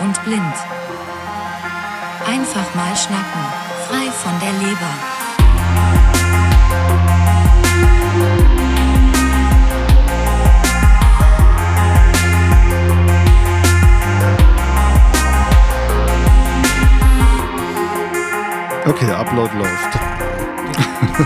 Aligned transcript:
und 0.00 0.24
blind. 0.24 0.54
Einfach 2.26 2.74
mal 2.74 2.96
schnacken, 2.96 3.44
frei 3.88 4.10
von 4.10 4.38
der 4.40 4.52
Leber. 4.52 4.94
Okay, 18.86 19.06
der 19.06 19.18
Upload 19.18 19.50
läuft. 19.56 19.98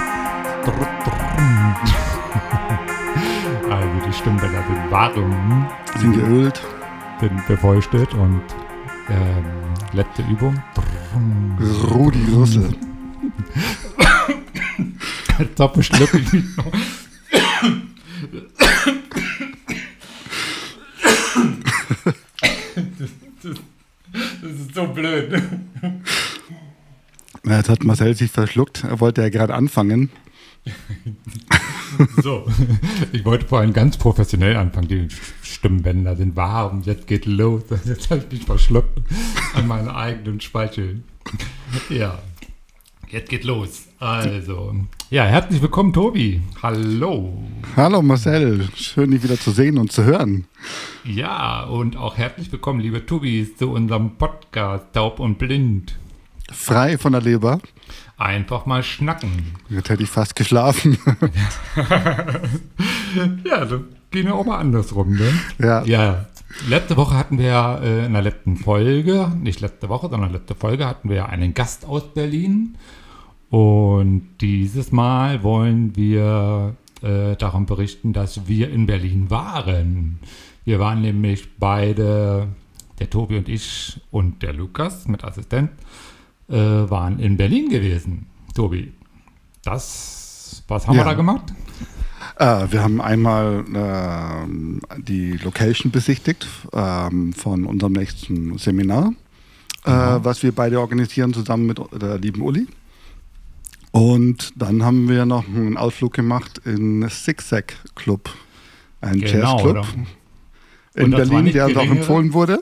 Also 3.71 3.89
die 4.07 4.13
Stimmbänder 4.13 4.63
sind 4.67 4.91
warm, 4.91 5.67
Sind 5.99 6.13
geölt. 6.13 6.61
sind 7.21 7.47
befeuchtet 7.47 8.13
und 8.15 8.43
ähm, 9.11 9.45
letzte 9.93 10.23
Übung. 10.23 10.63
Rudi 11.91 12.25
Rüssel. 12.33 12.71
Top 15.57 15.83
schlucke 15.83 16.19
ich 16.19 16.33
mich 16.33 16.45
noch. 16.57 16.73
Das 23.45 24.53
ist 24.53 24.75
so 24.75 24.87
blöd. 24.89 25.43
Na, 27.43 27.57
Jetzt 27.57 27.69
hat 27.69 27.85
Marcel 27.85 28.15
sich 28.17 28.31
verschluckt. 28.31 28.85
Er 28.85 29.01
wollte 29.01 29.23
ja 29.23 29.29
gerade 29.29 29.55
anfangen. 29.55 30.11
So, 32.23 32.47
ich 33.13 33.25
wollte 33.25 33.47
vorhin 33.47 33.73
ganz 33.73 33.97
professionell 33.97 34.57
anfangen. 34.57 35.09
Stimmbänder 35.65 36.15
sind 36.15 36.37
warm, 36.37 36.83
jetzt 36.85 37.07
geht 37.07 37.25
los. 37.25 37.63
Jetzt 37.87 38.11
habe 38.11 38.21
ich 38.21 38.31
mich 38.31 38.45
verschluckt 38.45 39.01
an 39.55 39.67
meinen 39.67 39.89
eigenen 39.89 40.39
Speichel. 40.39 41.03
Ja, 41.89 42.19
jetzt 43.09 43.31
geht 43.31 43.45
los. 43.45 43.87
Also, 43.99 44.75
ja, 45.09 45.25
herzlich 45.25 45.63
willkommen, 45.63 45.95
Tobi. 45.95 46.43
Hallo. 46.63 47.43
Hallo 47.77 48.03
Marcel, 48.03 48.69
schön 48.75 49.13
dich 49.13 49.23
wieder 49.23 49.41
zu 49.41 49.53
sehen 49.53 49.79
und 49.79 49.91
zu 49.91 50.05
hören. 50.05 50.45
Ja, 51.03 51.63
und 51.63 51.97
auch 51.97 52.19
herzlich 52.19 52.53
willkommen, 52.53 52.81
liebe 52.81 53.07
Tobis, 53.07 53.57
zu 53.57 53.71
unserem 53.71 54.17
Podcast 54.17 54.93
Taub 54.93 55.19
und 55.19 55.39
Blind. 55.39 55.97
Frei 56.53 56.99
von 56.99 57.13
der 57.13 57.23
Leber. 57.23 57.59
Einfach 58.19 58.67
mal 58.67 58.83
schnacken. 58.83 59.55
Jetzt 59.71 59.89
hätte 59.89 60.03
ich 60.03 60.11
fast 60.11 60.37
geschlafen. 60.37 60.99
Ja, 63.45 63.65
das 63.65 63.81
ging 64.15 64.27
ja 64.27 64.33
auch 64.35 64.47
mal 64.47 64.59
andersrum, 64.59 65.15
ne? 65.17 65.33
ja. 65.59 65.85
Ja, 65.85 66.27
letzte 66.69 66.97
Woche 66.97 67.17
hatten 67.17 67.37
wir 67.39 67.47
ja 67.47 67.79
äh, 67.79 68.07
in 68.07 68.13
der 68.15 68.23
letzten 68.23 68.57
Folge, 68.57 69.31
nicht 69.43 69.61
letzte 69.61 69.89
Woche, 69.89 70.09
sondern 70.09 70.33
letzte 70.33 70.55
Folge 70.55 70.87
hatten 70.87 71.09
wir 71.11 71.17
ja 71.17 71.27
einen 71.27 71.53
Gast 71.53 71.85
aus 71.85 72.15
Berlin. 72.15 72.77
Und 73.51 74.29
dieses 74.41 74.91
Mal 74.93 75.43
wollen 75.43 75.95
wir 75.97 76.75
äh, 77.03 77.37
darum 77.37 77.67
berichten, 77.67 78.13
dass 78.13 78.49
wir 78.49 78.71
in 78.71 78.87
Berlin 78.87 79.31
waren. 79.31 80.19
Wir 80.65 80.79
waren 80.81 81.03
nämlich 81.03 81.57
beide, 81.59 82.49
der 82.99 83.11
Tobi 83.11 83.37
und 83.37 83.49
ich 83.49 84.01
und 84.11 84.43
der 84.43 84.55
Lukas 84.55 85.07
mit 85.09 85.25
Assistent, 85.25 85.71
äh, 86.49 86.55
waren 86.57 87.19
in 87.19 87.37
Berlin 87.37 87.69
gewesen. 87.69 88.27
Tobi, 88.55 88.93
das, 89.65 90.63
was 90.69 90.87
haben 90.87 90.95
Ja. 90.97 91.03
wir 91.03 91.11
da 91.11 91.15
gemacht? 91.15 91.53
Äh, 92.37 92.67
wir 92.71 92.83
haben 92.83 93.01
einmal 93.01 93.65
ähm, 93.75 94.81
die 94.99 95.33
Location 95.33 95.93
besichtigt 95.93 96.47
ähm, 96.73 97.33
von 97.33 97.65
unserem 97.65 97.93
nächsten 97.93 98.59
Seminar, 98.59 99.13
äh, 99.85 99.91
was 99.91 100.43
wir 100.43 100.53
beide 100.53 100.81
organisieren 100.81 101.33
zusammen 101.33 101.67
mit 101.67 101.81
der 101.93 102.19
lieben 102.19 102.43
Uli. 102.43 102.67
Und 103.93 104.53
dann 104.57 104.83
haben 104.83 105.09
wir 105.09 105.25
noch 105.25 105.47
einen 105.47 105.77
Ausflug 105.77 106.15
gemacht 106.15 106.61
in 106.65 107.09
Zigzag 107.09 107.77
Club, 107.95 108.29
ein 109.01 109.21
Genau, 109.21 109.57
Jazzclub 109.57 109.87
in 110.95 111.11
Berlin, 111.13 111.53
der 111.53 111.67
uns 111.67 111.77
auch 111.77 111.87
empfohlen 111.87 112.33
wurde. 112.33 112.61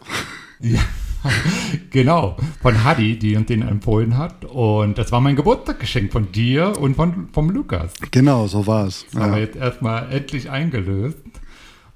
Genau, 1.90 2.36
von 2.62 2.84
Hadi, 2.84 3.18
die 3.18 3.36
uns 3.36 3.46
den 3.46 3.62
empfohlen 3.62 4.16
hat. 4.16 4.44
Und 4.46 4.96
das 4.98 5.12
war 5.12 5.20
mein 5.20 5.36
Geburtstagsgeschenk 5.36 6.10
von 6.12 6.32
dir 6.32 6.72
und 6.80 6.94
von, 6.96 7.28
vom 7.32 7.50
Lukas. 7.50 7.92
Genau, 8.10 8.46
so 8.46 8.66
war 8.66 8.86
es. 8.86 9.06
Das 9.12 9.20
haben 9.22 9.32
wir 9.32 9.38
Ja. 9.38 9.44
jetzt 9.44 9.56
erstmal 9.56 10.10
endlich 10.12 10.50
eingelöst. 10.50 11.18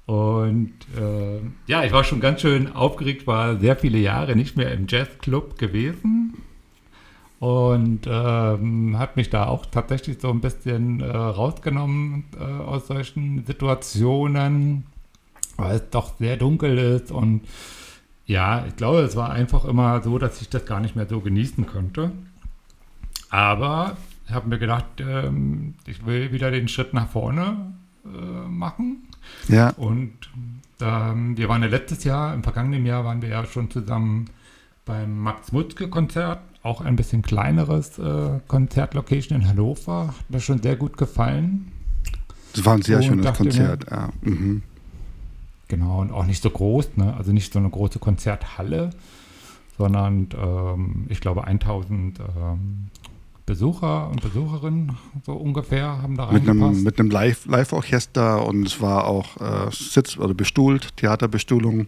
Und 0.05 0.71
äh, 0.97 1.39
ja, 1.65 1.83
ich 1.83 1.91
war 1.91 2.03
schon 2.03 2.19
ganz 2.19 2.41
schön 2.41 2.71
aufgeregt, 2.73 3.27
war 3.27 3.59
sehr 3.59 3.75
viele 3.75 3.97
Jahre 3.97 4.35
nicht 4.35 4.55
mehr 4.55 4.71
im 4.71 4.85
Jazzclub 4.87 5.57
gewesen. 5.57 6.35
Und 7.39 8.01
ähm, 8.07 8.97
hat 8.97 9.15
mich 9.15 9.29
da 9.29 9.45
auch 9.47 9.65
tatsächlich 9.67 10.17
so 10.19 10.29
ein 10.29 10.41
bisschen 10.41 11.01
äh, 11.01 11.05
rausgenommen 11.15 12.23
äh, 12.39 12.43
aus 12.43 12.87
solchen 12.87 13.45
Situationen, 13.45 14.85
weil 15.57 15.75
es 15.75 15.89
doch 15.91 16.17
sehr 16.17 16.37
dunkel 16.37 16.77
ist 16.77 17.11
und 17.11 17.41
ja, 18.27 18.65
ich 18.67 18.75
glaube, 18.75 18.99
es 18.99 19.15
war 19.15 19.31
einfach 19.31 19.65
immer 19.65 20.03
so, 20.03 20.17
dass 20.19 20.41
ich 20.41 20.49
das 20.49 20.65
gar 20.65 20.79
nicht 20.79 20.95
mehr 20.95 21.07
so 21.07 21.19
genießen 21.21 21.65
konnte. 21.65 22.11
Aber 23.29 23.97
ich 24.27 24.33
habe 24.33 24.47
mir 24.49 24.59
gedacht, 24.59 24.85
ähm, 24.99 25.73
ich 25.85 26.05
will 26.05 26.31
wieder 26.31 26.51
den 26.51 26.67
Schritt 26.67 26.93
nach 26.93 27.09
vorne 27.09 27.73
äh, 28.05 28.47
machen. 28.47 29.03
ja, 29.47 29.69
Und 29.71 30.11
ähm, 30.81 31.37
wir 31.37 31.49
waren 31.49 31.61
ja 31.63 31.67
letztes 31.69 32.03
Jahr, 32.03 32.33
im 32.33 32.43
vergangenen 32.43 32.85
Jahr 32.85 33.03
waren 33.05 33.21
wir 33.21 33.29
ja 33.29 33.45
schon 33.45 33.71
zusammen 33.71 34.25
beim 34.85 35.19
Max 35.19 35.51
Mutzke 35.51 35.89
Konzert, 35.89 36.39
auch 36.63 36.81
ein 36.81 36.95
bisschen 36.95 37.21
kleineres 37.21 37.97
äh, 37.99 38.39
Konzertlocation 38.47 39.41
in 39.41 39.47
Hannover. 39.47 40.07
Hat 40.07 40.29
mir 40.29 40.39
schon 40.39 40.61
sehr 40.61 40.75
gut 40.75 40.97
gefallen. 40.97 41.71
das 42.53 42.65
war 42.65 42.75
ein 42.75 42.81
sehr 42.81 42.97
Und 42.97 43.03
schönes 43.03 43.25
dachte 43.25 43.43
mir- 43.43 43.49
Konzert. 43.49 43.85
Ja. 43.91 44.09
Mhm. 44.21 44.61
Genau, 45.67 45.99
und 46.01 46.11
auch 46.11 46.25
nicht 46.25 46.41
so 46.41 46.49
groß, 46.49 46.95
ne? 46.95 47.13
also 47.17 47.31
nicht 47.33 47.51
so 47.51 47.59
eine 47.59 47.69
große 47.69 47.99
Konzerthalle, 47.99 48.91
sondern 49.77 50.29
ähm, 50.41 51.05
ich 51.09 51.19
glaube 51.19 51.43
1000 51.43 52.19
ähm, 52.19 52.87
Besucher 53.45 54.09
und 54.09 54.21
Besucherinnen 54.21 54.97
so 55.25 55.33
ungefähr 55.33 56.01
haben 56.01 56.17
da 56.17 56.31
Mit 56.31 56.47
reingepasst. 56.47 56.73
einem, 56.75 56.83
mit 56.83 56.99
einem 56.99 57.09
Live- 57.09 57.45
Live-Orchester 57.45 58.45
und 58.45 58.67
es 58.67 58.81
war 58.81 59.05
auch 59.07 59.37
äh, 59.37 59.71
Sitz- 59.71 60.17
oder 60.17 60.33
bestuhlt, 60.33 60.95
Theaterbestuhlung. 60.97 61.87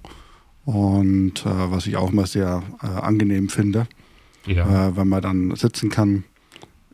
Und 0.66 1.46
äh, 1.46 1.72
was 1.72 1.88
ich 1.88 1.98
auch 1.98 2.12
mal 2.12 2.28
sehr 2.28 2.64
äh, 2.82 2.86
angenehm 2.88 3.50
finde, 3.50 3.88
ja. 4.46 4.88
äh, 4.90 4.96
wenn 4.98 5.08
man 5.10 5.22
dann 5.22 5.56
sitzen 5.56 5.90
kann. 5.90 6.24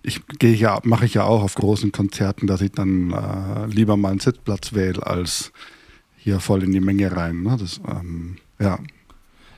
Ich 0.01 0.25
gehe 0.40 0.56
ja, 0.56 0.79
mache 0.84 1.06
ich 1.06 1.16
ja 1.16 1.24
auch 1.25 1.44
auf 1.44 1.56
großen 1.56 1.91
Konzerten, 1.91 2.47
dass 2.47 2.62
ich 2.62 2.72
dann 2.72 3.12
äh, 3.12 3.66
lieber 3.68 3.97
mal 3.97 4.12
einen 4.12 4.19
Sitzplatz 4.19 4.74
wähle, 4.74 5.06
als 5.06 5.51
hier 6.25 6.40
voll 6.40 6.63
in 6.63 6.72
die 6.72 6.81
Menge 6.81 7.16
rein. 7.16 7.44
Ne? 7.44 7.56
Das, 7.58 7.80
ähm, 7.88 8.38
ja, 8.59 8.80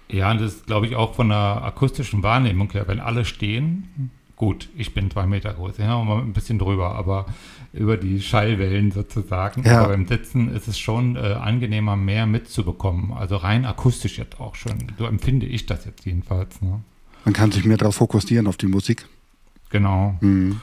Ja, 0.10 0.32
und 0.32 0.42
das 0.42 0.56
ist, 0.56 0.68
glaube 0.68 0.86
ich, 0.86 0.96
auch 0.96 1.16
von 1.16 1.30
der 1.30 1.64
akustischen 1.64 2.24
Wahrnehmung 2.24 2.70
her, 2.72 2.88
wenn 2.88 3.00
alle 3.00 3.24
stehen, 3.24 4.12
gut, 4.36 4.68
ich 4.76 4.94
bin 4.94 5.10
zwei 5.10 5.26
Meter 5.26 5.54
groß, 5.54 5.78
ja, 5.78 6.04
mal 6.04 6.22
ein 6.22 6.34
bisschen 6.34 6.60
drüber, 6.60 6.94
aber 6.96 7.26
über 7.72 7.96
die 7.96 8.22
Schallwellen 8.22 8.92
sozusagen. 8.92 9.64
Ja. 9.64 9.80
Aber 9.80 9.90
beim 9.90 10.08
Sitzen 10.08 10.54
ist 10.54 10.68
es 10.68 10.78
schon 10.78 11.16
äh, 11.16 11.20
angenehmer, 11.20 11.96
mehr 11.96 12.26
mitzubekommen. 12.26 13.14
Also 13.14 13.38
rein 13.38 13.66
akustisch 13.66 14.18
jetzt 14.18 14.40
auch 14.42 14.56
schon. 14.56 14.92
So 14.98 15.06
empfinde 15.06 15.46
ich 15.46 15.68
das 15.68 15.86
jetzt 15.86 16.06
jedenfalls. 16.06 16.62
Ne? 16.62 16.82
man 17.24 17.34
kann 17.34 17.52
sich 17.52 17.66
mehr 17.66 17.78
darauf 17.78 17.96
fokussieren, 17.96 18.48
auf 18.48 18.58
die 18.58 18.68
Musik. 18.68 19.06
Genau. 19.70 20.18
Mhm. 20.22 20.62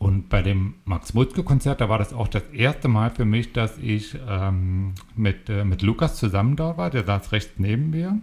Und 0.00 0.30
bei 0.30 0.40
dem 0.40 0.76
Max-Mutzke-Konzert, 0.86 1.82
da 1.82 1.90
war 1.90 1.98
das 1.98 2.14
auch 2.14 2.26
das 2.26 2.42
erste 2.54 2.88
Mal 2.88 3.10
für 3.10 3.26
mich, 3.26 3.52
dass 3.52 3.76
ich 3.76 4.16
ähm, 4.26 4.94
mit, 5.14 5.50
äh, 5.50 5.62
mit 5.62 5.82
Lukas 5.82 6.16
zusammen 6.16 6.56
da 6.56 6.78
war. 6.78 6.88
Der 6.88 7.04
saß 7.04 7.32
rechts 7.32 7.52
neben 7.58 7.90
mir. 7.90 8.18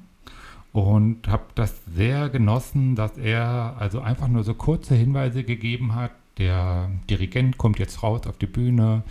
Und 0.74 1.28
habe 1.28 1.44
das 1.54 1.80
sehr 1.96 2.30
genossen, 2.30 2.96
dass 2.96 3.18
er 3.20 3.76
also 3.78 4.02
einfach 4.02 4.28
nur 4.28 4.44
so 4.44 4.56
kurze 4.56 4.96
Hinweise 4.96 5.44
gegeben 5.44 5.94
hat. 5.94 6.12
Der 6.40 6.90
Dirigent 7.12 7.60
kommt 7.60 7.78
jetzt 7.78 8.02
raus 8.02 8.22
auf 8.26 8.38
die 8.40 8.48
Bühne, 8.48 9.04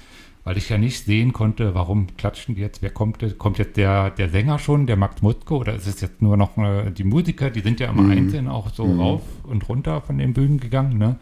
weil 0.43 0.57
ich 0.59 0.69
ja 0.69 0.77
nicht 0.77 1.05
sehen 1.05 1.33
konnte, 1.33 1.73
warum 1.75 2.09
klatschen 2.17 2.57
die 2.57 2.61
jetzt, 2.63 2.83
wer 2.83 2.91
kommt, 2.91 3.25
kommt 3.39 3.59
jetzt 3.59 3.77
der, 3.77 4.11
der 4.11 4.29
Sänger 4.29 4.59
schon, 4.59 4.87
der 4.89 4.97
Max 4.97 5.23
Mutzke, 5.23 5.55
oder 5.55 5.75
ist 5.75 5.87
es 5.87 6.01
jetzt 6.01 6.21
nur 6.21 6.37
noch 6.37 6.59
äh, 6.59 6.91
die 6.91 7.05
Musiker, 7.05 7.51
die 7.51 7.61
sind 7.61 7.79
ja 7.81 7.91
immer 7.91 8.03
Mhm. 8.03 8.11
einzeln 8.11 8.49
auch 8.49 8.71
so 8.73 8.87
Mhm. 8.87 9.01
rauf 9.01 9.23
und 9.45 9.69
runter 9.69 10.01
von 10.01 10.19
den 10.19 10.35
Bühnen 10.35 10.59
gegangen, 10.61 10.99
ne? 10.99 11.17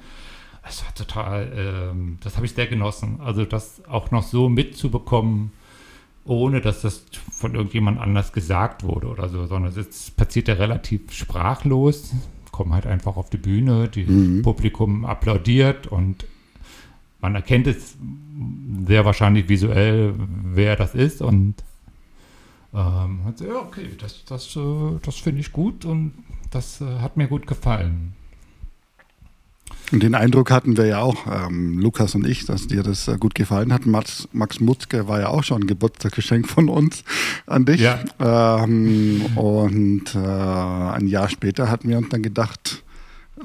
Es 0.67 0.85
war 0.85 0.95
total, 0.95 1.53
ähm, 1.57 2.19
das 2.23 2.37
habe 2.37 2.47
ich 2.47 2.53
sehr 2.53 2.67
genossen. 2.67 3.21
Also 3.21 3.45
das 3.45 3.83
auch 3.87 4.11
noch 4.11 4.23
so 4.23 4.49
mitzubekommen, 4.49 5.53
ohne 6.25 6.61
dass 6.61 6.81
das 6.83 7.05
von 7.31 7.55
irgendjemand 7.55 8.01
anders 8.01 8.33
gesagt 8.33 8.83
wurde 8.83 9.09
oder 9.09 9.29
so, 9.29 9.47
sondern 9.47 9.71
es 9.71 9.77
ist, 9.77 10.17
passiert 10.17 10.49
ja 10.49 10.55
relativ 10.55 11.13
sprachlos. 11.13 12.15
Kommen 12.51 12.73
halt 12.73 12.87
einfach 12.87 13.17
auf 13.17 13.31
die 13.31 13.37
Bühne, 13.37 13.89
das 13.89 14.07
Mhm. 14.07 14.43
Publikum 14.43 15.05
applaudiert 15.05 15.87
und 15.87 16.25
man 17.21 17.35
erkennt 17.35 17.67
es 17.67 17.97
sehr 18.87 19.05
wahrscheinlich 19.05 19.49
visuell, 19.49 20.15
wer 20.19 20.77
das 20.77 20.95
ist 20.95 21.21
und 21.23 21.55
Ähm, 22.77 23.21
ja, 23.39 23.55
okay, 23.61 23.91
das, 24.01 24.25
das, 24.25 24.57
äh, 24.57 24.99
das 25.03 25.15
finde 25.17 25.41
ich 25.41 25.53
gut 25.53 25.85
und 25.85 26.13
das 26.51 26.81
äh, 26.81 26.99
hat 26.99 27.17
mir 27.17 27.29
gut 27.29 27.47
gefallen. 27.47 28.15
Und 29.93 30.03
den 30.03 30.15
Eindruck 30.15 30.51
hatten 30.51 30.77
wir 30.77 30.87
ja 30.87 31.01
auch, 31.01 31.27
ähm, 31.27 31.79
Lukas 31.79 32.15
und 32.15 32.27
ich, 32.27 32.47
dass 32.47 32.67
dir 32.67 32.83
das 32.83 33.07
äh, 33.07 33.17
gut 33.19 33.35
gefallen 33.35 33.73
hat. 33.73 33.87
Max, 33.87 34.29
Max 34.33 34.61
Mutzke 34.61 35.09
war 35.09 35.21
ja 35.21 35.29
auch 35.29 35.45
schon 35.45 35.63
ein 35.63 35.67
Geburtstagsgeschenk 35.67 36.49
von 36.49 36.69
uns 36.69 37.05
an 37.47 37.65
dich. 37.65 37.81
Ja. 37.81 38.01
Ähm, 38.19 39.23
und 39.37 40.15
äh, 40.15 40.19
ein 40.19 41.07
Jahr 41.07 41.29
später 41.29 41.71
hatten 41.71 41.89
wir 41.89 41.99
uns 41.99 42.09
dann 42.09 42.23
gedacht, 42.23 42.83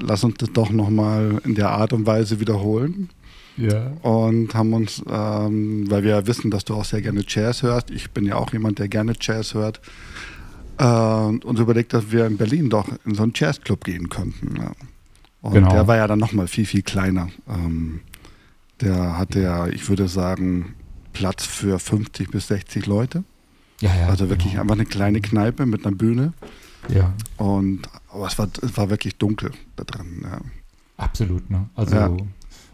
lass 0.00 0.24
uns 0.24 0.36
das 0.38 0.52
doch 0.52 0.70
nochmal 0.70 1.40
in 1.44 1.54
der 1.54 1.70
Art 1.70 1.92
und 1.92 2.06
Weise 2.06 2.40
wiederholen. 2.40 3.10
Ja. 3.56 3.92
Und 4.02 4.54
haben 4.54 4.72
uns, 4.72 5.02
ähm, 5.10 5.90
weil 5.90 6.02
wir 6.02 6.10
ja 6.10 6.26
wissen, 6.26 6.50
dass 6.50 6.64
du 6.64 6.74
auch 6.74 6.84
sehr 6.84 7.02
gerne 7.02 7.22
Jazz 7.26 7.62
hörst, 7.62 7.90
ich 7.90 8.10
bin 8.10 8.24
ja 8.24 8.36
auch 8.36 8.52
jemand, 8.52 8.78
der 8.78 8.88
gerne 8.88 9.12
Jazz 9.20 9.52
hört, 9.52 9.80
äh, 10.78 10.84
uns 10.84 11.60
überlegt, 11.60 11.92
dass 11.92 12.10
wir 12.10 12.26
in 12.26 12.38
Berlin 12.38 12.70
doch 12.70 12.88
in 13.04 13.14
so 13.14 13.22
einen 13.22 13.32
Jazzclub 13.34 13.84
gehen 13.84 14.08
könnten. 14.08 14.56
Ja. 14.56 14.72
Und 15.42 15.54
Genau. 15.54 15.70
der 15.70 15.86
war 15.86 15.96
ja 15.96 16.06
dann 16.06 16.18
nochmal 16.18 16.46
viel, 16.48 16.66
viel 16.66 16.82
kleiner. 16.82 17.28
Ähm, 17.48 18.00
der 18.80 19.16
hatte 19.18 19.40
ja, 19.40 19.66
ich 19.68 19.88
würde 19.88 20.08
sagen, 20.08 20.74
Platz 21.12 21.44
für 21.46 21.78
50 21.78 22.30
bis 22.30 22.48
60 22.48 22.86
Leute. 22.86 23.24
Ja, 23.80 23.94
ja. 23.94 24.08
Also 24.08 24.28
wirklich 24.28 24.50
genau. 24.52 24.62
einfach 24.62 24.74
eine 24.74 24.84
kleine 24.86 25.20
Kneipe 25.20 25.64
mit 25.66 25.86
einer 25.86 25.96
Bühne. 25.96 26.32
Ja, 26.88 27.12
Und 27.36 27.82
aber 28.12 28.26
es 28.26 28.38
war, 28.38 28.48
es 28.62 28.76
war 28.76 28.90
wirklich 28.90 29.16
dunkel 29.16 29.50
da 29.76 29.84
drin. 29.84 30.20
Ja. 30.22 30.40
absolut. 30.96 31.48
Ne? 31.50 31.68
Also 31.74 31.94
Ja. 31.96 32.16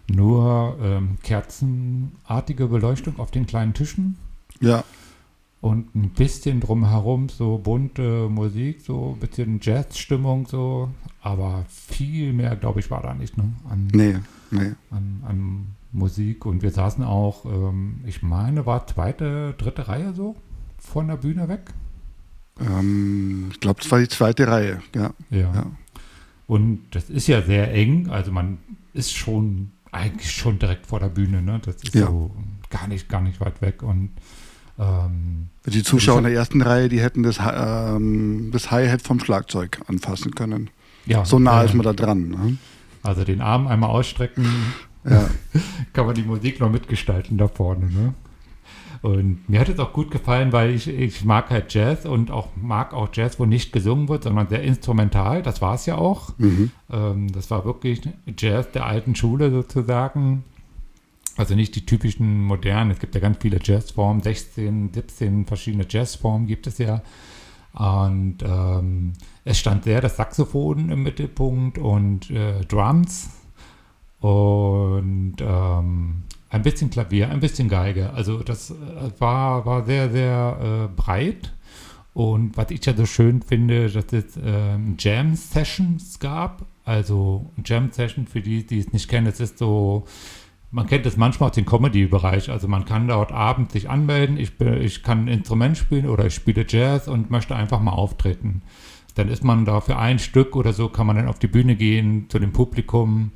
nur 0.09 0.79
ähm, 0.83 1.19
kerzenartige 1.23 2.67
Beleuchtung 2.69 3.19
auf 3.19 3.31
den 3.31 3.47
kleinen 3.47 3.75
Tischen 3.75 4.17
ja, 4.61 4.85
und 5.61 5.95
ein 5.95 6.11
bisschen 6.11 6.61
drumherum 6.61 7.29
so 7.29 7.59
bunte 7.59 8.29
Musik, 8.29 8.81
so 8.83 9.15
ein 9.15 9.21
bisschen 9.21 9.59
Jazzstimmung 9.63 10.47
so, 10.47 10.91
aber 11.23 11.65
viel 11.69 12.33
mehr, 12.33 12.57
glaube 12.57 12.81
ich, 12.81 12.91
war 12.91 13.03
da 13.03 13.15
nicht 13.15 13.37
ne? 13.37 13.53
an, 13.69 13.89
nee, 13.93 14.17
nee. 14.51 14.73
an, 14.91 15.23
an 15.27 15.67
Musik 15.93 16.45
und 16.47 16.63
wir 16.63 16.71
saßen 16.71 17.03
auch, 17.05 17.45
ähm, 17.47 18.01
ich 18.07 18.23
meine, 18.23 18.67
war 18.67 18.87
zweite, 18.87 19.55
dritte 19.57 19.89
Reihe 19.89 20.13
so 20.15 20.37
von 20.79 21.09
der 21.09 21.17
Bühne 21.17 21.49
weg. 21.49 21.73
Ähm, 22.61 23.49
ich 23.51 23.61
glaube, 23.61 23.81
es 23.83 23.91
war 23.91 23.99
die 23.99 24.09
zweite 24.09 24.47
Reihe. 24.47 24.81
Ja, 24.95 25.11
Ja. 25.31 25.55
ja. 25.55 25.67
Und 26.47 26.83
das 26.93 27.11
ist 27.11 27.27
ja 27.27 27.43
sehr 27.43 27.73
eng, 27.75 28.09
also 28.09 28.31
man 28.31 28.59
ist 28.93 29.13
schon 29.15 29.73
eigentlich 29.91 30.31
schon 30.31 30.59
direkt 30.59 30.87
vor 30.87 31.01
der 31.01 31.09
Bühne, 31.09 31.43
ne? 31.43 31.61
Das 31.65 31.77
ist 31.77 31.95
Ja. 31.95 32.07
so 32.07 32.31
gar 32.71 32.87
nicht, 32.87 33.09
gar 33.09 33.21
nicht 33.21 33.41
weit 33.41 33.61
weg 33.63 33.83
und 33.83 34.11
ähm, 34.79 35.49
Die 35.67 35.83
Zuschauer 35.83 36.19
in 36.19 36.25
der 36.25 36.33
ersten 36.35 36.63
Reihe, 36.63 36.89
die 36.89 37.01
hätten 37.01 37.23
das, 37.23 37.39
ähm, 37.41 38.51
das 38.53 38.71
Hi-Hat 38.71 39.03
vom 39.03 39.21
Schlagzeug 39.21 39.81
anfassen 39.87 40.35
können. 40.35 40.71
ja. 41.07 41.25
So 41.25 41.39
nah 41.39 41.63
äh, 41.63 41.67
ist 41.67 41.75
man 41.75 41.85
da 41.85 41.93
dran. 41.93 42.29
Ne? 42.29 42.59
Also 43.03 43.25
den 43.25 43.41
Arm 43.41 43.67
einmal 43.67 43.91
ausstrecken, 43.91 44.47
Ja. 45.09 45.29
kann 45.93 46.07
man 46.07 46.15
die 46.15 46.23
Musik 46.23 46.61
noch 46.61 46.71
mitgestalten 46.71 47.39
da 47.39 47.49
vorne, 47.49 47.87
ne? 47.87 48.15
Und 49.03 49.49
mir 49.49 49.61
hat 49.61 49.69
es 49.69 49.79
auch 49.79 49.93
gut 49.93 50.11
gefallen, 50.11 50.53
weil 50.53 50.71
ich, 50.71 50.89
ich 50.89 51.25
mag 51.25 51.51
halt 51.51 51.73
Jazz 51.73 52.07
und 52.07 52.31
auch 52.33 52.49
mag 52.61 52.93
auch 52.93 53.09
Jazz, 53.13 53.39
wo 53.39 53.45
nicht 53.45 53.71
gesungen 53.71 54.09
wird, 54.09 54.25
sondern 54.25 54.49
sehr 54.49 54.63
instrumental. 54.63 55.43
Das 55.43 55.61
war 55.63 55.75
es 55.75 55.87
ja 55.87 55.97
auch. 55.97 56.33
Mhm. 56.39 56.73
Ähm, 56.91 57.31
das 57.31 57.51
war 57.51 57.65
wirklich 57.65 58.01
Jazz 58.37 58.73
der 58.73 58.87
alten 58.87 59.15
Schule 59.15 59.51
sozusagen. 59.53 60.43
Also 61.37 61.55
nicht 61.55 61.75
die 61.77 61.85
typischen 61.85 62.43
modernen. 62.43 62.91
Es 62.91 62.99
gibt 62.99 63.15
ja 63.15 63.21
ganz 63.21 63.39
viele 63.41 63.59
Jazzformen, 63.63 64.23
16, 64.23 64.93
17 64.93 65.47
verschiedene 65.47 65.87
Jazzformen 65.89 66.47
gibt 66.47 66.67
es 66.67 66.79
ja. 66.79 67.03
Und 67.75 68.39
ähm, 68.43 69.13
es 69.45 69.59
stand 69.59 69.85
sehr 69.85 70.01
das 70.01 70.17
Saxophon 70.17 70.91
im 70.91 71.03
Mittelpunkt 71.03 71.77
und 71.77 72.31
äh, 72.31 72.65
Drums 72.65 73.29
und 74.21 75.37
ähm, 75.41 76.23
ein 76.49 76.63
bisschen 76.63 76.91
Klavier, 76.91 77.31
ein 77.31 77.41
bisschen 77.41 77.69
Geige. 77.69 78.13
Also 78.15 78.43
das 78.43 78.71
äh, 78.71 78.75
war, 79.19 79.67
war 79.67 79.85
sehr, 79.85 80.11
sehr 80.11 80.89
äh, 80.91 80.97
breit. 80.97 81.53
Und 82.15 82.57
was 82.57 82.71
ich 82.71 82.85
ja 82.87 82.95
so 82.95 83.05
schön 83.05 83.43
finde, 83.43 83.91
dass 83.91 84.11
es 84.13 84.39
ähm, 84.43 84.97
Jam-Sessions 84.99 86.19
gab. 86.19 86.65
Also 86.87 87.51
Jam-Session, 87.63 88.27
für 88.27 88.41
die, 88.41 88.67
die 88.67 88.79
es 88.79 88.93
nicht 88.93 89.09
kennen, 89.09 89.27
es 89.27 89.39
ist 89.39 89.59
so, 89.59 90.07
man 90.77 90.87
kennt 90.87 91.07
es 91.07 91.17
manchmal 91.17 91.49
aus 91.49 91.55
dem 91.55 91.65
Comedy-Bereich. 91.65 92.51
Also 92.51 92.69
man 92.69 92.85
kann 92.85 93.09
dort 93.09 93.33
abends 93.33 93.73
sich 93.73 93.89
anmelden, 93.89 94.37
ich, 94.37 94.61
ich 94.61 95.03
kann 95.03 95.25
ein 95.25 95.29
Instrument 95.29 95.79
spielen 95.79 96.07
oder 96.07 96.27
ich 96.27 96.35
spiele 96.35 96.67
Jazz 96.69 97.09
und 97.09 97.31
möchte 97.31 97.57
einfach 97.57 97.81
mal 97.81 97.93
auftreten. 97.93 98.61
Dann 99.15 99.31
ist 99.31 99.43
man 99.43 99.65
da 99.65 99.81
für 99.81 99.97
ein 99.97 100.19
Stück 100.19 100.55
oder 100.55 100.75
so, 100.75 100.91
kann 100.91 101.07
man 101.07 101.17
dann 101.17 101.29
auf 101.29 101.39
die 101.39 101.47
Bühne 101.47 101.77
gehen 101.77 102.27
zu 102.29 102.39
dem 102.39 102.53
Publikum. 102.53 103.33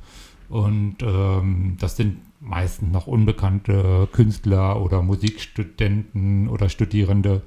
Und 0.49 0.97
ähm, 1.01 1.77
das 1.79 1.95
sind 1.95 2.17
meistens 2.41 2.93
noch 2.93 3.07
unbekannte 3.07 4.07
Künstler 4.11 4.79
oder 4.79 5.01
Musikstudenten 5.01 6.47
oder 6.47 6.69
Studierende. 6.69 7.41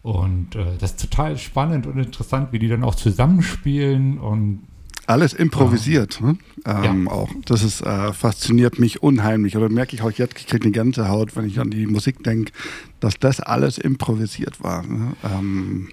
Und 0.00 0.56
äh, 0.56 0.78
das 0.78 0.92
ist 0.92 1.02
total 1.02 1.36
spannend 1.36 1.86
und 1.86 1.98
interessant, 1.98 2.48
wie 2.52 2.58
die 2.58 2.68
dann 2.68 2.82
auch 2.82 2.94
zusammenspielen 2.94 4.18
und 4.18 4.62
Alles 5.06 5.32
improvisiert. 5.34 6.20
Ne? 6.20 6.36
Ähm, 6.66 7.06
Ja. 7.06 7.12
Auch. 7.12 7.30
Das 7.44 7.62
ist, 7.62 7.82
äh, 7.82 8.12
fasziniert 8.12 8.78
mich 8.78 9.02
unheimlich. 9.02 9.56
Oder 9.56 9.68
merke 9.68 9.94
ich 9.94 10.02
auch 10.02 10.10
jetzt, 10.10 10.38
ich 10.38 10.46
kriege 10.46 10.64
eine 10.64 10.72
Gänsehaut, 10.72 11.36
wenn 11.36 11.46
ich 11.46 11.60
an 11.60 11.70
die 11.70 11.86
Musik 11.86 12.22
denke, 12.24 12.52
dass 13.00 13.18
das 13.18 13.40
alles 13.40 13.78
improvisiert 13.78 14.62
war. 14.62 14.82
Ne? 14.82 15.12
Ähm, 15.24 15.88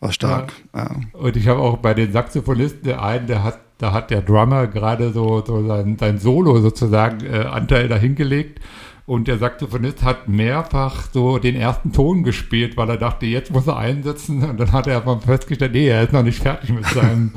war 0.00 0.12
stark. 0.12 0.52
Ja. 0.74 0.90
Und 1.12 1.36
ich 1.36 1.48
habe 1.48 1.60
auch 1.60 1.78
bei 1.78 1.94
den 1.94 2.12
Saxophonisten 2.12 2.92
einen, 2.92 3.26
der 3.26 3.42
hat, 3.42 3.60
da 3.78 3.92
hat 3.92 4.10
der 4.10 4.20
Drummer 4.20 4.66
gerade 4.66 5.12
so, 5.12 5.42
so 5.46 5.66
sein, 5.66 5.96
sein 5.98 6.18
Solo 6.18 6.60
sozusagen 6.60 7.24
äh, 7.24 7.44
Anteil 7.44 7.88
dahingelegt. 7.88 8.60
Und 9.06 9.28
der 9.28 9.36
Saxophonist 9.36 10.02
hat 10.02 10.28
mehrfach 10.28 11.08
so 11.12 11.38
den 11.38 11.56
ersten 11.56 11.92
Ton 11.92 12.22
gespielt, 12.22 12.78
weil 12.78 12.88
er 12.88 12.96
dachte, 12.96 13.26
jetzt 13.26 13.52
muss 13.52 13.66
er 13.66 13.76
einsetzen. 13.76 14.42
Und 14.42 14.58
dann 14.58 14.72
hat 14.72 14.86
er 14.86 14.96
aber 14.96 15.20
festgestellt, 15.20 15.72
nee, 15.72 15.88
er 15.88 16.04
ist 16.04 16.12
noch 16.14 16.22
nicht 16.22 16.42
fertig 16.42 16.70
mit 16.70 16.86
seinem. 16.86 17.32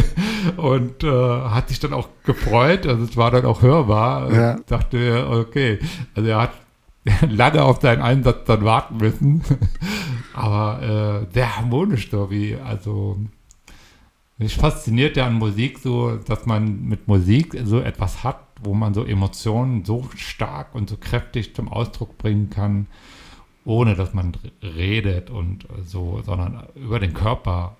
und 0.56 1.04
äh, 1.04 1.08
hat 1.08 1.68
sich 1.68 1.80
dann 1.80 1.92
auch 1.92 2.08
gefreut. 2.24 2.86
Also 2.86 3.04
es 3.04 3.16
war 3.18 3.30
dann 3.30 3.44
auch 3.44 3.60
hörbar. 3.60 4.32
Ja. 4.32 4.56
Dachte, 4.66 5.28
okay. 5.30 5.80
Also 6.14 6.30
er 6.30 6.40
hat 6.40 6.52
lange 7.28 7.62
auf 7.62 7.82
seinen 7.82 8.00
Einsatz 8.00 8.44
dann 8.46 8.64
warten 8.64 8.96
müssen. 8.96 9.42
Aber 10.34 11.26
äh, 11.28 11.34
sehr 11.34 11.58
harmonisch 11.58 12.10
so 12.10 12.30
wie, 12.30 12.56
also 12.56 13.18
mich 14.38 14.56
fasziniert 14.56 15.16
ja 15.16 15.26
an 15.26 15.34
Musik 15.34 15.78
so, 15.78 16.16
dass 16.16 16.46
man 16.46 16.88
mit 16.88 17.06
Musik 17.06 17.56
so 17.64 17.80
etwas 17.80 18.24
hat, 18.24 18.41
wo 18.62 18.74
man 18.74 18.94
so 18.94 19.04
Emotionen 19.04 19.84
so 19.84 20.08
stark 20.16 20.74
und 20.74 20.88
so 20.88 20.96
kräftig 20.96 21.54
zum 21.54 21.68
Ausdruck 21.68 22.18
bringen 22.18 22.50
kann, 22.50 22.86
ohne 23.64 23.94
dass 23.94 24.14
man 24.14 24.32
redet 24.62 25.30
und 25.30 25.66
so, 25.84 26.22
sondern 26.24 26.66
über 26.74 26.98
den 26.98 27.14
Körper 27.14 27.76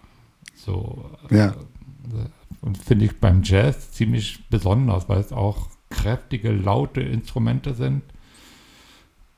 so. 0.54 1.10
Ja. 1.30 1.48
Äh, 1.48 1.54
und 2.60 2.78
finde 2.78 3.06
ich 3.06 3.18
beim 3.18 3.42
Jazz 3.42 3.90
ziemlich 3.90 4.48
besonders, 4.48 5.08
weil 5.08 5.18
es 5.18 5.32
auch 5.32 5.68
kräftige, 5.90 6.52
laute 6.52 7.00
Instrumente 7.00 7.74
sind. 7.74 8.02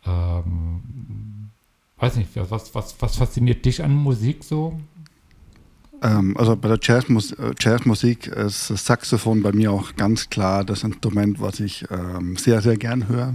Ähm, 0.06 1.50
weiß 1.96 2.16
nicht, 2.16 2.30
was, 2.36 2.74
was, 2.74 3.00
was 3.00 3.16
fasziniert 3.16 3.64
dich 3.64 3.82
an 3.82 3.94
Musik 3.94 4.44
so? 4.44 4.78
Ähm, 6.04 6.37
also 6.37 6.54
bei 6.54 6.68
der 6.68 6.78
Jazzmus 6.80 7.32
äh, 7.32 7.52
Jazzmusik 7.58 8.26
ist 8.28 8.70
das 8.70 8.84
Saxophon 8.84 9.42
bei 9.42 9.52
mir 9.52 9.73
auch 9.73 9.96
ganz 9.96 10.28
klar 10.28 10.62
das 10.64 10.84
Instrument, 10.84 11.40
was 11.40 11.58
ich 11.61 11.84
ähm, 11.90 12.37
sehr, 12.37 12.61
sehr 12.61 12.76
gern 12.76 13.08
höre. 13.08 13.34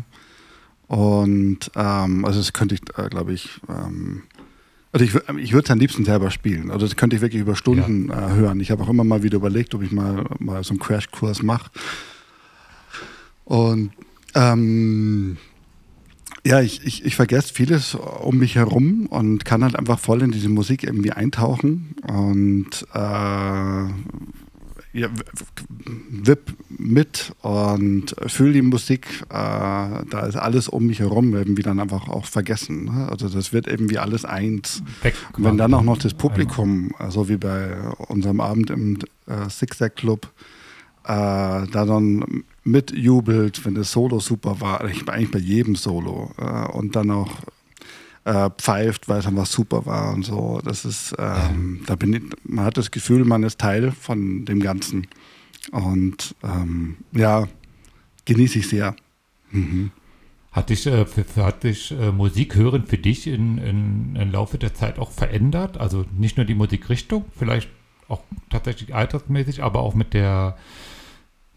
Und 0.87 1.71
ähm, 1.75 2.25
also 2.25 2.39
das 2.39 2.53
könnte 2.53 2.75
ich, 2.75 2.81
äh, 2.97 3.09
glaube 3.09 3.33
ich, 3.33 3.59
ähm, 3.67 4.23
also 4.91 5.03
ich, 5.05 5.11
wür- 5.11 5.37
ich 5.37 5.53
würde 5.53 5.65
es 5.65 5.71
am 5.71 5.79
liebsten 5.79 6.05
selber 6.05 6.31
spielen. 6.31 6.71
Also 6.71 6.85
das 6.85 6.95
könnte 6.95 7.15
ich 7.15 7.21
wirklich 7.21 7.41
über 7.41 7.55
Stunden 7.55 8.09
äh, 8.09 8.33
hören. 8.33 8.59
Ich 8.59 8.71
habe 8.71 8.83
auch 8.83 8.89
immer 8.89 9.03
mal 9.03 9.23
wieder 9.23 9.37
überlegt, 9.37 9.73
ob 9.75 9.81
ich 9.83 9.91
mal, 9.91 10.25
mal 10.39 10.63
so 10.63 10.71
einen 10.71 10.79
Crashkurs 10.79 11.41
mache. 11.43 11.69
Und 13.45 13.91
ähm, 14.35 15.37
ja, 16.45 16.61
ich, 16.61 16.85
ich, 16.85 17.05
ich 17.05 17.15
vergesse 17.15 17.53
vieles 17.53 17.95
um 17.95 18.37
mich 18.37 18.55
herum 18.55 19.07
und 19.07 19.45
kann 19.45 19.63
halt 19.63 19.75
einfach 19.75 19.99
voll 19.99 20.21
in 20.21 20.31
diese 20.31 20.49
Musik 20.49 20.83
irgendwie 20.83 21.11
eintauchen 21.11 21.95
und 22.07 22.85
äh, 22.93 23.85
ja, 24.91 25.07
wipp 26.09 26.55
mit 26.69 27.33
und 27.41 28.15
fühle 28.25 28.53
die 28.53 28.61
Musik. 28.61 29.05
Äh, 29.29 29.33
da 29.33 30.25
ist 30.27 30.35
alles 30.35 30.67
um 30.67 30.87
mich 30.87 30.99
herum 30.99 31.35
irgendwie 31.35 31.61
dann 31.61 31.79
einfach 31.79 32.07
auch 32.07 32.25
vergessen. 32.25 32.85
Ne? 32.85 33.07
Also 33.09 33.29
das 33.29 33.53
wird 33.53 33.67
irgendwie 33.67 33.99
alles 33.99 34.25
eins. 34.25 34.81
Und 35.37 35.43
wenn 35.43 35.57
dann 35.57 35.73
auch 35.73 35.83
noch 35.83 35.97
das 35.97 36.13
Publikum, 36.13 36.91
so 37.09 37.29
wie 37.29 37.37
bei 37.37 37.75
unserem 38.07 38.41
Abend 38.41 38.71
im 38.71 38.97
äh, 39.27 39.47
Zigzag 39.49 39.95
Club, 39.95 40.31
da 41.03 41.65
dann 41.85 42.43
mitjubelt, 42.63 43.65
wenn 43.65 43.75
das 43.75 43.91
Solo 43.91 44.19
super 44.19 44.61
war, 44.61 44.81
eigentlich, 44.81 45.07
eigentlich 45.09 45.31
bei 45.31 45.39
jedem 45.39 45.75
Solo. 45.75 46.31
Äh, 46.37 46.71
und 46.71 46.95
dann 46.95 47.11
auch, 47.11 47.31
äh, 48.25 48.49
pfeift, 48.57 49.07
weil 49.07 49.19
es 49.19 49.27
einfach 49.27 49.45
super 49.45 49.85
war 49.85 50.13
und 50.13 50.23
so. 50.23 50.61
Das 50.63 50.85
ist, 50.85 51.15
ähm, 51.17 51.81
da 51.85 51.95
bin 51.95 52.13
ich, 52.13 52.21
man 52.43 52.65
hat 52.65 52.77
das 52.77 52.91
Gefühl, 52.91 53.25
man 53.25 53.43
ist 53.43 53.59
Teil 53.59 53.91
von 53.91 54.45
dem 54.45 54.59
Ganzen. 54.59 55.07
Und 55.71 56.35
ähm, 56.43 56.97
ja, 57.11 57.47
genieße 58.25 58.59
ich 58.59 58.69
sehr. 58.69 58.95
Mhm. 59.51 59.91
Hat 60.51 60.69
äh, 60.71 61.05
dich 61.63 61.91
äh, 61.91 62.11
Musik 62.11 62.55
hören 62.55 62.85
für 62.85 62.97
dich 62.97 63.27
in, 63.27 63.57
in, 63.59 64.15
im 64.15 64.31
Laufe 64.31 64.57
der 64.57 64.73
Zeit 64.73 64.99
auch 64.99 65.11
verändert? 65.11 65.77
Also 65.77 66.05
nicht 66.17 66.37
nur 66.37 66.45
die 66.45 66.55
Musikrichtung, 66.55 67.25
vielleicht 67.37 67.69
auch 68.07 68.21
tatsächlich 68.49 68.93
altersmäßig, 68.93 69.63
aber 69.63 69.79
auch 69.79 69.93
mit 69.93 70.13
der 70.13 70.57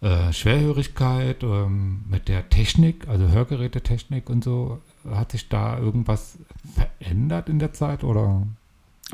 äh, 0.03 0.33
Schwerhörigkeit, 0.33 1.43
ähm, 1.43 2.05
mit 2.11 2.29
der 2.29 2.49
Technik, 2.49 3.07
also 3.09 3.29
Hörgerätetechnik 3.29 4.29
und 4.29 4.43
so. 4.43 4.81
Hat 5.09 5.33
sich 5.33 5.49
da 5.49 5.79
irgendwas 5.79 6.39
verändert 6.75 7.49
in 7.49 7.59
der 7.59 7.73
Zeit 7.73 8.05
oder? 8.05 8.47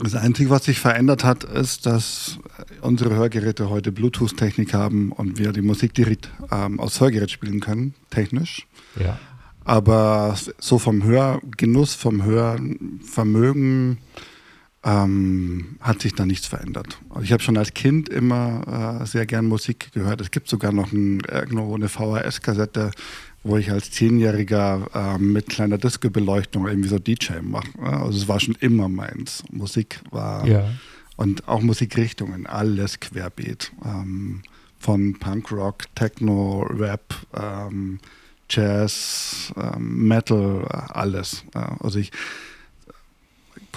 Das 0.00 0.14
Einzige, 0.14 0.50
was 0.50 0.64
sich 0.64 0.80
verändert 0.80 1.25
hat, 1.25 1.45
ist, 1.45 1.85
dass 1.85 2.38
unsere 2.83 3.16
Hörgeräte 3.16 3.68
heute 3.68 3.92
Bluetooth-Technik 3.92 4.73
haben 4.73 5.12
und 5.12 5.38
wir 5.38 5.52
die 5.52 5.62
Musik 5.62 5.92
direkt 5.92 6.30
ähm, 6.50 6.78
aus 6.78 7.00
Hörgerät 7.00 7.30
spielen 7.30 7.61
können, 7.61 7.95
technisch. 8.11 8.66
Ja. 8.99 9.18
Aber 9.64 10.37
so 10.59 10.78
vom 10.78 11.02
Hörgenuss, 11.02 11.95
vom 11.95 12.25
Hörvermögen 12.25 13.99
ähm, 14.85 15.77
hat 15.81 16.01
sich 16.01 16.15
da 16.15 16.25
nichts 16.25 16.47
verändert. 16.47 16.99
Also 17.11 17.23
ich 17.23 17.33
habe 17.33 17.43
schon 17.43 17.57
als 17.57 17.75
Kind 17.75 18.09
immer 18.09 19.01
äh, 19.03 19.07
sehr 19.07 19.27
gern 19.27 19.47
Musik 19.47 19.91
gehört. 19.93 20.21
Es 20.21 20.31
gibt 20.31 20.49
sogar 20.49 20.73
noch 20.73 20.93
ein, 20.93 21.21
irgendwo 21.21 21.75
eine 21.75 21.89
VHS-Kassette, 21.89 22.93
wo 23.43 23.57
ich 23.57 23.71
als 23.71 23.91
Zehnjähriger 23.91 24.89
äh, 24.95 25.19
mit 25.19 25.49
kleiner 25.49 25.79
Disco-Beleuchtung 25.79 26.69
irgendwie 26.69 26.89
so 26.89 26.99
DJ 26.99 27.41
mache. 27.43 27.69
Also 27.81 28.19
es 28.19 28.29
war 28.29 28.39
schon 28.39 28.57
immer 28.61 28.89
meins. 28.89 29.43
Musik 29.51 30.01
war 30.11 30.47
ja. 30.47 30.71
und 31.17 31.49
auch 31.49 31.61
Musikrichtungen, 31.61 32.47
alles 32.47 33.01
querbeet. 33.01 33.73
Ähm, 33.85 34.43
von 34.79 35.19
Punkrock, 35.19 35.93
Techno, 35.97 36.63
Rap, 36.71 37.15
ähm, 37.35 37.99
Jazz, 38.49 39.53
ähm, 39.57 40.07
Metal, 40.07 40.65
alles. 40.69 41.45
also 41.81 41.99
ich 41.99 42.13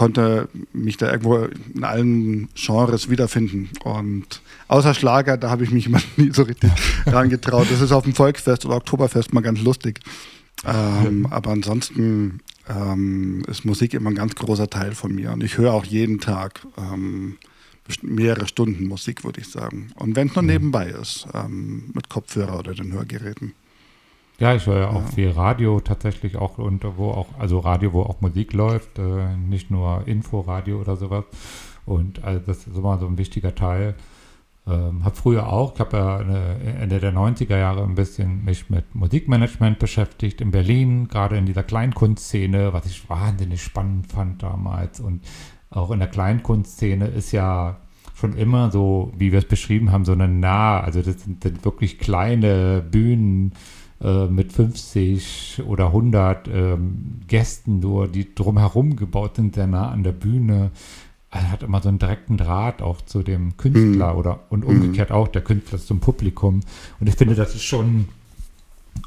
konnte 0.01 0.49
mich 0.73 0.97
da 0.97 1.11
irgendwo 1.11 1.47
in 1.75 1.83
allen 1.83 2.49
Genres 2.55 3.11
wiederfinden. 3.11 3.69
Und 3.83 4.41
außer 4.67 4.95
Schlager, 4.95 5.37
da 5.37 5.51
habe 5.51 5.63
ich 5.63 5.69
mich 5.69 5.85
immer 5.89 6.01
nie 6.17 6.31
so 6.33 6.41
richtig 6.41 6.71
dran 7.05 7.29
getraut. 7.29 7.67
Das 7.69 7.81
ist 7.81 7.91
auf 7.91 8.05
dem 8.05 8.15
Volksfest 8.15 8.65
oder 8.65 8.77
Oktoberfest 8.77 9.31
mal 9.31 9.41
ganz 9.41 9.61
lustig. 9.61 9.99
Ähm, 10.65 11.27
aber 11.29 11.51
ansonsten 11.51 12.39
ähm, 12.67 13.43
ist 13.47 13.63
Musik 13.63 13.93
immer 13.93 14.09
ein 14.09 14.15
ganz 14.15 14.33
großer 14.33 14.71
Teil 14.71 14.95
von 14.95 15.13
mir. 15.13 15.33
Und 15.33 15.43
ich 15.43 15.59
höre 15.59 15.71
auch 15.71 15.85
jeden 15.85 16.19
Tag 16.19 16.65
ähm, 16.79 17.37
mehrere 18.01 18.47
Stunden 18.47 18.87
Musik, 18.87 19.23
würde 19.23 19.41
ich 19.41 19.49
sagen. 19.49 19.91
Und 19.93 20.15
wenn 20.15 20.29
es 20.29 20.33
nur 20.33 20.41
mhm. 20.41 20.49
nebenbei 20.49 20.87
ist, 20.87 21.27
ähm, 21.35 21.91
mit 21.93 22.09
Kopfhörer 22.09 22.57
oder 22.57 22.73
den 22.73 22.91
Hörgeräten. 22.91 23.53
Ja, 24.39 24.55
ich 24.55 24.65
höre 24.65 24.79
ja 24.79 24.89
auch 24.89 25.03
viel 25.03 25.29
Radio 25.29 25.79
tatsächlich 25.79 26.35
auch 26.35 26.57
und 26.57 26.83
wo 26.97 27.11
auch, 27.11 27.27
also 27.37 27.59
Radio, 27.59 27.93
wo 27.93 28.01
auch 28.01 28.21
Musik 28.21 28.53
läuft, 28.53 28.97
äh, 28.97 29.35
nicht 29.35 29.69
nur 29.69 30.07
Inforadio 30.07 30.81
oder 30.81 30.95
sowas. 30.95 31.25
Und 31.85 32.23
also 32.23 32.41
das 32.45 32.65
ist 32.65 32.75
immer 32.75 32.97
so 32.97 33.05
ein 33.05 33.17
wichtiger 33.17 33.53
Teil. 33.53 33.95
Ähm, 34.67 35.03
habe 35.03 35.15
früher 35.15 35.47
auch, 35.51 35.73
ich 35.73 35.79
habe 35.79 35.97
ja 35.97 36.17
eine, 36.17 36.59
Ende 36.79 36.99
der 36.99 37.13
90er 37.13 37.57
Jahre 37.57 37.83
ein 37.83 37.95
bisschen 37.95 38.45
mich 38.45 38.69
mit 38.69 38.93
Musikmanagement 38.93 39.79
beschäftigt 39.79 40.39
in 40.39 40.51
Berlin, 40.51 41.07
gerade 41.07 41.37
in 41.37 41.47
dieser 41.47 41.63
Kleinkunstszene, 41.63 42.71
was 42.71 42.85
ich 42.85 43.09
wahnsinnig 43.09 43.63
spannend 43.63 44.11
fand 44.11 44.43
damals. 44.43 44.99
Und 44.99 45.23
auch 45.71 45.89
in 45.89 45.99
der 45.99 46.09
Kleinkunstszene 46.09 47.07
ist 47.07 47.31
ja 47.31 47.77
schon 48.13 48.37
immer 48.37 48.69
so, 48.69 49.11
wie 49.17 49.31
wir 49.31 49.39
es 49.39 49.47
beschrieben 49.47 49.91
haben, 49.91 50.05
so 50.05 50.11
eine 50.11 50.27
nah, 50.27 50.79
also 50.79 51.01
das 51.01 51.23
sind, 51.23 51.43
das 51.43 51.53
sind 51.53 51.65
wirklich 51.65 51.97
kleine 51.97 52.81
Bühnen, 52.81 53.53
äh, 54.03 54.27
mit 54.27 54.51
50 54.51 55.63
oder 55.67 55.87
100 55.87 56.47
ähm, 56.47 57.21
Gästen 57.27 57.79
nur, 57.79 58.07
die 58.07 58.33
drumherum 58.33 58.95
gebaut 58.95 59.35
sind, 59.35 59.55
sehr 59.55 59.67
nah 59.67 59.89
an 59.89 60.03
der 60.03 60.11
Bühne. 60.11 60.71
Er 61.29 61.51
hat 61.51 61.63
immer 61.63 61.81
so 61.81 61.89
einen 61.89 61.99
direkten 61.99 62.37
Draht 62.37 62.81
auch 62.81 63.01
zu 63.01 63.23
dem 63.23 63.55
Künstler 63.57 64.13
mhm. 64.13 64.19
oder 64.19 64.39
und 64.49 64.65
umgekehrt 64.65 65.11
mhm. 65.11 65.15
auch 65.15 65.27
der 65.27 65.43
Künstler 65.43 65.79
zum 65.79 65.99
Publikum. 65.99 66.61
Und 66.99 67.07
ich 67.07 67.15
finde, 67.15 67.35
das 67.35 67.55
ist 67.55 67.63
schon 67.63 68.07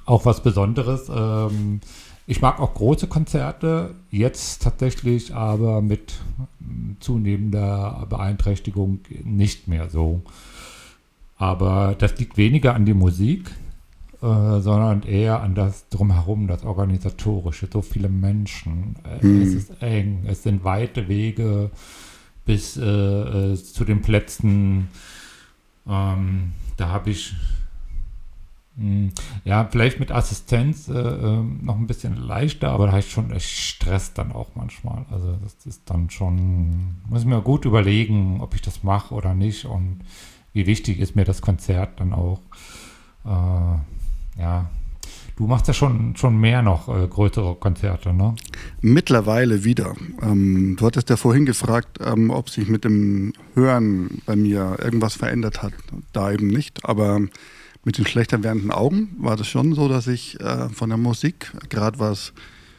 auch 0.06 0.24
was 0.24 0.42
Besonderes. 0.42 1.10
Ähm, 1.14 1.80
ich 2.26 2.40
mag 2.40 2.58
auch 2.60 2.72
große 2.72 3.06
Konzerte, 3.06 3.94
jetzt 4.10 4.62
tatsächlich 4.62 5.34
aber 5.34 5.82
mit 5.82 6.14
zunehmender 7.00 8.06
Beeinträchtigung 8.08 9.00
nicht 9.24 9.68
mehr 9.68 9.90
so. 9.90 10.22
Aber 11.36 11.94
das 11.98 12.18
liegt 12.18 12.38
weniger 12.38 12.74
an 12.74 12.86
die 12.86 12.94
Musik, 12.94 13.50
äh, 14.24 14.60
sondern 14.60 15.02
eher 15.02 15.42
an 15.42 15.54
das 15.54 15.88
Drumherum, 15.90 16.46
das 16.46 16.64
Organisatorische. 16.64 17.68
So 17.70 17.82
viele 17.82 18.08
Menschen. 18.08 18.96
Äh, 19.04 19.20
hm. 19.20 19.42
Es 19.42 19.52
ist 19.52 19.82
eng. 19.82 20.24
Es 20.26 20.42
sind 20.42 20.64
weite 20.64 21.08
Wege 21.08 21.70
bis 22.46 22.78
äh, 22.78 22.82
äh 22.82 23.54
zu 23.56 23.84
den 23.84 24.00
Plätzen. 24.00 24.88
Ähm, 25.86 26.52
da 26.78 26.88
habe 26.88 27.10
ich 27.10 27.34
hm, 28.78 29.12
ja, 29.44 29.68
vielleicht 29.70 30.00
mit 30.00 30.10
Assistenz 30.10 30.88
äh, 30.88 30.94
ähm, 30.94 31.60
noch 31.62 31.76
ein 31.76 31.86
bisschen 31.86 32.16
leichter, 32.16 32.70
aber 32.70 32.86
da 32.86 32.92
habe 32.92 33.00
ich 33.00 33.10
schon 33.10 33.30
echt 33.30 33.50
Stress 33.50 34.14
dann 34.14 34.32
auch 34.32 34.48
manchmal. 34.54 35.04
Also 35.10 35.36
das 35.42 35.66
ist 35.66 35.82
dann 35.90 36.08
schon, 36.08 36.96
muss 37.10 37.20
ich 37.20 37.26
mir 37.26 37.42
gut 37.42 37.66
überlegen, 37.66 38.40
ob 38.40 38.54
ich 38.54 38.62
das 38.62 38.82
mache 38.82 39.14
oder 39.14 39.34
nicht 39.34 39.66
und 39.66 40.00
wie 40.54 40.66
wichtig 40.66 40.98
ist 40.98 41.14
mir 41.14 41.24
das 41.24 41.42
Konzert 41.42 42.00
dann 42.00 42.14
auch. 42.14 42.40
Äh, 43.26 43.78
ja, 44.38 44.70
du 45.36 45.46
machst 45.46 45.68
ja 45.68 45.74
schon, 45.74 46.16
schon 46.16 46.38
mehr 46.38 46.62
noch 46.62 46.88
äh, 46.88 47.06
größere 47.06 47.56
Konzerte, 47.56 48.12
ne? 48.12 48.34
Mittlerweile 48.80 49.64
wieder. 49.64 49.94
Ähm, 50.22 50.76
du 50.78 50.86
hattest 50.86 51.10
ja 51.10 51.16
vorhin 51.16 51.46
gefragt, 51.46 51.98
ähm, 52.04 52.30
ob 52.30 52.50
sich 52.50 52.68
mit 52.68 52.84
dem 52.84 53.32
Hören 53.54 54.22
bei 54.26 54.36
mir 54.36 54.76
irgendwas 54.82 55.14
verändert 55.14 55.62
hat. 55.62 55.72
Da 56.12 56.32
eben 56.32 56.48
nicht, 56.48 56.84
aber 56.84 57.20
mit 57.84 57.98
den 57.98 58.06
schlechter 58.06 58.42
werdenden 58.42 58.70
Augen 58.70 59.14
war 59.18 59.36
das 59.36 59.46
schon 59.46 59.74
so, 59.74 59.88
dass 59.88 60.06
ich 60.06 60.40
äh, 60.40 60.68
von 60.70 60.88
der 60.88 60.98
Musik, 60.98 61.52
gerade 61.68 61.98
was 61.98 62.32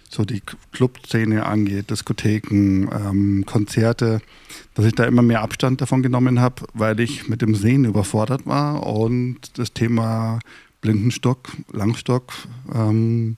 so 0.09 0.23
die 0.23 0.41
Clubszene 0.71 1.45
angeht, 1.45 1.89
Diskotheken, 1.89 2.89
ähm, 2.91 3.43
Konzerte, 3.45 4.21
dass 4.73 4.85
ich 4.85 4.93
da 4.93 5.03
immer 5.03 5.21
mehr 5.21 5.41
Abstand 5.41 5.81
davon 5.81 6.03
genommen 6.03 6.39
habe, 6.39 6.67
weil 6.73 6.99
ich 6.99 7.27
mit 7.27 7.41
dem 7.41 7.55
Sehen 7.55 7.85
überfordert 7.85 8.45
war 8.45 8.85
und 8.85 9.57
das 9.57 9.73
Thema 9.73 10.39
Blindenstock, 10.85 11.49
Langstock 11.71 12.31
ähm, 12.73 13.37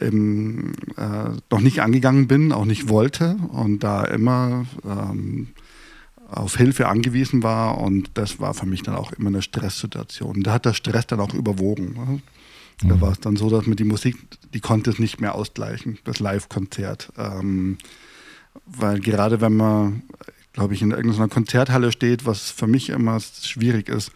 eben, 0.00 0.74
äh, 0.96 1.30
noch 1.50 1.60
nicht 1.60 1.80
angegangen 1.80 2.28
bin, 2.28 2.52
auch 2.52 2.64
nicht 2.64 2.88
wollte 2.88 3.36
und 3.52 3.82
da 3.82 4.04
immer 4.04 4.64
ähm, 4.84 5.48
auf 6.30 6.56
Hilfe 6.56 6.86
angewiesen 6.86 7.42
war 7.42 7.78
und 7.78 8.10
das 8.14 8.38
war 8.38 8.54
für 8.54 8.66
mich 8.66 8.82
dann 8.82 8.94
auch 8.94 9.12
immer 9.12 9.28
eine 9.28 9.42
Stresssituation. 9.42 10.44
Da 10.44 10.52
hat 10.52 10.66
der 10.66 10.74
Stress 10.74 11.06
dann 11.08 11.20
auch 11.20 11.34
überwogen. 11.34 11.94
Ne? 11.94 12.20
Da 12.86 12.94
mhm. 12.94 13.00
war 13.00 13.10
es 13.10 13.18
dann 13.18 13.36
so, 13.36 13.50
dass 13.50 13.66
mir 13.66 13.76
die 13.76 13.84
Musik, 13.84 14.16
die 14.54 14.60
konnte 14.60 14.90
es 14.90 15.00
nicht 15.00 15.20
mehr 15.20 15.34
ausgleichen, 15.34 15.98
das 16.04 16.20
Live-Konzert. 16.20 17.12
Ähm, 17.16 17.78
weil 18.66 19.00
gerade 19.00 19.40
wenn 19.40 19.56
man, 19.56 20.02
glaube 20.52 20.74
ich, 20.74 20.82
in 20.82 20.92
irgendeiner 20.92 21.28
Konzerthalle 21.28 21.90
steht, 21.90 22.24
was 22.24 22.50
für 22.50 22.68
mich 22.68 22.90
immer 22.90 23.18
schwierig 23.20 23.88
ist, 23.88 24.12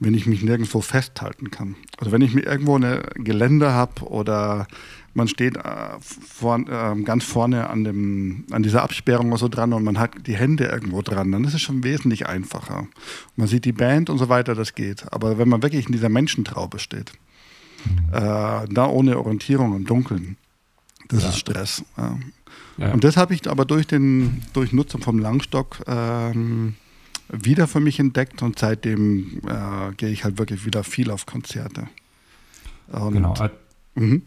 wenn 0.00 0.14
ich 0.14 0.26
mich 0.26 0.42
nirgendwo 0.42 0.80
festhalten 0.80 1.50
kann. 1.50 1.76
Also 1.98 2.10
wenn 2.10 2.22
ich 2.22 2.34
mir 2.34 2.42
irgendwo 2.42 2.76
ein 2.76 3.02
Gelände 3.16 3.72
habe 3.72 4.02
oder 4.06 4.66
man 5.12 5.28
steht 5.28 5.56
äh, 5.56 5.60
vor, 6.00 6.58
äh, 6.58 7.02
ganz 7.02 7.24
vorne 7.24 7.68
an, 7.68 7.84
dem, 7.84 8.44
an 8.50 8.62
dieser 8.62 8.82
Absperrung 8.82 9.28
oder 9.28 9.38
so 9.38 9.48
dran 9.48 9.72
und 9.72 9.84
man 9.84 9.98
hat 9.98 10.26
die 10.26 10.36
Hände 10.36 10.64
irgendwo 10.66 11.02
dran, 11.02 11.30
dann 11.32 11.44
ist 11.44 11.54
es 11.54 11.60
schon 11.60 11.84
wesentlich 11.84 12.26
einfacher. 12.26 12.86
Man 13.36 13.46
sieht 13.46 13.64
die 13.64 13.72
Band 13.72 14.08
und 14.08 14.18
so 14.18 14.28
weiter, 14.28 14.54
das 14.54 14.74
geht. 14.74 15.12
Aber 15.12 15.36
wenn 15.36 15.48
man 15.48 15.62
wirklich 15.62 15.86
in 15.86 15.92
dieser 15.92 16.08
Menschentraube 16.08 16.78
steht, 16.78 17.12
mhm. 17.84 18.14
äh, 18.14 18.66
da 18.68 18.86
ohne 18.86 19.18
Orientierung 19.18 19.76
im 19.76 19.84
Dunkeln, 19.84 20.36
das 21.08 21.24
ja. 21.24 21.28
ist 21.30 21.38
Stress. 21.38 21.84
Ja. 22.78 22.92
Und 22.92 23.04
das 23.04 23.16
habe 23.16 23.34
ich 23.34 23.50
aber 23.50 23.64
durch 23.64 23.86
den 23.86 24.42
durch 24.52 24.72
Nutzung 24.72 25.02
vom 25.02 25.18
Langstock 25.18 25.82
ähm, 25.86 26.76
wieder 27.32 27.66
für 27.66 27.80
mich 27.80 27.98
entdeckt 27.98 28.42
und 28.42 28.58
seitdem 28.58 29.40
äh, 29.46 29.94
gehe 29.96 30.10
ich 30.10 30.24
halt 30.24 30.38
wirklich 30.38 30.66
wieder 30.66 30.84
viel 30.84 31.10
auf 31.10 31.26
Konzerte. 31.26 31.88
Und, 32.92 33.12
genau. 33.12 33.34
Mhm. 33.94 34.22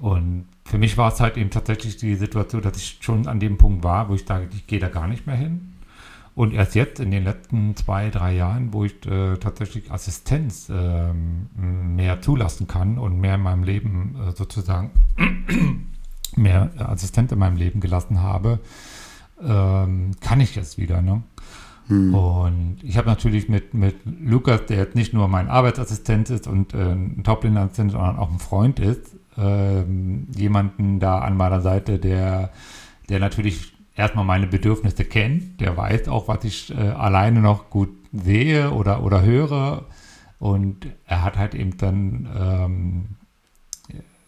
Und 0.00 0.46
für 0.64 0.78
mich 0.78 0.96
war 0.96 1.12
es 1.12 1.20
halt 1.20 1.36
eben 1.36 1.50
tatsächlich 1.50 1.96
die 1.96 2.14
Situation, 2.14 2.62
dass 2.62 2.76
ich 2.76 2.98
schon 3.00 3.26
an 3.26 3.40
dem 3.40 3.58
Punkt 3.58 3.84
war, 3.84 4.08
wo 4.08 4.14
ich 4.14 4.24
sage, 4.24 4.48
ich 4.52 4.66
gehe 4.66 4.78
da 4.78 4.88
gar 4.88 5.08
nicht 5.08 5.26
mehr 5.26 5.36
hin. 5.36 5.74
Und 6.34 6.54
erst 6.54 6.74
jetzt 6.74 7.00
in 7.00 7.10
den 7.10 7.24
letzten 7.24 7.76
zwei, 7.76 8.08
drei 8.08 8.34
Jahren, 8.34 8.72
wo 8.72 8.84
ich 8.84 9.04
äh, 9.04 9.36
tatsächlich 9.36 9.90
Assistenz 9.90 10.68
äh, 10.70 11.12
mehr 11.12 12.22
zulassen 12.22 12.66
kann 12.66 12.98
und 12.98 13.20
mehr 13.20 13.34
in 13.34 13.42
meinem 13.42 13.64
Leben 13.64 14.16
äh, 14.16 14.32
sozusagen 14.34 14.92
mehr 16.36 16.70
Assistent 16.78 17.32
in 17.32 17.38
meinem 17.38 17.56
Leben 17.56 17.80
gelassen 17.80 18.22
habe, 18.22 18.60
ähm, 19.42 20.12
kann 20.20 20.40
ich 20.40 20.54
jetzt 20.54 20.78
wieder. 20.78 21.02
Ne? 21.02 21.22
Hm. 21.90 22.14
Und 22.14 22.76
ich 22.82 22.96
habe 22.96 23.08
natürlich 23.08 23.48
mit, 23.48 23.74
mit 23.74 23.96
Lukas, 24.04 24.64
der 24.66 24.78
jetzt 24.78 24.94
nicht 24.94 25.12
nur 25.12 25.28
mein 25.28 25.48
Arbeitsassistent 25.48 26.30
ist 26.30 26.46
und 26.46 26.72
äh, 26.72 26.92
ein 26.92 27.22
Top-Assistent, 27.24 27.92
sondern 27.92 28.16
auch 28.16 28.30
ein 28.30 28.38
Freund 28.38 28.78
ist, 28.78 29.16
ähm, 29.36 30.28
jemanden 30.34 31.00
da 31.00 31.18
an 31.18 31.36
meiner 31.36 31.60
Seite, 31.60 31.98
der, 31.98 32.50
der 33.08 33.18
natürlich 33.18 33.72
erstmal 33.96 34.24
meine 34.24 34.46
Bedürfnisse 34.46 35.04
kennt, 35.04 35.60
der 35.60 35.76
weiß 35.76 36.08
auch, 36.08 36.28
was 36.28 36.44
ich 36.44 36.70
äh, 36.70 36.76
alleine 36.78 37.40
noch 37.40 37.70
gut 37.70 37.90
sehe 38.12 38.70
oder, 38.70 39.02
oder 39.02 39.22
höre. 39.22 39.86
Und 40.38 40.86
er 41.06 41.24
hat 41.24 41.36
halt 41.36 41.54
eben 41.54 41.76
dann 41.76 42.28
ähm, 42.38 43.04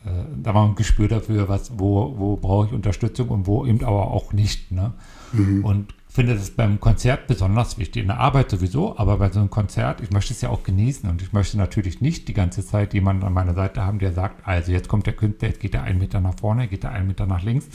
äh, 0.04 0.08
da 0.42 0.54
war 0.54 0.66
ein 0.66 0.74
Gespür 0.74 1.08
dafür, 1.08 1.48
was, 1.48 1.78
wo, 1.78 2.14
wo 2.18 2.36
brauche 2.36 2.66
ich 2.66 2.72
Unterstützung 2.72 3.28
und 3.28 3.46
wo 3.46 3.64
eben 3.64 3.84
aber 3.84 4.10
auch 4.10 4.32
nicht. 4.32 4.72
Ne? 4.72 4.92
Mhm. 5.32 5.64
Und 5.64 5.94
finde 6.12 6.34
das 6.34 6.50
beim 6.50 6.78
Konzert 6.78 7.26
besonders 7.26 7.78
wichtig. 7.78 8.02
In 8.02 8.08
der 8.08 8.20
Arbeit 8.20 8.50
sowieso, 8.50 8.98
aber 8.98 9.16
bei 9.16 9.30
so 9.30 9.40
einem 9.40 9.48
Konzert, 9.48 10.02
ich 10.02 10.10
möchte 10.10 10.34
es 10.34 10.42
ja 10.42 10.50
auch 10.50 10.62
genießen 10.62 11.08
und 11.08 11.22
ich 11.22 11.32
möchte 11.32 11.56
natürlich 11.56 12.02
nicht 12.02 12.28
die 12.28 12.34
ganze 12.34 12.64
Zeit 12.64 12.92
jemanden 12.92 13.24
an 13.24 13.32
meiner 13.32 13.54
Seite 13.54 13.82
haben, 13.82 13.98
der 13.98 14.12
sagt, 14.12 14.46
also 14.46 14.72
jetzt 14.72 14.88
kommt 14.88 15.06
der 15.06 15.14
Künstler, 15.14 15.48
jetzt 15.48 15.60
geht 15.60 15.74
er 15.74 15.84
einen 15.84 15.98
Meter 15.98 16.20
nach 16.20 16.34
vorne, 16.38 16.68
geht 16.68 16.84
er 16.84 16.90
einen 16.90 17.06
Meter 17.06 17.26
nach 17.26 17.42
links 17.42 17.68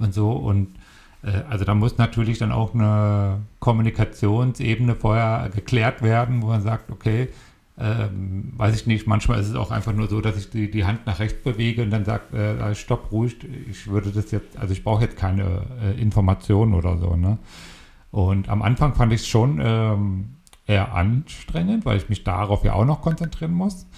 und 0.00 0.12
so 0.12 0.32
und 0.32 0.74
äh, 1.22 1.42
also 1.48 1.64
da 1.64 1.76
muss 1.76 1.96
natürlich 1.96 2.38
dann 2.38 2.50
auch 2.50 2.74
eine 2.74 3.42
Kommunikationsebene 3.60 4.96
vorher 4.96 5.50
geklärt 5.54 6.02
werden, 6.02 6.42
wo 6.42 6.48
man 6.48 6.62
sagt, 6.62 6.90
okay, 6.90 7.28
ähm, 7.78 8.52
weiß 8.56 8.74
ich 8.74 8.86
nicht, 8.86 9.06
manchmal 9.06 9.38
ist 9.38 9.48
es 9.48 9.54
auch 9.54 9.70
einfach 9.70 9.92
nur 9.92 10.08
so, 10.08 10.20
dass 10.20 10.36
ich 10.36 10.50
die, 10.50 10.68
die 10.70 10.84
Hand 10.84 11.06
nach 11.06 11.20
rechts 11.20 11.42
bewege 11.42 11.82
und 11.82 11.90
dann 11.90 12.04
sagt, 12.04 12.34
äh, 12.34 12.74
stopp, 12.74 13.12
ruhig, 13.12 13.36
ich 13.70 13.88
würde 13.88 14.10
das 14.10 14.32
jetzt, 14.32 14.56
also 14.56 14.72
ich 14.72 14.82
brauche 14.82 15.02
jetzt 15.02 15.16
keine 15.16 15.62
äh, 15.80 16.00
Informationen 16.00 16.74
oder 16.74 16.98
so, 16.98 17.14
ne? 17.14 17.38
Und 18.14 18.48
am 18.48 18.62
Anfang 18.62 18.94
fand 18.94 19.12
ich 19.12 19.22
es 19.22 19.26
schon 19.26 19.60
ähm, 19.60 20.36
eher 20.68 20.94
anstrengend, 20.94 21.84
weil 21.84 21.96
ich 21.96 22.08
mich 22.08 22.22
darauf 22.22 22.64
ja 22.64 22.74
auch 22.74 22.84
noch 22.84 23.00
konzentrieren 23.02 23.52
muss. 23.52 23.88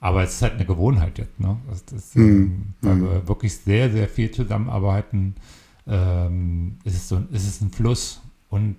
Aber 0.00 0.22
es 0.22 0.36
ist 0.36 0.42
halt 0.42 0.54
eine 0.54 0.64
Gewohnheit 0.64 1.18
jetzt, 1.18 1.38
ne? 1.38 1.58
Das, 1.68 2.14
mhm. 2.14 2.22
ähm, 2.22 2.74
weil 2.80 2.94
mhm. 2.94 3.02
wir 3.02 3.28
wirklich 3.28 3.54
sehr, 3.54 3.90
sehr 3.90 4.08
viel 4.08 4.30
zusammenarbeiten, 4.30 5.34
ähm, 5.86 6.78
ist, 6.84 6.96
es 6.96 7.08
so, 7.10 7.18
ist 7.30 7.46
es 7.46 7.60
ein 7.60 7.70
Fluss. 7.70 8.22
Und 8.48 8.76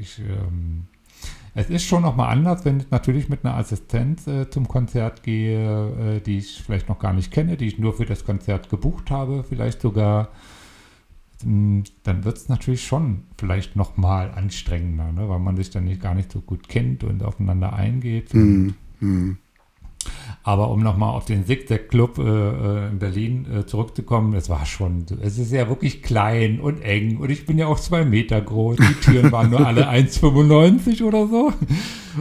ich, 0.00 0.18
ähm, 0.18 0.88
es 1.54 1.70
ist 1.70 1.84
schon 1.84 2.02
nochmal 2.02 2.32
anders, 2.32 2.64
wenn 2.64 2.80
ich 2.80 2.90
natürlich 2.90 3.28
mit 3.28 3.44
einer 3.44 3.54
Assistenz 3.56 4.26
äh, 4.26 4.50
zum 4.50 4.66
Konzert 4.66 5.22
gehe, 5.22 6.16
äh, 6.16 6.20
die 6.20 6.38
ich 6.38 6.60
vielleicht 6.60 6.88
noch 6.88 6.98
gar 6.98 7.12
nicht 7.12 7.30
kenne, 7.30 7.56
die 7.56 7.68
ich 7.68 7.78
nur 7.78 7.94
für 7.94 8.04
das 8.04 8.24
Konzert 8.24 8.68
gebucht 8.68 9.12
habe, 9.12 9.44
vielleicht 9.48 9.80
sogar 9.80 10.22
hm, 10.24 10.28
dann 11.44 12.24
wird 12.24 12.36
es 12.36 12.48
natürlich 12.48 12.86
schon 12.86 13.24
vielleicht 13.38 13.76
nochmal 13.76 14.30
anstrengender, 14.30 15.12
ne? 15.12 15.28
weil 15.28 15.38
man 15.38 15.56
sich 15.56 15.70
dann 15.70 15.84
nicht, 15.84 16.00
gar 16.00 16.14
nicht 16.14 16.32
so 16.32 16.40
gut 16.40 16.68
kennt 16.68 17.04
und 17.04 17.22
aufeinander 17.22 17.72
eingeht. 17.74 18.32
Mhm. 18.34 18.74
Mhm. 19.00 19.38
Aber 20.42 20.70
um 20.70 20.82
nochmal 20.82 21.14
auf 21.14 21.24
den 21.24 21.46
Zigzag 21.46 21.88
Club 21.88 22.18
äh, 22.18 22.22
äh, 22.22 22.88
in 22.90 22.98
Berlin 22.98 23.46
äh, 23.50 23.66
zurückzukommen, 23.66 24.34
es 24.34 24.50
war 24.50 24.66
schon, 24.66 25.06
es 25.22 25.38
ist 25.38 25.52
ja 25.52 25.68
wirklich 25.68 26.02
klein 26.02 26.60
und 26.60 26.82
eng 26.82 27.16
und 27.16 27.30
ich 27.30 27.46
bin 27.46 27.56
ja 27.56 27.66
auch 27.66 27.80
zwei 27.80 28.04
Meter 28.04 28.40
groß. 28.40 28.76
Die 28.76 29.00
Türen 29.00 29.32
waren 29.32 29.50
nur 29.50 29.66
alle 29.66 29.88
1,95 29.90 31.02
oder 31.02 31.26
so. 31.26 31.52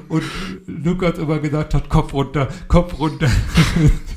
Und 0.07 0.23
Lukas 0.67 1.17
immer 1.17 1.39
gesagt 1.39 1.73
hat, 1.73 1.89
Kopf 1.89 2.13
runter, 2.13 2.47
Kopf 2.67 2.97
runter. 2.97 3.29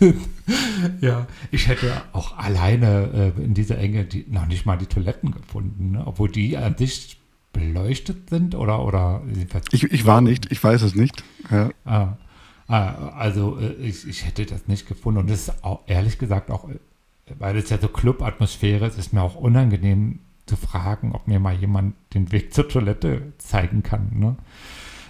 ja, 1.01 1.27
ich 1.51 1.69
hätte 1.69 2.03
auch 2.13 2.37
alleine 2.39 3.33
äh, 3.37 3.43
in 3.43 3.55
dieser 3.55 3.79
Enge 3.79 4.05
die, 4.05 4.27
noch 4.29 4.47
nicht 4.47 4.67
mal 4.67 4.77
die 4.77 4.87
Toiletten 4.87 5.33
gefunden, 5.33 5.93
ne? 5.93 6.03
obwohl 6.07 6.31
die 6.31 6.57
an 6.57 6.77
sich 6.77 7.21
beleuchtet 7.53 8.29
sind 8.29 8.55
oder 8.55 8.85
oder 8.85 9.23
ich, 9.73 9.85
ich 9.85 10.07
war 10.07 10.21
nicht, 10.21 10.53
ich 10.53 10.63
weiß 10.63 10.83
es 10.83 10.95
nicht. 10.95 11.25
Ja. 11.51 11.71
Ah. 11.85 12.17
Ah, 12.69 13.13
also 13.17 13.59
äh, 13.61 13.75
ich, 13.75 14.07
ich 14.09 14.27
hätte 14.27 14.45
das 14.45 14.67
nicht 14.67 14.89
gefunden 14.89 15.21
und 15.21 15.31
das 15.31 15.49
ist 15.49 15.65
auch 15.65 15.83
ehrlich 15.87 16.19
gesagt 16.19 16.51
auch, 16.51 16.69
weil 17.39 17.57
es 17.57 17.71
ja 17.71 17.79
so 17.79 17.89
Club-Atmosphäre 17.89 18.87
ist, 18.87 18.99
ist 18.99 19.13
mir 19.13 19.23
auch 19.23 19.37
unangenehm 19.37 20.19
zu 20.47 20.57
fragen, 20.57 21.13
ob 21.13 21.29
mir 21.29 21.39
mal 21.39 21.55
jemand 21.55 21.95
den 22.15 22.33
Weg 22.33 22.53
zur 22.53 22.69
Toilette 22.69 23.33
zeigen 23.39 23.83
kann. 23.83 24.11
Ne? 24.15 24.37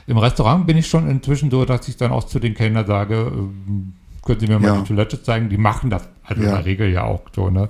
Im 0.06 0.18
Restaurant 0.18 0.66
bin 0.66 0.76
ich 0.76 0.86
schon 0.86 1.08
inzwischen 1.08 1.50
so, 1.50 1.64
dass 1.64 1.88
ich 1.88 1.96
dann 1.96 2.12
auch 2.12 2.24
zu 2.24 2.38
den 2.38 2.54
Kellnern 2.54 2.86
sage, 2.86 3.32
äh, 3.32 4.05
können 4.26 4.40
Sie 4.40 4.46
mir 4.46 4.58
mal 4.58 4.68
ja. 4.68 4.80
die 4.80 4.88
Toilette 4.88 5.22
zeigen? 5.22 5.48
Die 5.48 5.56
machen 5.56 5.88
das, 5.90 6.08
also 6.24 6.42
ja. 6.42 6.48
in 6.48 6.54
der 6.54 6.64
Regel 6.64 6.90
ja 6.90 7.04
auch 7.04 7.22
so. 7.34 7.48
Ne? 7.50 7.68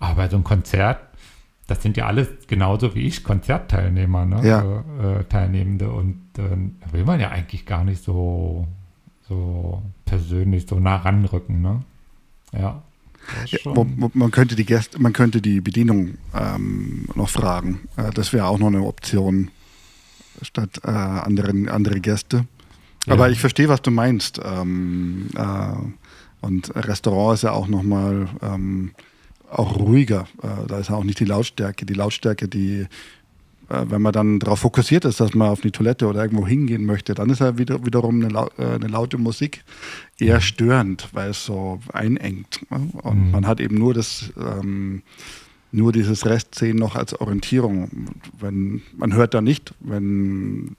Aber 0.00 0.14
bei 0.14 0.28
so 0.28 0.36
einem 0.36 0.44
Konzert, 0.44 1.00
das 1.66 1.82
sind 1.82 1.96
ja 1.96 2.06
alles 2.06 2.28
genauso 2.46 2.94
wie 2.94 3.06
ich 3.06 3.22
Konzertteilnehmer, 3.22 4.24
ne? 4.24 4.40
Ja. 4.42 5.18
Äh, 5.18 5.24
Teilnehmende 5.24 5.90
und 5.90 6.22
äh, 6.38 6.92
will 6.92 7.04
man 7.04 7.20
ja 7.20 7.28
eigentlich 7.28 7.66
gar 7.66 7.84
nicht 7.84 8.02
so 8.02 8.66
so 9.28 9.82
persönlich 10.06 10.66
so 10.66 10.80
nah 10.80 10.96
ranrücken, 10.96 11.60
ne? 11.60 11.82
Ja. 12.52 12.82
Ja, 13.46 13.58
man 14.14 14.30
könnte 14.30 14.56
die 14.56 14.64
Gäste, 14.64 14.98
man 14.98 15.12
könnte 15.12 15.42
die 15.42 15.60
Bedienung 15.60 16.16
ähm, 16.34 17.08
noch 17.14 17.28
fragen. 17.28 17.80
Äh, 17.98 18.10
das 18.12 18.32
wäre 18.32 18.46
auch 18.46 18.58
noch 18.58 18.68
eine 18.68 18.82
Option 18.82 19.50
statt 20.40 20.80
äh, 20.82 20.88
anderen, 20.88 21.68
andere 21.68 22.00
Gäste. 22.00 22.46
Ja. 23.08 23.14
Aber 23.14 23.30
ich 23.30 23.40
verstehe, 23.40 23.68
was 23.68 23.82
du 23.82 23.90
meinst. 23.90 24.40
Ähm, 24.44 25.28
äh, 25.36 26.46
und 26.46 26.74
Restaurant 26.76 27.34
ist 27.34 27.42
ja 27.42 27.52
auch 27.52 27.66
nochmal 27.66 28.28
ähm, 28.42 28.92
auch 29.50 29.78
ruhiger. 29.78 30.26
Äh, 30.42 30.66
da 30.68 30.78
ist 30.78 30.90
ja 30.90 30.96
auch 30.96 31.04
nicht 31.04 31.20
die 31.20 31.24
Lautstärke. 31.24 31.86
Die 31.86 31.94
Lautstärke, 31.94 32.48
die 32.48 32.86
äh, 33.68 33.84
wenn 33.88 34.02
man 34.02 34.12
dann 34.12 34.38
darauf 34.38 34.60
fokussiert 34.60 35.04
ist, 35.04 35.20
dass 35.20 35.34
man 35.34 35.48
auf 35.48 35.60
die 35.60 35.70
Toilette 35.70 36.06
oder 36.06 36.22
irgendwo 36.22 36.46
hingehen 36.46 36.84
möchte, 36.86 37.14
dann 37.14 37.30
ist 37.30 37.40
ja 37.40 37.58
wieder, 37.58 37.84
wiederum 37.84 38.24
eine, 38.24 38.48
äh, 38.58 38.74
eine 38.74 38.86
laute 38.86 39.18
Musik 39.18 39.64
eher 40.18 40.40
störend, 40.40 41.08
weil 41.12 41.30
es 41.30 41.44
so 41.44 41.80
einengt. 41.92 42.60
Ne? 42.70 42.88
Und 43.02 43.26
mhm. 43.26 43.30
man 43.30 43.46
hat 43.46 43.60
eben 43.60 43.76
nur 43.76 43.94
das, 43.94 44.32
ähm, 44.38 45.02
nur 45.70 45.92
dieses 45.92 46.24
Restzehen 46.24 46.76
noch 46.76 46.94
als 46.94 47.18
Orientierung. 47.20 48.08
Wenn, 48.38 48.82
man 48.96 49.12
hört 49.14 49.34
da 49.34 49.42
nicht, 49.42 49.74
wenn 49.80 50.76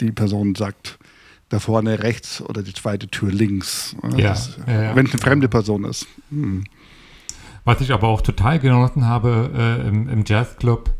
die 0.00 0.12
Person 0.12 0.54
sagt, 0.54 0.98
da 1.48 1.58
vorne 1.58 2.02
rechts 2.02 2.42
oder 2.42 2.62
die 2.62 2.74
zweite 2.74 3.08
Tür 3.08 3.30
links. 3.30 3.96
Ja, 4.16 4.28
das, 4.28 4.58
ja, 4.66 4.82
ja. 4.82 4.96
Wenn 4.96 5.06
es 5.06 5.12
eine 5.12 5.20
fremde 5.20 5.48
Person 5.48 5.84
ist. 5.84 6.06
Hm. 6.30 6.64
Was 7.64 7.80
ich 7.80 7.92
aber 7.92 8.08
auch 8.08 8.20
total 8.20 8.58
genossen 8.58 9.06
habe 9.06 9.50
äh, 9.54 9.88
im, 9.88 10.08
im 10.08 10.24
Jazzclub, 10.26 10.90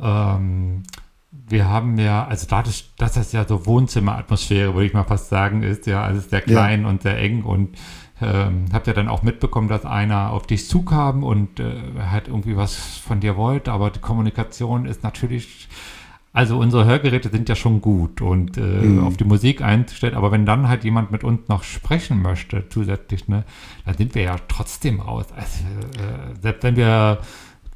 ähm, 0.00 0.82
wir 1.30 1.68
haben 1.68 1.98
ja, 1.98 2.26
also 2.26 2.46
dadurch, 2.48 2.90
dass 2.98 3.14
das 3.14 3.32
ja 3.32 3.46
so 3.46 3.66
Wohnzimmeratmosphäre, 3.66 4.74
würde 4.74 4.86
ich 4.86 4.94
mal 4.94 5.04
fast 5.04 5.28
sagen, 5.28 5.62
ist, 5.62 5.86
ja, 5.86 6.02
also 6.02 6.20
sehr 6.20 6.40
klein 6.40 6.82
ja. 6.82 6.88
und 6.88 7.02
sehr 7.02 7.18
eng 7.18 7.42
und 7.42 7.76
ähm, 8.20 8.66
habt 8.72 8.86
ja 8.86 8.92
dann 8.92 9.08
auch 9.08 9.22
mitbekommen, 9.22 9.68
dass 9.68 9.84
einer 9.84 10.32
auf 10.32 10.46
dich 10.46 10.68
zukam 10.68 11.22
und 11.22 11.60
äh, 11.60 11.74
halt 12.10 12.28
irgendwie 12.28 12.56
was 12.56 12.74
von 12.74 13.20
dir 13.20 13.36
wollte, 13.36 13.72
aber 13.72 13.90
die 13.90 14.00
Kommunikation 14.00 14.86
ist 14.86 15.02
natürlich, 15.04 15.68
also 16.38 16.56
unsere 16.56 16.84
Hörgeräte 16.84 17.30
sind 17.30 17.48
ja 17.48 17.56
schon 17.56 17.80
gut 17.80 18.20
und 18.20 18.56
äh, 18.58 18.60
mhm. 18.60 19.02
auf 19.02 19.16
die 19.16 19.24
Musik 19.24 19.60
einstellt, 19.60 20.14
aber 20.14 20.30
wenn 20.30 20.46
dann 20.46 20.68
halt 20.68 20.84
jemand 20.84 21.10
mit 21.10 21.24
uns 21.24 21.48
noch 21.48 21.64
sprechen 21.64 22.22
möchte 22.22 22.68
zusätzlich, 22.68 23.26
ne, 23.26 23.42
dann 23.84 23.96
sind 23.96 24.14
wir 24.14 24.22
ja 24.22 24.36
trotzdem 24.46 25.00
raus. 25.00 25.26
Also, 25.34 25.64
äh, 26.00 26.40
selbst 26.40 26.62
wenn 26.62 26.76
wir 26.76 27.18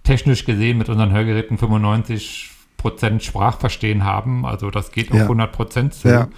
technisch 0.04 0.44
gesehen 0.44 0.78
mit 0.78 0.88
unseren 0.88 1.10
Hörgeräten 1.10 1.58
95 1.58 2.50
Prozent 2.76 3.24
Sprachverstehen 3.24 4.04
haben. 4.04 4.46
Also 4.46 4.70
das 4.70 4.92
geht 4.92 5.10
auf 5.10 5.16
ja. 5.18 5.22
100 5.24 5.50
Prozent 5.50 5.94
zu. 5.94 6.06
Ja. 6.06 6.28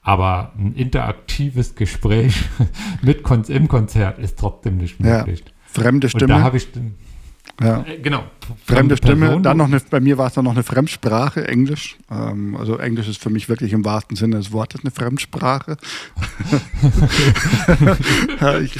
Aber 0.00 0.52
ein 0.58 0.72
interaktives 0.72 1.74
Gespräch 1.74 2.44
mit 3.02 3.22
Kon 3.22 3.44
im 3.44 3.68
Konzert 3.68 4.18
ist 4.18 4.38
trotzdem 4.38 4.78
nicht 4.78 5.00
möglich. 5.00 5.42
Ja. 5.44 5.82
Fremde 5.82 6.08
Stimme. 6.08 6.32
Und 6.32 6.40
da 6.40 6.40
habe 6.42 6.56
ich 6.56 6.68
ja. 7.60 7.84
Äh, 7.86 7.98
genau. 7.98 8.24
Fremde 8.64 8.96
Stimme. 8.96 9.26
Person. 9.26 9.42
Dann 9.42 9.56
noch 9.56 9.66
eine, 9.66 9.80
bei 9.90 10.00
mir 10.00 10.16
war 10.18 10.28
es 10.28 10.34
dann 10.34 10.44
noch 10.44 10.52
eine 10.52 10.62
Fremdsprache, 10.62 11.46
Englisch. 11.46 11.98
Ähm, 12.10 12.56
also 12.56 12.78
Englisch 12.78 13.08
ist 13.08 13.22
für 13.22 13.30
mich 13.30 13.48
wirklich 13.48 13.72
im 13.72 13.84
wahrsten 13.84 14.16
Sinne 14.16 14.36
des 14.36 14.52
Wortes 14.52 14.80
eine 14.82 14.90
Fremdsprache. 14.90 15.76
ja, 18.40 18.58
ich 18.60 18.76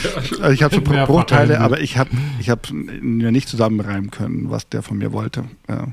ich 0.52 0.62
habe 0.62 0.74
so 0.74 0.80
Bruchteile, 0.80 1.60
aber 1.60 1.80
ich 1.80 1.98
habe 1.98 2.10
ich 2.38 2.50
hab 2.50 2.70
mir 2.72 3.32
nicht 3.32 3.48
zusammenreimen 3.48 4.10
können, 4.10 4.50
was 4.50 4.68
der 4.68 4.82
von 4.82 4.98
mir 4.98 5.12
wollte. 5.12 5.44
Ja. 5.68 5.88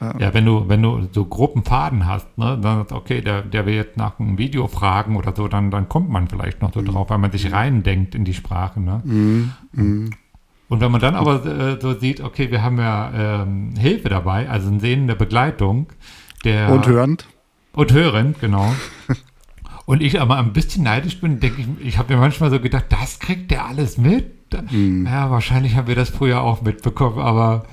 Ja, 0.00 0.32
wenn 0.32 0.44
du, 0.44 0.68
wenn 0.68 0.80
du 0.80 1.08
so 1.10 1.24
groben 1.24 1.64
Faden 1.64 2.06
hast, 2.06 2.38
ne, 2.38 2.56
dann 2.62 2.86
okay, 2.92 3.20
der, 3.20 3.42
der 3.42 3.66
will 3.66 3.74
jetzt 3.74 3.96
nach 3.96 4.20
einem 4.20 4.38
Video 4.38 4.68
fragen 4.68 5.16
oder 5.16 5.34
so, 5.34 5.48
dann, 5.48 5.72
dann 5.72 5.88
kommt 5.88 6.08
man 6.08 6.28
vielleicht 6.28 6.62
noch 6.62 6.72
so 6.72 6.80
mhm. 6.80 6.86
drauf, 6.86 7.10
weil 7.10 7.18
man 7.18 7.32
sich 7.32 7.50
reindenkt 7.50 8.14
in 8.14 8.24
die 8.24 8.34
Sprache. 8.34 8.80
Ne? 8.80 9.02
Mhm. 9.04 9.52
Mhm. 9.72 10.10
Und 10.68 10.80
wenn 10.80 10.92
man 10.92 11.00
dann 11.00 11.14
aber 11.14 11.44
äh, 11.46 11.80
so 11.80 11.98
sieht, 11.98 12.20
okay, 12.20 12.50
wir 12.50 12.62
haben 12.62 12.78
ja 12.78 13.42
ähm, 13.42 13.74
Hilfe 13.78 14.08
dabei, 14.08 14.48
also 14.48 14.68
eine 14.68 14.80
sehende 14.80 15.16
Begleitung. 15.16 15.86
Der, 16.44 16.70
und 16.70 16.86
hörend. 16.86 17.26
Und 17.72 17.92
hörend, 17.92 18.40
genau. 18.40 18.74
und 19.86 20.02
ich 20.02 20.20
aber 20.20 20.36
ein 20.36 20.52
bisschen 20.52 20.84
neidisch 20.84 21.20
bin, 21.20 21.40
denke 21.40 21.62
ich, 21.62 21.86
ich 21.86 21.98
habe 21.98 22.14
mir 22.14 22.20
manchmal 22.20 22.50
so 22.50 22.60
gedacht, 22.60 22.86
das 22.90 23.18
kriegt 23.18 23.50
der 23.50 23.66
alles 23.66 23.96
mit. 23.96 24.34
mhm. 24.70 25.06
ja, 25.06 25.30
wahrscheinlich 25.30 25.74
haben 25.76 25.88
wir 25.88 25.94
das 25.94 26.10
früher 26.10 26.42
auch 26.42 26.62
mitbekommen, 26.62 27.18
aber 27.18 27.64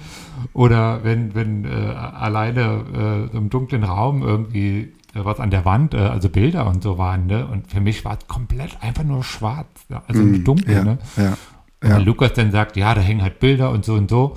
oder 0.54 1.04
wenn, 1.04 1.36
wenn 1.36 1.66
äh, 1.66 1.70
alleine 1.70 3.30
äh, 3.34 3.38
im 3.38 3.50
dunklen 3.50 3.84
Raum 3.84 4.22
irgendwie 4.22 4.94
äh, 5.14 5.24
was 5.24 5.40
an 5.40 5.50
der 5.50 5.66
Wand, 5.66 5.94
äh, 5.94 5.98
also 5.98 6.30
Bilder 6.30 6.68
und 6.68 6.84
so 6.84 6.98
waren, 6.98 7.28
ne? 7.28 7.48
Und 7.48 7.68
für 7.72 7.80
mich 7.80 8.06
war 8.06 8.18
es 8.20 8.28
komplett 8.28 8.82
einfach 8.82 9.04
nur 9.04 9.24
schwarz, 9.24 9.68
also 10.08 10.22
mm, 10.22 10.44
dunkel, 10.44 10.76
ja, 10.76 10.84
ne? 10.84 10.98
Ja, 11.16 11.38
und 11.86 11.92
ja. 11.92 11.98
Lukas 12.00 12.34
dann 12.34 12.52
sagt, 12.52 12.78
ja, 12.78 12.96
da 12.96 13.02
hängen 13.02 13.22
halt 13.22 13.40
Bilder 13.40 13.70
und 13.70 13.86
so 13.86 13.94
und 13.94 14.10
so. 14.10 14.36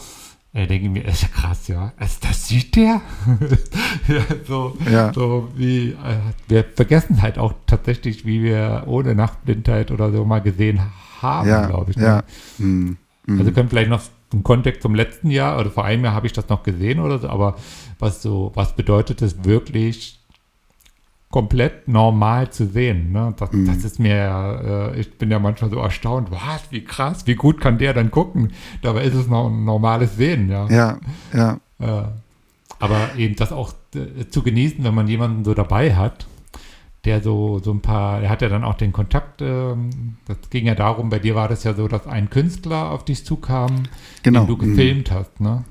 Da 0.52 0.66
denke 0.66 0.86
ich 0.86 0.90
mir, 0.90 1.04
ist 1.06 1.22
ja 1.22 1.28
krass, 1.28 1.66
ja. 1.68 1.92
Also, 1.96 2.18
das 2.20 2.46
sieht 2.46 2.76
der? 2.76 3.00
ja, 4.08 4.22
so, 4.46 4.76
ja. 4.90 5.12
so 5.14 5.48
wie, 5.56 5.90
äh, 5.92 5.94
wir 6.48 6.64
vergessen 6.64 7.22
halt 7.22 7.38
auch 7.38 7.54
tatsächlich, 7.66 8.26
wie 8.26 8.42
wir 8.42 8.84
ohne 8.86 9.14
Nachtblindheit 9.14 9.90
oder 9.90 10.12
so 10.12 10.26
mal 10.26 10.40
gesehen 10.40 10.80
haben, 11.22 11.48
ja, 11.48 11.66
glaube 11.66 11.92
ich. 11.92 11.96
Ne? 11.96 12.04
Ja. 12.04 12.22
Mm. 12.58 12.98
Also 13.38 13.52
können 13.52 13.70
vielleicht 13.70 13.90
noch 13.90 14.02
im 14.32 14.42
Kontext 14.42 14.82
zum 14.82 14.94
letzten 14.94 15.30
Jahr 15.30 15.58
oder 15.58 15.70
vor 15.70 15.84
einem 15.84 16.04
Jahr 16.04 16.14
habe 16.14 16.26
ich 16.26 16.34
das 16.34 16.48
noch 16.48 16.62
gesehen 16.62 17.00
oder 17.00 17.18
so, 17.18 17.28
aber 17.28 17.56
was 17.98 18.20
so, 18.20 18.52
was 18.54 18.76
bedeutet 18.76 19.22
es 19.22 19.44
wirklich 19.44 20.17
komplett 21.30 21.88
normal 21.88 22.50
zu 22.50 22.66
sehen. 22.66 23.12
Ne? 23.12 23.34
Das, 23.36 23.52
mhm. 23.52 23.66
das 23.66 23.84
ist 23.84 23.98
mir, 23.98 24.92
äh, 24.94 25.00
ich 25.00 25.18
bin 25.18 25.30
ja 25.30 25.38
manchmal 25.38 25.70
so 25.70 25.78
erstaunt, 25.78 26.30
was, 26.30 26.70
wie 26.70 26.82
krass, 26.82 27.26
wie 27.26 27.34
gut 27.34 27.60
kann 27.60 27.78
der 27.78 27.92
dann 27.94 28.10
gucken? 28.10 28.52
Dabei 28.82 29.04
ist 29.04 29.14
es 29.14 29.28
noch 29.28 29.48
ein 29.48 29.64
normales 29.64 30.16
Sehen, 30.16 30.48
ja. 30.48 30.68
Ja, 30.68 30.98
ja. 31.34 31.60
Äh, 31.78 32.08
aber 32.80 33.10
eben 33.16 33.36
das 33.36 33.52
auch 33.52 33.72
äh, 33.94 34.28
zu 34.30 34.42
genießen, 34.42 34.82
wenn 34.84 34.94
man 34.94 35.08
jemanden 35.08 35.44
so 35.44 35.52
dabei 35.52 35.94
hat, 35.94 36.26
der 37.08 37.22
so, 37.22 37.58
so 37.58 37.72
ein 37.72 37.80
paar, 37.80 38.20
er 38.20 38.28
hat 38.28 38.42
ja 38.42 38.48
dann 38.50 38.64
auch 38.64 38.74
den 38.74 38.92
Kontakt, 38.92 39.40
ähm, 39.40 39.88
das 40.26 40.36
ging 40.50 40.66
ja 40.66 40.74
darum, 40.74 41.08
bei 41.08 41.18
dir 41.18 41.34
war 41.34 41.48
das 41.48 41.64
ja 41.64 41.72
so, 41.72 41.88
dass 41.88 42.06
ein 42.06 42.28
Künstler 42.28 42.90
auf 42.90 43.04
dich 43.06 43.24
zukam, 43.24 43.84
genau. 44.22 44.40
den 44.40 44.46
du 44.46 44.56
gefilmt 44.58 45.10
mhm. 45.10 45.14
hast, 45.14 45.40
ne? 45.40 45.64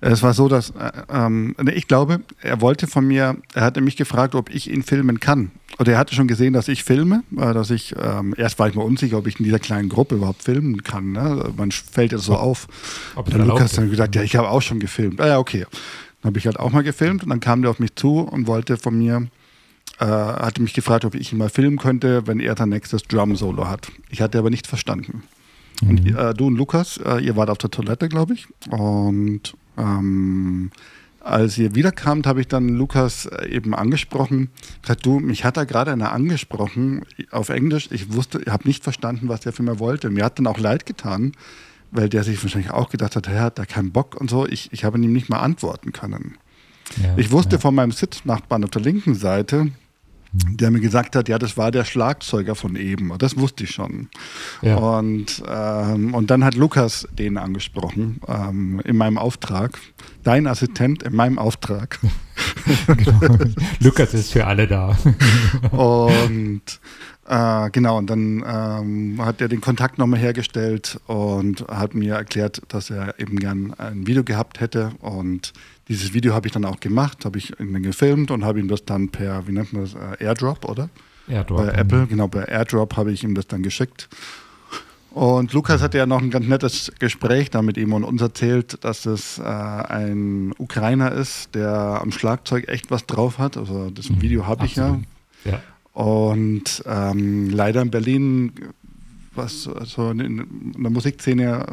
Es 0.00 0.24
war 0.24 0.34
so, 0.34 0.48
dass 0.48 0.70
äh, 0.70 0.90
ähm, 1.08 1.54
ich 1.72 1.86
glaube, 1.86 2.22
er 2.42 2.60
wollte 2.60 2.88
von 2.88 3.06
mir, 3.06 3.36
er 3.54 3.62
hatte 3.62 3.80
mich 3.80 3.96
gefragt, 3.96 4.34
ob 4.34 4.50
ich 4.50 4.68
ihn 4.68 4.82
filmen 4.82 5.20
kann. 5.20 5.52
Oder 5.78 5.92
er 5.92 5.98
hatte 5.98 6.16
schon 6.16 6.26
gesehen, 6.26 6.52
dass 6.52 6.66
ich 6.66 6.82
filme, 6.82 7.22
äh, 7.36 7.54
dass 7.54 7.70
ich, 7.70 7.94
ähm, 7.96 8.34
erst 8.36 8.58
war 8.58 8.68
ich 8.68 8.74
mir 8.74 8.82
unsicher, 8.82 9.18
ob 9.18 9.28
ich 9.28 9.38
in 9.38 9.44
dieser 9.44 9.60
kleinen 9.60 9.88
Gruppe 9.88 10.16
überhaupt 10.16 10.42
filmen 10.42 10.82
kann. 10.82 11.12
Ne? 11.12 11.52
Man 11.56 11.70
fällt 11.70 12.10
ja 12.10 12.18
so 12.18 12.34
auf. 12.34 12.66
Ob 13.14 13.30
der 13.30 13.44
Lukas 13.44 13.74
dann 13.74 13.90
gesagt, 13.90 14.16
ja, 14.16 14.22
ich 14.22 14.34
habe 14.34 14.48
auch 14.48 14.62
schon 14.62 14.80
gefilmt. 14.80 15.20
Ah 15.20 15.28
ja, 15.28 15.38
okay. 15.38 15.66
Dann 16.22 16.30
habe 16.30 16.38
ich 16.40 16.46
halt 16.46 16.58
auch 16.58 16.72
mal 16.72 16.82
gefilmt 16.82 17.22
und 17.22 17.30
dann 17.30 17.38
kam 17.38 17.62
der 17.62 17.70
auf 17.70 17.78
mich 17.78 17.94
zu 17.94 18.22
und 18.22 18.48
wollte 18.48 18.76
von 18.76 18.98
mir, 18.98 19.28
äh, 20.00 20.04
hatte 20.06 20.62
mich 20.62 20.72
gefragt, 20.72 21.04
ob 21.04 21.14
ich 21.14 21.32
ihn 21.32 21.38
mal 21.38 21.50
filmen 21.50 21.78
könnte, 21.78 22.26
wenn 22.26 22.40
er 22.40 22.56
sein 22.56 22.70
nächstes 22.70 23.02
Drum-Solo 23.02 23.68
hat. 23.68 23.92
Ich 24.08 24.22
hatte 24.22 24.38
aber 24.38 24.50
nicht 24.50 24.66
verstanden. 24.66 25.22
Mhm. 25.82 25.88
Und 25.88 26.16
äh, 26.16 26.34
du 26.34 26.46
und 26.46 26.56
Lukas, 26.56 26.98
äh, 26.98 27.18
ihr 27.18 27.36
wart 27.36 27.50
auf 27.50 27.58
der 27.58 27.70
Toilette, 27.70 28.08
glaube 28.08 28.34
ich. 28.34 28.48
Und 28.70 29.54
ähm, 29.76 30.70
als 31.20 31.58
ihr 31.58 31.74
wiederkamt, 31.74 32.26
habe 32.26 32.40
ich 32.40 32.48
dann 32.48 32.68
Lukas 32.68 33.26
äh, 33.26 33.48
eben 33.48 33.74
angesprochen. 33.74 34.48
Gesagt, 34.80 35.04
du, 35.04 35.20
mich 35.20 35.44
hat 35.44 35.58
da 35.58 35.64
gerade 35.64 35.92
einer 35.92 36.12
angesprochen 36.12 37.02
auf 37.30 37.50
Englisch. 37.50 37.88
Ich 37.90 38.14
wusste, 38.14 38.40
ich 38.40 38.50
habe 38.50 38.66
nicht 38.66 38.82
verstanden, 38.82 39.28
was 39.28 39.40
der 39.40 39.52
für 39.52 39.62
mir 39.62 39.78
wollte. 39.78 40.08
Mir 40.08 40.24
hat 40.24 40.38
dann 40.38 40.46
auch 40.46 40.58
leid 40.58 40.86
getan, 40.86 41.32
weil 41.90 42.08
der 42.08 42.24
sich 42.24 42.42
wahrscheinlich 42.42 42.70
auch 42.70 42.88
gedacht 42.88 43.16
hat, 43.16 43.26
er 43.26 43.42
hat 43.42 43.58
da 43.58 43.66
keinen 43.66 43.92
Bock 43.92 44.18
und 44.18 44.30
so. 44.30 44.46
Ich, 44.46 44.72
ich 44.72 44.84
habe 44.84 44.98
ihm 44.98 45.12
nicht 45.12 45.28
mal 45.28 45.40
antworten 45.40 45.92
können. 45.92 46.38
Ja, 47.02 47.16
ich 47.16 47.30
wusste 47.30 47.56
ja. 47.56 47.60
von 47.60 47.74
meinem 47.74 47.92
Sitznachbarn 47.92 48.64
auf 48.64 48.70
der 48.70 48.82
linken 48.82 49.14
Seite, 49.14 49.70
der 50.32 50.70
mir 50.70 50.80
gesagt 50.80 51.16
hat, 51.16 51.28
ja, 51.28 51.38
das 51.38 51.56
war 51.56 51.70
der 51.70 51.84
Schlagzeuger 51.84 52.54
von 52.54 52.76
eben. 52.76 53.12
Das 53.18 53.36
wusste 53.36 53.64
ich 53.64 53.70
schon. 53.70 54.08
Ja. 54.62 54.76
Und, 54.76 55.42
ähm, 55.48 56.14
und 56.14 56.30
dann 56.30 56.44
hat 56.44 56.54
Lukas 56.54 57.08
den 57.12 57.36
angesprochen 57.36 58.20
ähm, 58.28 58.80
in 58.84 58.96
meinem 58.96 59.18
Auftrag. 59.18 59.78
Dein 60.22 60.46
Assistent 60.46 61.02
in 61.02 61.16
meinem 61.16 61.38
Auftrag. 61.38 61.98
genau. 62.86 63.20
Lukas 63.80 64.14
ist 64.14 64.32
für 64.32 64.46
alle 64.46 64.68
da. 64.68 64.96
und 65.72 66.62
äh, 67.26 67.70
genau, 67.70 67.98
und 67.98 68.08
dann 68.08 68.44
ähm, 68.46 69.24
hat 69.24 69.40
er 69.40 69.48
den 69.48 69.60
Kontakt 69.60 69.98
nochmal 69.98 70.20
hergestellt 70.20 71.00
und 71.06 71.66
hat 71.68 71.94
mir 71.94 72.14
erklärt, 72.14 72.62
dass 72.68 72.90
er 72.90 73.18
eben 73.18 73.36
gern 73.36 73.74
ein 73.74 74.06
Video 74.06 74.22
gehabt 74.22 74.60
hätte. 74.60 74.90
Und 75.00 75.52
dieses 75.90 76.14
Video 76.14 76.34
habe 76.34 76.46
ich 76.46 76.52
dann 76.52 76.64
auch 76.64 76.78
gemacht, 76.78 77.24
habe 77.24 77.36
ich 77.36 77.58
ihn 77.58 77.82
gefilmt 77.82 78.30
und 78.30 78.44
habe 78.44 78.60
ihm 78.60 78.68
das 78.68 78.84
dann 78.84 79.08
per, 79.08 79.48
wie 79.48 79.52
nennt 79.52 79.72
man 79.72 79.82
das, 79.82 79.94
äh, 79.94 80.24
Airdrop, 80.24 80.64
oder? 80.64 80.88
Airdrop. 81.28 81.66
Bei 81.66 81.72
Apple, 81.72 82.06
genau, 82.06 82.28
bei 82.28 82.44
Airdrop 82.44 82.96
habe 82.96 83.10
ich 83.10 83.24
ihm 83.24 83.34
das 83.34 83.48
dann 83.48 83.64
geschickt. 83.64 84.08
Und 85.10 85.52
Lukas 85.52 85.82
hatte 85.82 85.98
ja 85.98 86.06
noch 86.06 86.22
ein 86.22 86.30
ganz 86.30 86.46
nettes 86.46 86.92
Gespräch 87.00 87.50
da 87.50 87.62
mit 87.62 87.76
ihm 87.76 87.92
und 87.92 88.04
uns 88.04 88.22
erzählt, 88.22 88.84
dass 88.84 89.04
es 89.04 89.40
äh, 89.40 89.42
ein 89.42 90.54
Ukrainer 90.58 91.10
ist, 91.10 91.56
der 91.56 92.00
am 92.00 92.12
Schlagzeug 92.12 92.68
echt 92.68 92.92
was 92.92 93.06
drauf 93.06 93.38
hat. 93.38 93.56
Also 93.56 93.90
das 93.90 94.10
mhm, 94.10 94.22
Video 94.22 94.46
habe 94.46 94.66
ich 94.66 94.76
ja. 94.76 95.00
ja. 95.44 95.60
Und 95.92 96.84
ähm, 96.86 97.50
leider 97.50 97.82
in 97.82 97.90
Berlin, 97.90 98.52
was 99.34 99.66
also 99.66 100.10
in, 100.10 100.20
in 100.20 100.82
der 100.84 100.92
Musikszene 100.92 101.66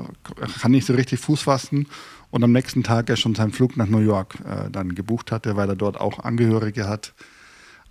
kann 0.60 0.72
nicht 0.72 0.88
so 0.88 0.96
richtig 0.96 1.20
Fuß 1.20 1.44
fassen 1.44 1.86
und 2.32 2.44
am 2.44 2.52
nächsten 2.52 2.84
Tag 2.84 3.10
er 3.10 3.16
schon 3.16 3.36
seinen 3.36 3.52
Flug 3.52 3.78
nach 3.78 3.88
New 3.88 4.00
York 4.00 4.36
äh, 4.46 4.70
dann 4.70 4.96
gebucht 4.96 5.32
hatte, 5.32 5.56
weil 5.56 5.70
er 5.70 5.76
dort 5.76 6.00
auch 6.00 6.20
Angehörige 6.20 6.88
hat 6.88 7.14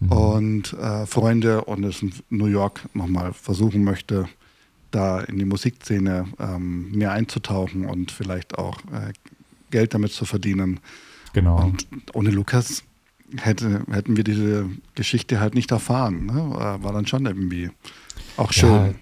mhm. 0.00 0.12
und 0.12 0.72
äh, 0.74 1.06
Freunde 1.06 1.64
und 1.64 1.84
es 1.84 2.02
in 2.02 2.12
New 2.30 2.46
York 2.46 2.82
nochmal 2.94 3.32
versuchen 3.32 3.84
möchte, 3.84 4.28
da 4.90 5.20
in 5.20 5.38
die 5.38 5.44
Musikszene 5.44 6.26
ähm, 6.38 6.90
mehr 6.92 7.12
einzutauchen 7.12 7.86
und 7.86 8.10
vielleicht 8.10 8.58
auch 8.58 8.78
äh, 8.92 9.12
Geld 9.70 9.94
damit 9.94 10.12
zu 10.12 10.24
verdienen. 10.24 10.80
Genau. 11.32 11.62
Und 11.62 11.86
ohne 12.14 12.30
Lukas 12.30 12.84
hätte, 13.36 13.84
hätten 13.90 14.16
wir 14.16 14.24
diese 14.24 14.68
Geschichte 14.94 15.40
halt 15.40 15.54
nicht 15.54 15.70
erfahren. 15.70 16.26
Ne? 16.26 16.50
War 16.80 16.92
dann 16.92 17.06
schon 17.06 17.26
irgendwie 17.26 17.70
auch 18.36 18.52
schön. 18.52 18.70
Ja, 18.70 18.94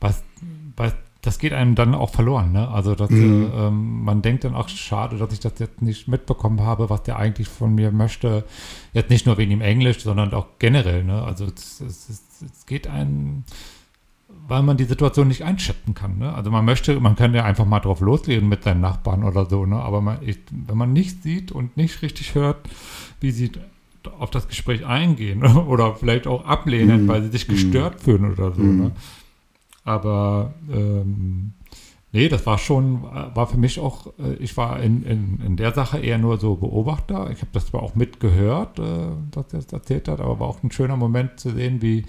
was, 0.00 0.22
was 0.76 0.94
das 1.22 1.38
geht 1.38 1.52
einem 1.52 1.76
dann 1.76 1.94
auch 1.94 2.10
verloren. 2.10 2.50
Ne? 2.50 2.68
Also 2.68 2.96
dass, 2.96 3.08
mhm. 3.10 3.50
äh, 3.54 3.70
man 3.70 4.22
denkt 4.22 4.42
dann 4.42 4.56
auch, 4.56 4.68
schade, 4.68 5.16
dass 5.16 5.32
ich 5.32 5.38
das 5.38 5.52
jetzt 5.60 5.80
nicht 5.80 6.08
mitbekommen 6.08 6.60
habe, 6.62 6.90
was 6.90 7.04
der 7.04 7.16
eigentlich 7.16 7.48
von 7.48 7.74
mir 7.76 7.92
möchte. 7.92 8.44
Jetzt 8.92 9.08
nicht 9.08 9.24
nur 9.24 9.38
wegen 9.38 9.50
dem 9.50 9.60
Englisch, 9.60 10.00
sondern 10.00 10.34
auch 10.34 10.46
generell. 10.58 11.04
Ne? 11.04 11.22
Also 11.22 11.44
es, 11.44 11.80
es, 11.80 12.24
es, 12.44 12.66
geht 12.66 12.88
einem, 12.88 13.44
weil 14.48 14.64
man 14.64 14.76
die 14.76 14.84
Situation 14.84 15.28
nicht 15.28 15.44
einschätzen 15.44 15.94
kann. 15.94 16.18
Ne? 16.18 16.34
Also 16.34 16.50
man 16.50 16.64
möchte, 16.64 16.98
man 16.98 17.14
kann 17.14 17.32
ja 17.34 17.44
einfach 17.44 17.66
mal 17.66 17.80
drauf 17.80 18.00
loslegen 18.00 18.48
mit 18.48 18.64
seinen 18.64 18.80
Nachbarn 18.80 19.22
oder 19.22 19.46
so. 19.46 19.64
Ne? 19.64 19.76
Aber 19.76 20.00
man, 20.00 20.18
ich, 20.22 20.40
wenn 20.50 20.76
man 20.76 20.92
nicht 20.92 21.22
sieht 21.22 21.52
und 21.52 21.76
nicht 21.76 22.02
richtig 22.02 22.34
hört, 22.34 22.68
wie 23.20 23.30
sie 23.30 23.52
auf 24.18 24.30
das 24.30 24.48
Gespräch 24.48 24.84
eingehen 24.84 25.44
oder 25.68 25.94
vielleicht 25.94 26.26
auch 26.26 26.44
ablehnen, 26.44 27.04
mhm. 27.04 27.08
weil 27.08 27.22
sie 27.22 27.28
sich 27.28 27.46
gestört 27.46 28.00
mhm. 28.00 28.02
fühlen 28.02 28.32
oder 28.32 28.50
so. 28.50 28.62
Ne? 28.62 28.90
Aber 29.84 30.54
ähm, 30.70 31.54
nee, 32.12 32.28
das 32.28 32.46
war 32.46 32.58
schon, 32.58 33.02
war 33.02 33.46
für 33.46 33.56
mich 33.56 33.80
auch, 33.80 34.06
äh, 34.18 34.34
ich 34.34 34.56
war 34.56 34.80
in, 34.80 35.02
in, 35.02 35.40
in 35.44 35.56
der 35.56 35.72
Sache 35.72 35.98
eher 35.98 36.18
nur 36.18 36.38
so 36.38 36.54
Beobachter. 36.54 37.30
Ich 37.30 37.40
habe 37.40 37.50
das 37.52 37.66
zwar 37.66 37.82
auch 37.82 37.94
mitgehört, 37.94 38.78
äh, 38.78 38.82
dass 39.30 39.52
er 39.52 39.60
das 39.60 39.72
erzählt 39.72 40.08
hat, 40.08 40.20
aber 40.20 40.38
war 40.40 40.48
auch 40.48 40.62
ein 40.62 40.70
schöner 40.70 40.96
Moment 40.96 41.40
zu 41.40 41.50
sehen, 41.50 41.82
wie, 41.82 42.04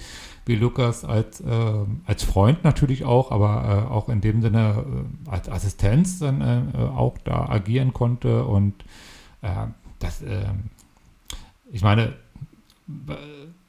wie 0.45 0.55
Lukas 0.55 1.03
als, 1.03 1.41
äh, 1.41 1.73
als 2.05 2.23
Freund 2.23 2.63
natürlich 2.63 3.05
auch, 3.05 3.31
aber 3.31 3.87
äh, 3.89 3.91
auch 3.91 4.09
in 4.09 4.21
dem 4.21 4.41
Sinne 4.41 4.85
äh, 5.27 5.29
als 5.29 5.49
Assistenz 5.49 6.19
dann 6.19 6.41
äh, 6.41 6.77
auch 6.95 7.17
da 7.23 7.49
agieren 7.49 7.93
konnte 7.93 8.45
und 8.45 8.73
das, 9.99 10.23
ich 11.69 11.81
meine, 11.81 12.13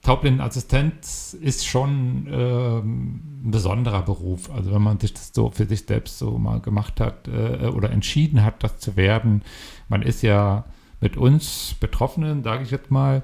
Taublindenassistent 0.04 0.94
ist 1.40 1.66
schon 1.66 2.28
ähm, 2.30 3.22
ein 3.44 3.50
besonderer 3.50 4.02
Beruf. 4.02 4.50
Also 4.50 4.72
wenn 4.72 4.82
man 4.82 5.00
sich 5.00 5.14
das 5.14 5.32
so 5.32 5.50
für 5.50 5.64
sich 5.64 5.86
selbst 5.86 6.18
so 6.18 6.38
mal 6.38 6.60
gemacht 6.60 7.00
hat 7.00 7.26
äh, 7.26 7.68
oder 7.68 7.90
entschieden 7.90 8.44
hat, 8.44 8.62
das 8.62 8.78
zu 8.78 8.96
werden, 8.96 9.42
man 9.88 10.02
ist 10.02 10.22
ja 10.22 10.64
mit 11.00 11.16
uns 11.16 11.74
Betroffenen, 11.80 12.42
sage 12.44 12.64
ich 12.64 12.70
jetzt 12.70 12.90
mal, 12.90 13.22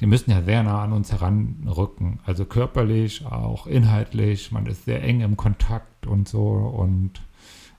die 0.00 0.06
müssen 0.06 0.32
ja 0.32 0.42
sehr 0.42 0.64
nah 0.64 0.82
an 0.82 0.92
uns 0.92 1.12
heranrücken. 1.12 2.18
Also 2.26 2.44
körperlich, 2.44 3.24
auch 3.26 3.68
inhaltlich, 3.68 4.50
man 4.50 4.66
ist 4.66 4.86
sehr 4.86 5.04
eng 5.04 5.20
im 5.20 5.36
Kontakt 5.36 6.08
und 6.08 6.28
so 6.28 6.42
und 6.42 7.20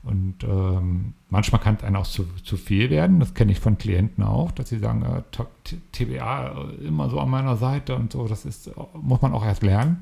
und 0.03 0.43
ähm, 0.43 1.13
manchmal 1.29 1.61
kann 1.61 1.75
es 1.75 1.83
einem 1.83 1.97
auch 1.97 2.07
zu, 2.07 2.25
zu 2.43 2.57
viel 2.57 2.89
werden. 2.89 3.19
Das 3.19 3.35
kenne 3.35 3.51
ich 3.51 3.59
von 3.59 3.77
Klienten 3.77 4.23
auch, 4.23 4.51
dass 4.51 4.69
sie 4.69 4.79
sagen, 4.79 5.03
äh, 5.03 5.75
TBA 5.91 6.69
immer 6.83 7.09
so 7.09 7.19
an 7.19 7.29
meiner 7.29 7.55
Seite 7.55 7.95
und 7.95 8.11
so. 8.11 8.27
Das 8.27 8.45
ist, 8.45 8.71
muss 8.99 9.21
man 9.21 9.33
auch 9.33 9.45
erst 9.45 9.61
lernen. 9.61 10.01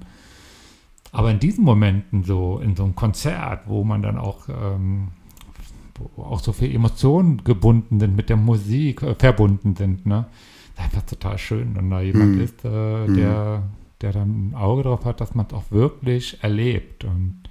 Aber 1.11 1.31
in 1.31 1.39
diesen 1.39 1.65
Momenten, 1.65 2.23
so 2.23 2.59
in 2.59 2.77
so 2.77 2.83
einem 2.83 2.95
Konzert, 2.95 3.67
wo 3.67 3.83
man 3.83 4.01
dann 4.01 4.17
auch, 4.17 4.47
ähm, 4.47 5.09
wo 6.15 6.23
auch 6.23 6.39
so 6.39 6.53
viele 6.53 6.75
Emotionen 6.75 7.43
gebunden 7.43 7.99
sind, 7.99 8.15
mit 8.15 8.29
der 8.29 8.37
Musik 8.37 9.01
äh, 9.03 9.15
verbunden 9.15 9.75
sind, 9.75 10.05
ne? 10.05 10.27
Das 10.75 10.85
ist 10.85 10.93
einfach 10.93 11.09
total 11.09 11.37
schön, 11.37 11.75
wenn 11.75 11.89
da 11.89 11.99
jemand 11.99 12.35
mhm. 12.35 12.41
ist, 12.41 12.63
äh, 12.63 13.05
der, 13.07 13.63
der 13.99 14.13
dann 14.13 14.51
ein 14.51 14.55
Auge 14.55 14.83
drauf 14.83 15.03
hat, 15.03 15.19
dass 15.19 15.35
man 15.35 15.45
es 15.47 15.53
auch 15.53 15.71
wirklich 15.71 16.41
erlebt. 16.41 17.03
Und 17.03 17.41
äh, 17.45 17.48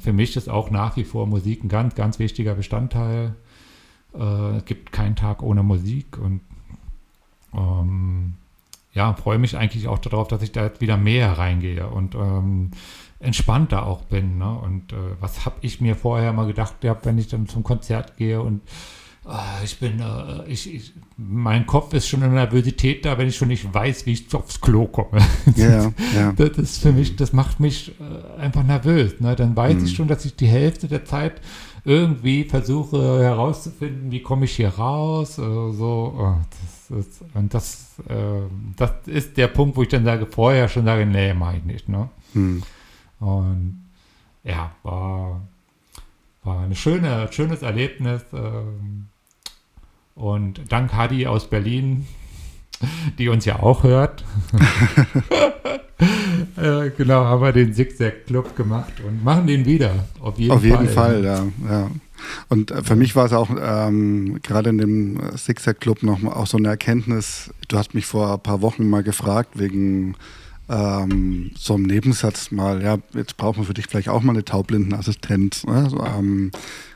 für 0.00 0.12
mich 0.12 0.36
ist 0.36 0.48
auch 0.48 0.70
nach 0.70 0.96
wie 0.96 1.04
vor 1.04 1.26
Musik 1.26 1.64
ein 1.64 1.68
ganz, 1.68 1.94
ganz 1.94 2.18
wichtiger 2.18 2.54
Bestandteil. 2.54 3.34
Äh, 4.14 4.56
es 4.56 4.64
gibt 4.64 4.92
keinen 4.92 5.16
Tag 5.16 5.42
ohne 5.42 5.62
Musik 5.62 6.18
und 6.18 6.40
ähm, 7.54 8.34
ja, 8.94 9.14
freue 9.14 9.38
mich 9.38 9.56
eigentlich 9.56 9.88
auch 9.88 9.98
darauf, 9.98 10.28
dass 10.28 10.42
ich 10.42 10.52
da 10.52 10.64
jetzt 10.64 10.80
wieder 10.80 10.96
mehr 10.96 11.38
reingehe 11.38 11.86
und 11.88 12.14
ähm, 12.14 12.72
entspannter 13.20 13.86
auch 13.86 14.02
bin. 14.02 14.38
Ne? 14.38 14.52
Und 14.52 14.92
äh, 14.92 14.96
was 15.20 15.46
habe 15.46 15.56
ich 15.62 15.80
mir 15.80 15.96
vorher 15.96 16.32
mal 16.32 16.46
gedacht, 16.46 16.74
wenn 16.82 17.18
ich 17.18 17.28
dann 17.28 17.46
zum 17.46 17.62
Konzert 17.62 18.16
gehe 18.16 18.42
und 18.42 18.60
äh, 18.60 18.70
ich 19.62 19.78
bin, 19.78 20.00
äh, 20.00 20.44
ich, 20.48 20.74
ich, 20.74 20.92
mein 21.16 21.64
Kopf 21.66 21.94
ist 21.94 22.08
schon 22.08 22.22
in 22.22 22.34
Nervosität 22.34 23.04
da, 23.04 23.16
wenn 23.18 23.28
ich 23.28 23.36
schon 23.36 23.48
nicht 23.48 23.72
weiß, 23.72 24.04
wie 24.06 24.12
ich 24.14 24.34
aufs 24.34 24.60
Klo 24.60 24.86
komme. 24.86 25.20
Ja, 25.54 25.92
ja. 26.14 26.32
Das 26.32 26.58
ist 26.58 26.82
für 26.82 26.92
mich, 26.92 27.14
das 27.14 27.32
macht 27.32 27.60
mich 27.60 27.92
äh, 28.00 28.40
einfach 28.40 28.64
nervös. 28.64 29.20
Ne? 29.20 29.36
Dann 29.36 29.54
weiß 29.56 29.76
Mhm. 29.76 29.84
ich 29.84 29.94
schon, 29.94 30.08
dass 30.08 30.24
ich 30.24 30.34
die 30.34 30.48
Hälfte 30.48 30.88
der 30.88 31.04
Zeit 31.04 31.40
irgendwie 31.84 32.44
versuche 32.44 33.22
herauszufinden, 33.22 34.10
wie 34.10 34.22
komme 34.22 34.44
ich 34.46 34.56
hier 34.56 34.70
raus. 34.70 35.36
So, 35.36 36.14
oh, 36.18 36.34
das 36.90 36.98
ist, 37.06 37.24
und 37.34 37.54
das, 37.54 37.94
äh, 38.08 38.14
das 38.76 38.92
ist 39.06 39.36
der 39.36 39.48
Punkt, 39.48 39.76
wo 39.76 39.82
ich 39.82 39.88
dann 39.88 40.04
sage, 40.04 40.26
vorher 40.26 40.68
schon 40.68 40.84
sage, 40.84 41.06
nee, 41.06 41.32
mache 41.32 41.58
ich 41.58 41.64
nicht. 41.64 41.88
Ne? 41.88 42.08
Hm. 42.32 42.62
Und 43.20 43.84
ja, 44.44 44.72
war, 44.82 45.40
war 46.42 46.60
ein 46.64 46.74
schöne, 46.74 47.28
schönes 47.30 47.62
Erlebnis. 47.62 48.22
ähm, 48.32 49.06
Und 50.14 50.60
dank 50.68 50.92
Hadi 50.92 51.26
aus 51.26 51.48
Berlin, 51.48 52.06
die 53.18 53.28
uns 53.28 53.44
ja 53.44 53.60
auch 53.60 53.82
hört, 53.82 54.24
äh, 56.56 56.90
genau, 56.90 57.24
haben 57.24 57.42
wir 57.42 57.52
den 57.52 57.72
Zigzag 57.72 58.26
Club 58.26 58.56
gemacht 58.56 58.92
und 59.06 59.24
machen 59.24 59.46
den 59.46 59.64
wieder. 59.64 60.06
Auf 60.20 60.38
jeden 60.38 60.52
Auf 60.52 60.64
jeden 60.64 60.88
Fall. 60.88 61.22
Fall, 61.22 61.24
ja. 61.24 61.46
ja. 61.68 61.90
Und 62.48 62.70
äh, 62.70 62.82
für 62.82 62.96
mich 62.96 63.16
war 63.16 63.26
es 63.26 63.32
auch 63.32 63.50
ähm, 63.60 64.40
gerade 64.42 64.70
in 64.70 64.78
dem 64.78 65.20
Sixer 65.36 65.74
Club 65.74 66.02
noch 66.02 66.20
mal 66.20 66.32
auch 66.32 66.46
so 66.46 66.56
eine 66.56 66.68
Erkenntnis. 66.68 67.50
Du 67.68 67.78
hast 67.78 67.94
mich 67.94 68.06
vor 68.06 68.32
ein 68.32 68.40
paar 68.40 68.62
Wochen 68.62 68.88
mal 68.88 69.02
gefragt 69.02 69.58
wegen 69.58 70.16
ähm, 70.68 71.50
so 71.56 71.74
einem 71.74 71.84
Nebensatz 71.84 72.50
mal, 72.50 72.82
ja, 72.82 72.98
jetzt 73.14 73.36
braucht 73.36 73.56
man 73.56 73.66
für 73.66 73.74
dich 73.74 73.86
vielleicht 73.86 74.08
auch 74.08 74.22
mal 74.22 74.32
eine 74.32 74.44
Taublindenassistenz. 74.44 75.64
Ne? 75.64 75.88
So, 75.90 76.04
ähm, 76.04 76.50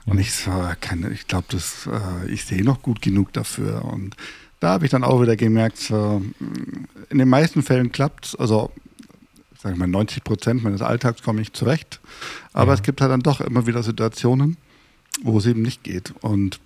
Und 0.06 0.18
ich 0.18 0.32
so, 0.32 0.50
keine, 0.80 1.10
ich 1.10 1.26
glaube, 1.26 1.46
das, 1.50 1.86
äh, 1.86 2.30
ich 2.30 2.44
sehe 2.44 2.64
noch 2.64 2.80
gut 2.82 3.02
genug 3.02 3.32
dafür. 3.32 3.84
Und 3.84 4.14
da 4.60 4.70
habe 4.70 4.84
ich 4.84 4.90
dann 4.90 5.04
auch 5.04 5.20
wieder 5.20 5.36
gemerkt, 5.36 5.78
so, 5.78 6.22
in 7.10 7.18
den 7.18 7.28
meisten 7.28 7.62
Fällen 7.62 7.92
klappt 7.92 8.26
es, 8.26 8.34
also 8.36 8.70
sage 9.60 9.74
ich 9.74 9.78
mal, 9.78 9.88
90 9.88 10.22
Prozent 10.22 10.62
meines 10.62 10.80
Alltags 10.82 11.22
komme 11.22 11.40
ich 11.42 11.52
zurecht. 11.52 12.00
Aber 12.52 12.68
Ja. 12.72 12.74
es 12.74 12.82
gibt 12.82 13.00
halt 13.00 13.10
dann 13.10 13.20
doch 13.20 13.40
immer 13.40 13.66
wieder 13.66 13.82
Situationen, 13.82 14.56
wo 15.22 15.38
es 15.38 15.46
eben 15.46 15.62
nicht 15.62 15.82
geht. 15.82 16.14
Und 16.20 16.60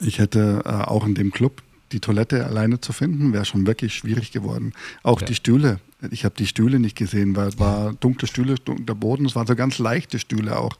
ich 0.00 0.18
hätte 0.18 0.62
äh, 0.64 0.68
auch 0.68 1.06
in 1.06 1.14
dem 1.14 1.30
Club 1.30 1.62
die 1.92 2.00
Toilette 2.00 2.44
alleine 2.46 2.80
zu 2.80 2.92
finden, 2.92 3.32
wäre 3.32 3.44
schon 3.44 3.66
wirklich 3.66 3.94
schwierig 3.94 4.32
geworden. 4.32 4.72
Auch 5.02 5.20
Ja. 5.20 5.26
die 5.26 5.34
Stühle. 5.34 5.80
Ich 6.10 6.24
habe 6.24 6.34
die 6.38 6.46
Stühle 6.46 6.78
nicht 6.78 6.96
gesehen, 6.96 7.34
weil 7.34 7.48
es 7.48 7.58
war 7.58 7.92
dunkle 7.94 8.28
Stühle, 8.28 8.54
dunkler 8.54 8.94
Boden. 8.94 9.26
Es 9.26 9.34
waren 9.34 9.46
so 9.48 9.56
ganz 9.56 9.78
leichte 9.78 10.18
Stühle 10.18 10.58
auch. 10.58 10.76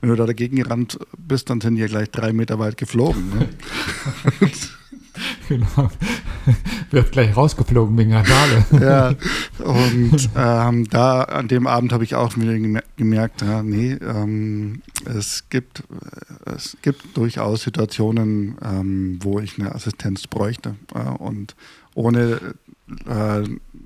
Wenn 0.00 0.08
du 0.10 0.16
da 0.16 0.24
dagegen 0.26 0.56
gerannt 0.56 0.98
bist, 1.18 1.50
dann 1.50 1.60
sind 1.60 1.74
die 1.74 1.82
ja 1.82 1.88
gleich 1.88 2.10
drei 2.10 2.32
Meter 2.32 2.58
weit 2.58 2.76
geflogen. 2.78 3.22
Ne? 3.38 3.48
Genau. 5.48 5.90
Wird 6.90 7.12
gleich 7.12 7.36
rausgeflogen 7.36 7.96
wegen 7.98 8.14
Randale. 8.14 8.64
ja, 8.80 9.08
und 9.64 10.28
ähm, 10.34 10.88
da 10.88 11.22
an 11.22 11.48
dem 11.48 11.66
Abend 11.66 11.92
habe 11.92 12.04
ich 12.04 12.14
auch 12.14 12.36
wieder 12.36 12.52
gemer- 12.52 12.82
gemerkt, 12.96 13.42
ja, 13.42 13.62
nee, 13.62 13.92
ähm, 13.92 14.82
es 15.04 15.44
gibt 15.50 15.84
es 16.46 16.76
gibt 16.82 17.16
durchaus 17.16 17.62
Situationen, 17.62 18.56
ähm, 18.62 19.18
wo 19.22 19.38
ich 19.40 19.58
eine 19.58 19.74
Assistenz 19.74 20.26
bräuchte 20.26 20.76
äh, 20.94 20.98
und 20.98 21.54
ohne 21.94 22.54
äh, 23.06 23.42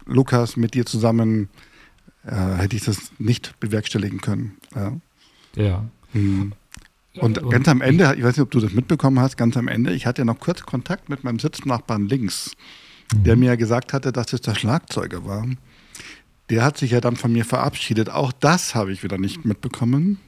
Lukas 0.07 0.57
mit 0.57 0.75
dir 0.75 0.87
zusammen 0.87 1.49
äh, 2.25 2.35
hätte 2.57 2.77
ich 2.77 2.85
das 2.85 2.99
nicht 3.19 3.59
bewerkstelligen 3.61 4.21
können. 4.21 4.57
Ja. 4.75 4.93
Ja. 5.57 5.85
Mhm. 6.13 6.53
Und 7.19 7.51
ganz 7.51 7.69
am 7.69 7.81
Ende, 7.81 8.15
ich 8.17 8.23
weiß 8.25 8.37
nicht, 8.37 8.43
ob 8.43 8.51
du 8.51 8.61
das 8.61 8.73
mitbekommen 8.73 9.21
hast, 9.21 9.37
ganz 9.37 9.57
am 9.57 9.69
Ende, 9.69 9.93
ich 9.93 10.07
hatte 10.07 10.23
ja 10.23 10.25
noch 10.27 10.39
kurz 10.41 10.63
Kontakt 10.63 11.09
mit 11.09 11.25
meinem 11.25 11.39
Sitznachbarn 11.39 12.09
links, 12.09 12.53
der 13.15 13.37
mir 13.37 13.47
ja 13.47 13.57
gesagt 13.57 13.93
hatte, 13.93 14.13
dass 14.13 14.33
es 14.33 14.41
der 14.41 14.55
Schlagzeuger 14.55 15.25
war. 15.25 15.47
Der 16.51 16.63
hat 16.65 16.79
sich 16.79 16.93
ja 16.93 17.01
dann 17.01 17.17
von 17.17 17.33
mir 17.33 17.45
verabschiedet. 17.45 18.09
Auch 18.11 18.33
das 18.33 18.75
habe 18.75 18.93
ich 18.93 19.03
wieder 19.03 19.19
nicht 19.19 19.45
mitbekommen. 19.45 20.19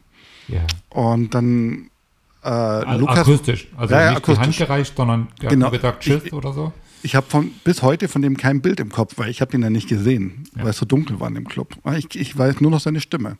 ja. 0.48 0.66
Und 0.90 1.35
dann 1.35 1.90
äh, 2.42 2.48
Also 2.48 3.01
Lukas, 3.01 3.18
akustisch. 3.18 3.68
Also 3.77 3.94
Ja, 3.94 4.01
ja, 4.01 4.11
nicht 4.14 4.27
die 4.27 4.31
Hand 4.31 4.38
akustisch. 4.40 4.59
gereicht, 4.59 4.94
sondern 4.96 5.29
er 5.40 5.48
Genau. 5.51 5.66
hat 5.66 5.72
gesagt 5.74 6.01
Tschüss 6.03 6.22
Ich- 6.24 6.33
oder 6.33 6.53
so. 6.53 6.72
ich 7.03 7.14
habe 7.16 7.27
von 7.29 7.51
bis 7.64 7.83
heute 7.83 8.09
von 8.09 8.22
dem 8.22 8.37
kein 8.37 8.61
Bild 8.62 8.81
im 8.81 8.90
Kopf, 8.90 9.14
weil 9.18 9.29
ich 9.31 9.40
habe 9.40 9.57
ihn 9.57 9.62
ja 9.62 9.70
nicht 9.70 9.88
gesehen, 9.88 10.44
Ja. 10.57 10.62
weil 10.64 10.70
es 10.70 10.79
so 10.79 10.87
dunkel 10.87 11.20
war 11.20 11.29
in 11.29 11.35
dem 11.35 11.46
Club. 11.48 11.74
Ich, 11.96 12.14
ich 12.14 12.37
weiß 12.38 12.61
nur 12.61 12.70
noch 12.70 12.81
seine 12.81 13.01
Stimme. 13.01 13.37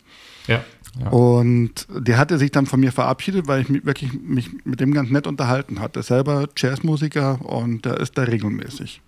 Ja. 0.48 0.64
ja. 1.00 1.08
Und 1.11 1.87
der 1.90 2.18
hatte 2.18 2.38
sich 2.38 2.50
dann 2.50 2.66
von 2.66 2.80
mir 2.80 2.90
verabschiedet, 2.90 3.46
weil 3.46 3.62
ich 3.62 3.68
mich 3.68 3.87
wirklich 3.87 4.12
mich 4.12 4.50
mit 4.64 4.80
dem 4.80 4.92
ganz 4.92 5.11
nett 5.11 5.26
unterhalten 5.26 5.80
hatte. 5.80 6.02
Selber 6.02 6.48
Jazzmusiker 6.56 7.44
und 7.44 7.84
der 7.84 7.98
ist 7.98 8.18
da 8.18 8.22
regelmäßig. 8.22 9.00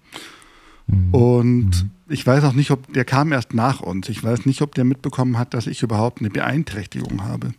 Mhm. 0.86 1.14
Und 1.14 1.86
ich 2.08 2.26
weiß 2.26 2.44
auch 2.44 2.52
nicht, 2.52 2.70
ob 2.70 2.92
der 2.92 3.04
kam 3.04 3.32
erst 3.32 3.54
nach 3.54 3.80
uns. 3.80 4.08
Ich 4.08 4.22
weiß 4.22 4.46
nicht, 4.46 4.62
ob 4.62 4.74
der 4.74 4.84
mitbekommen 4.84 5.38
hat, 5.38 5.54
dass 5.54 5.66
ich 5.66 5.82
überhaupt 5.82 6.20
eine 6.20 6.30
Beeinträchtigung 6.30 7.24
habe. 7.24 7.54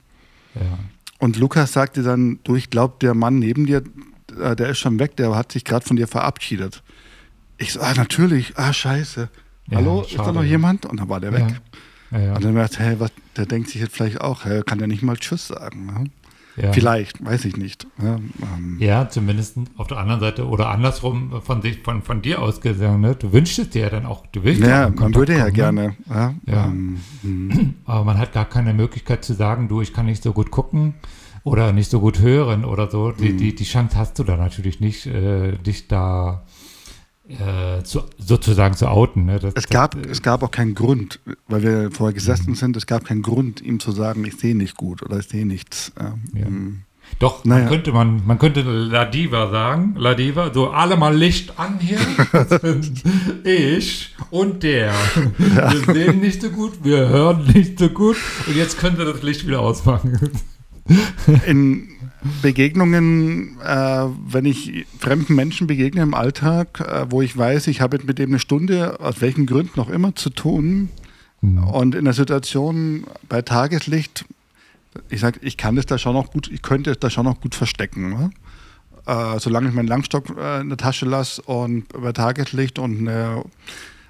ja. 0.55 0.79
Und 1.19 1.37
Lukas 1.37 1.71
sagte 1.71 2.01
dann, 2.01 2.39
du, 2.43 2.55
ich 2.55 2.71
glaube, 2.71 2.95
der 2.99 3.13
Mann 3.13 3.37
neben 3.37 3.67
dir, 3.67 3.83
äh, 4.41 4.55
der 4.55 4.69
ist 4.69 4.79
schon 4.79 4.97
weg, 4.97 5.15
der 5.17 5.35
hat 5.35 5.51
sich 5.51 5.63
gerade 5.63 5.85
von 5.85 5.95
dir 5.95 6.07
verabschiedet. 6.07 6.81
Ich 7.59 7.73
so, 7.73 7.79
ah, 7.79 7.93
natürlich, 7.95 8.57
ah, 8.57 8.73
scheiße. 8.73 9.29
Ja, 9.69 9.77
Hallo, 9.77 10.01
ist 10.01 10.13
da 10.13 10.23
schade. 10.23 10.33
noch 10.33 10.43
jemand? 10.43 10.87
Und 10.87 10.99
dann 10.99 11.09
war 11.09 11.19
der 11.19 11.31
weg. 11.31 11.61
Ja. 12.11 12.19
Ja. 12.19 12.35
Und 12.35 12.43
dann 12.43 12.57
ich, 12.57 12.79
hey, 12.79 12.99
was, 12.99 13.11
der 13.37 13.45
denkt 13.45 13.69
sich 13.69 13.81
jetzt 13.81 13.95
vielleicht 13.95 14.21
auch, 14.21 14.45
hey, 14.45 14.63
kann 14.63 14.77
der 14.77 14.87
nicht 14.87 15.03
mal 15.03 15.17
Tschüss 15.17 15.47
sagen? 15.47 15.85
Ne? 15.85 16.03
ja. 16.57 16.73
Vielleicht, 16.73 17.23
weiß 17.23 17.45
ich 17.45 17.57
nicht. 17.57 17.87
Ja, 18.01 18.15
ähm, 18.15 18.77
Ja, 18.79 19.09
zumindest 19.09 19.57
auf 19.77 19.87
der 19.87 19.97
anderen 19.97 20.19
Seite 20.19 20.47
oder 20.47 20.69
andersrum 20.69 21.41
von 21.41 21.61
sich, 21.61 21.79
von, 21.79 22.01
von 22.01 22.21
dir 22.21 22.41
aus 22.41 22.61
gesagt, 22.61 22.99
ne? 22.99 23.15
Du 23.15 23.31
wünschst 23.31 23.59
es 23.59 23.69
dir 23.69 23.83
ja 23.83 23.89
dann 23.89 24.05
auch, 24.05 24.25
du 24.27 24.43
willst 24.43 24.61
ja, 24.61 24.89
man 24.89 25.15
würde 25.15 25.33
ja 25.33 25.49
kommen, 25.49 25.51
Ne? 25.51 25.53
gerne. 25.53 25.95
Ja, 26.09 26.33
Ja. 26.45 26.65
Ähm, 26.65 26.99
hm. 27.21 27.73
Aber 27.85 28.03
man 28.03 28.17
hat 28.17 28.33
gar 28.33 28.45
keine 28.45 28.73
Möglichkeit 28.73 29.23
zu 29.23 29.33
sagen, 29.33 29.67
du, 29.67 29.81
ich 29.81 29.93
kann 29.93 30.05
nicht 30.05 30.23
so 30.23 30.33
gut 30.33 30.51
gucken 30.51 30.95
oder 31.43 31.71
nicht 31.71 31.89
so 31.89 31.99
gut 31.99 32.19
hören 32.19 32.65
oder 32.65 32.89
so. 32.89 33.09
Mhm. 33.09 33.21
Die, 33.21 33.37
die, 33.37 33.55
die 33.55 33.63
Chance 33.63 33.97
hast 33.97 34.19
du 34.19 34.23
da 34.23 34.37
natürlich 34.37 34.79
nicht, 34.79 35.07
äh, 35.07 35.53
dich 35.57 35.87
da 35.87 36.43
äh, 37.39 37.83
zu, 37.83 38.01
sozusagen 38.17 38.75
zu 38.75 38.87
outen. 38.87 39.25
Ne? 39.25 39.39
Das, 39.39 39.53
es, 39.55 39.67
gab, 39.69 39.95
das, 40.01 40.11
es 40.11 40.21
gab 40.21 40.43
auch 40.43 40.51
keinen 40.51 40.75
Grund, 40.75 41.19
weil 41.47 41.63
wir 41.63 41.91
vorher 41.91 42.13
gesessen 42.13 42.55
sind, 42.55 42.75
es 42.77 42.85
gab 42.87 43.05
keinen 43.05 43.21
Grund, 43.21 43.61
ihm 43.61 43.79
zu 43.79 43.91
sagen, 43.91 44.23
ich 44.25 44.37
sehe 44.37 44.55
nicht 44.55 44.75
gut 44.77 45.01
oder 45.03 45.17
ich 45.19 45.27
sehe 45.27 45.45
nichts. 45.45 45.91
Ähm, 45.99 46.21
Ja. 46.33 46.47
Doch, 47.19 47.43
Naja. 47.43 47.63
man 47.63 47.69
könnte 47.73 47.91
man, 47.91 48.21
man 48.25 48.39
könnte 48.39 48.61
Ladiva 48.61 49.49
sagen, 49.49 49.95
Ladiva, 49.97 50.53
so 50.53 50.69
alle 50.69 50.95
mal 50.95 51.13
Licht 51.13 51.59
an 51.59 51.77
hier. 51.79 51.99
Das 52.31 52.61
sind 52.61 53.03
ich 53.43 54.15
und 54.29 54.63
der. 54.63 54.93
Wir 55.37 55.93
sehen 55.93 56.21
nicht 56.21 56.41
so 56.41 56.49
gut, 56.49 56.83
wir 56.83 57.09
hören 57.09 57.45
nicht 57.53 57.79
so 57.79 57.89
gut 57.89 58.15
und 58.47 58.55
jetzt 58.55 58.77
könnte 58.79 59.03
das 59.03 59.21
Licht 59.23 59.45
wieder 59.45 59.59
ausmachen. 59.59 60.31
In 61.45 61.89
Begegnungen, 62.41 63.59
äh, 63.61 64.05
wenn 64.27 64.45
ich 64.45 64.85
fremden 64.99 65.35
Menschen 65.35 65.67
begegne 65.67 66.01
im 66.01 66.13
Alltag, 66.13 66.79
äh, 66.79 67.05
wo 67.09 67.21
ich 67.21 67.35
weiß, 67.35 67.67
ich 67.67 67.81
habe 67.81 67.99
mit 68.03 68.19
dem 68.19 68.29
eine 68.29 68.39
Stunde, 68.39 68.99
aus 68.99 69.21
welchen 69.21 69.45
Gründen 69.45 69.73
noch 69.75 69.89
immer 69.89 70.15
zu 70.15 70.29
tun, 70.29 70.89
und 71.41 71.95
in 71.95 72.05
der 72.05 72.13
Situation 72.13 73.05
bei 73.27 73.41
Tageslicht, 73.41 74.25
ich 75.09 75.21
sage, 75.21 75.39
ich 75.41 75.57
kann 75.57 75.75
das 75.75 75.87
da 75.87 75.97
schon 75.97 76.13
noch 76.13 76.31
gut, 76.31 76.51
ich 76.51 76.61
könnte 76.61 76.91
es 76.91 76.99
da 76.99 77.09
schon 77.09 77.25
noch 77.25 77.41
gut 77.41 77.55
verstecken. 77.55 78.09
Ne? 78.09 78.29
Äh, 79.07 79.39
solange 79.39 79.69
ich 79.69 79.73
meinen 79.73 79.87
Langstock 79.87 80.37
äh, 80.37 80.61
in 80.61 80.69
der 80.69 80.77
Tasche 80.77 81.05
lasse 81.05 81.41
und 81.41 81.87
bei 81.89 82.11
Tageslicht 82.11 82.77
und 82.77 82.99
eine 82.99 83.43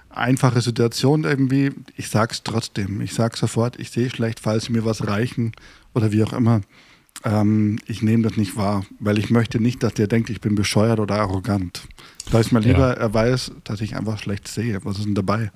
einfache 0.09 0.59
Situation 0.59 1.23
irgendwie, 1.23 1.71
ich 1.95 2.09
sag's 2.09 2.43
trotzdem. 2.43 2.99
Ich 2.99 3.13
sag 3.13 3.37
sofort, 3.37 3.79
ich 3.79 3.91
sehe 3.91 4.09
schlecht, 4.09 4.41
falls 4.41 4.67
mir 4.67 4.83
was 4.83 5.07
reichen 5.07 5.53
oder 5.93 6.11
wie 6.11 6.23
auch 6.23 6.33
immer. 6.33 6.59
Ähm, 7.23 7.77
ich 7.85 8.01
nehme 8.01 8.23
das 8.23 8.37
nicht 8.37 8.55
wahr, 8.55 8.83
weil 8.99 9.17
ich 9.17 9.29
möchte 9.29 9.59
nicht, 9.59 9.83
dass 9.83 9.93
der 9.93 10.07
denkt, 10.07 10.29
ich 10.29 10.41
bin 10.41 10.55
bescheuert 10.55 10.99
oder 10.99 11.19
arrogant. 11.19 11.87
Da 12.31 12.39
ist 12.39 12.51
mir 12.51 12.61
Ja. 12.61 12.67
lieber, 12.67 12.97
er 12.97 13.13
weiß, 13.13 13.51
dass 13.63 13.81
ich 13.81 13.95
einfach 13.95 14.17
schlecht 14.19 14.47
sehe. 14.47 14.83
Was 14.83 14.97
ist 14.97 15.05
denn 15.05 15.15
dabei? 15.15 15.51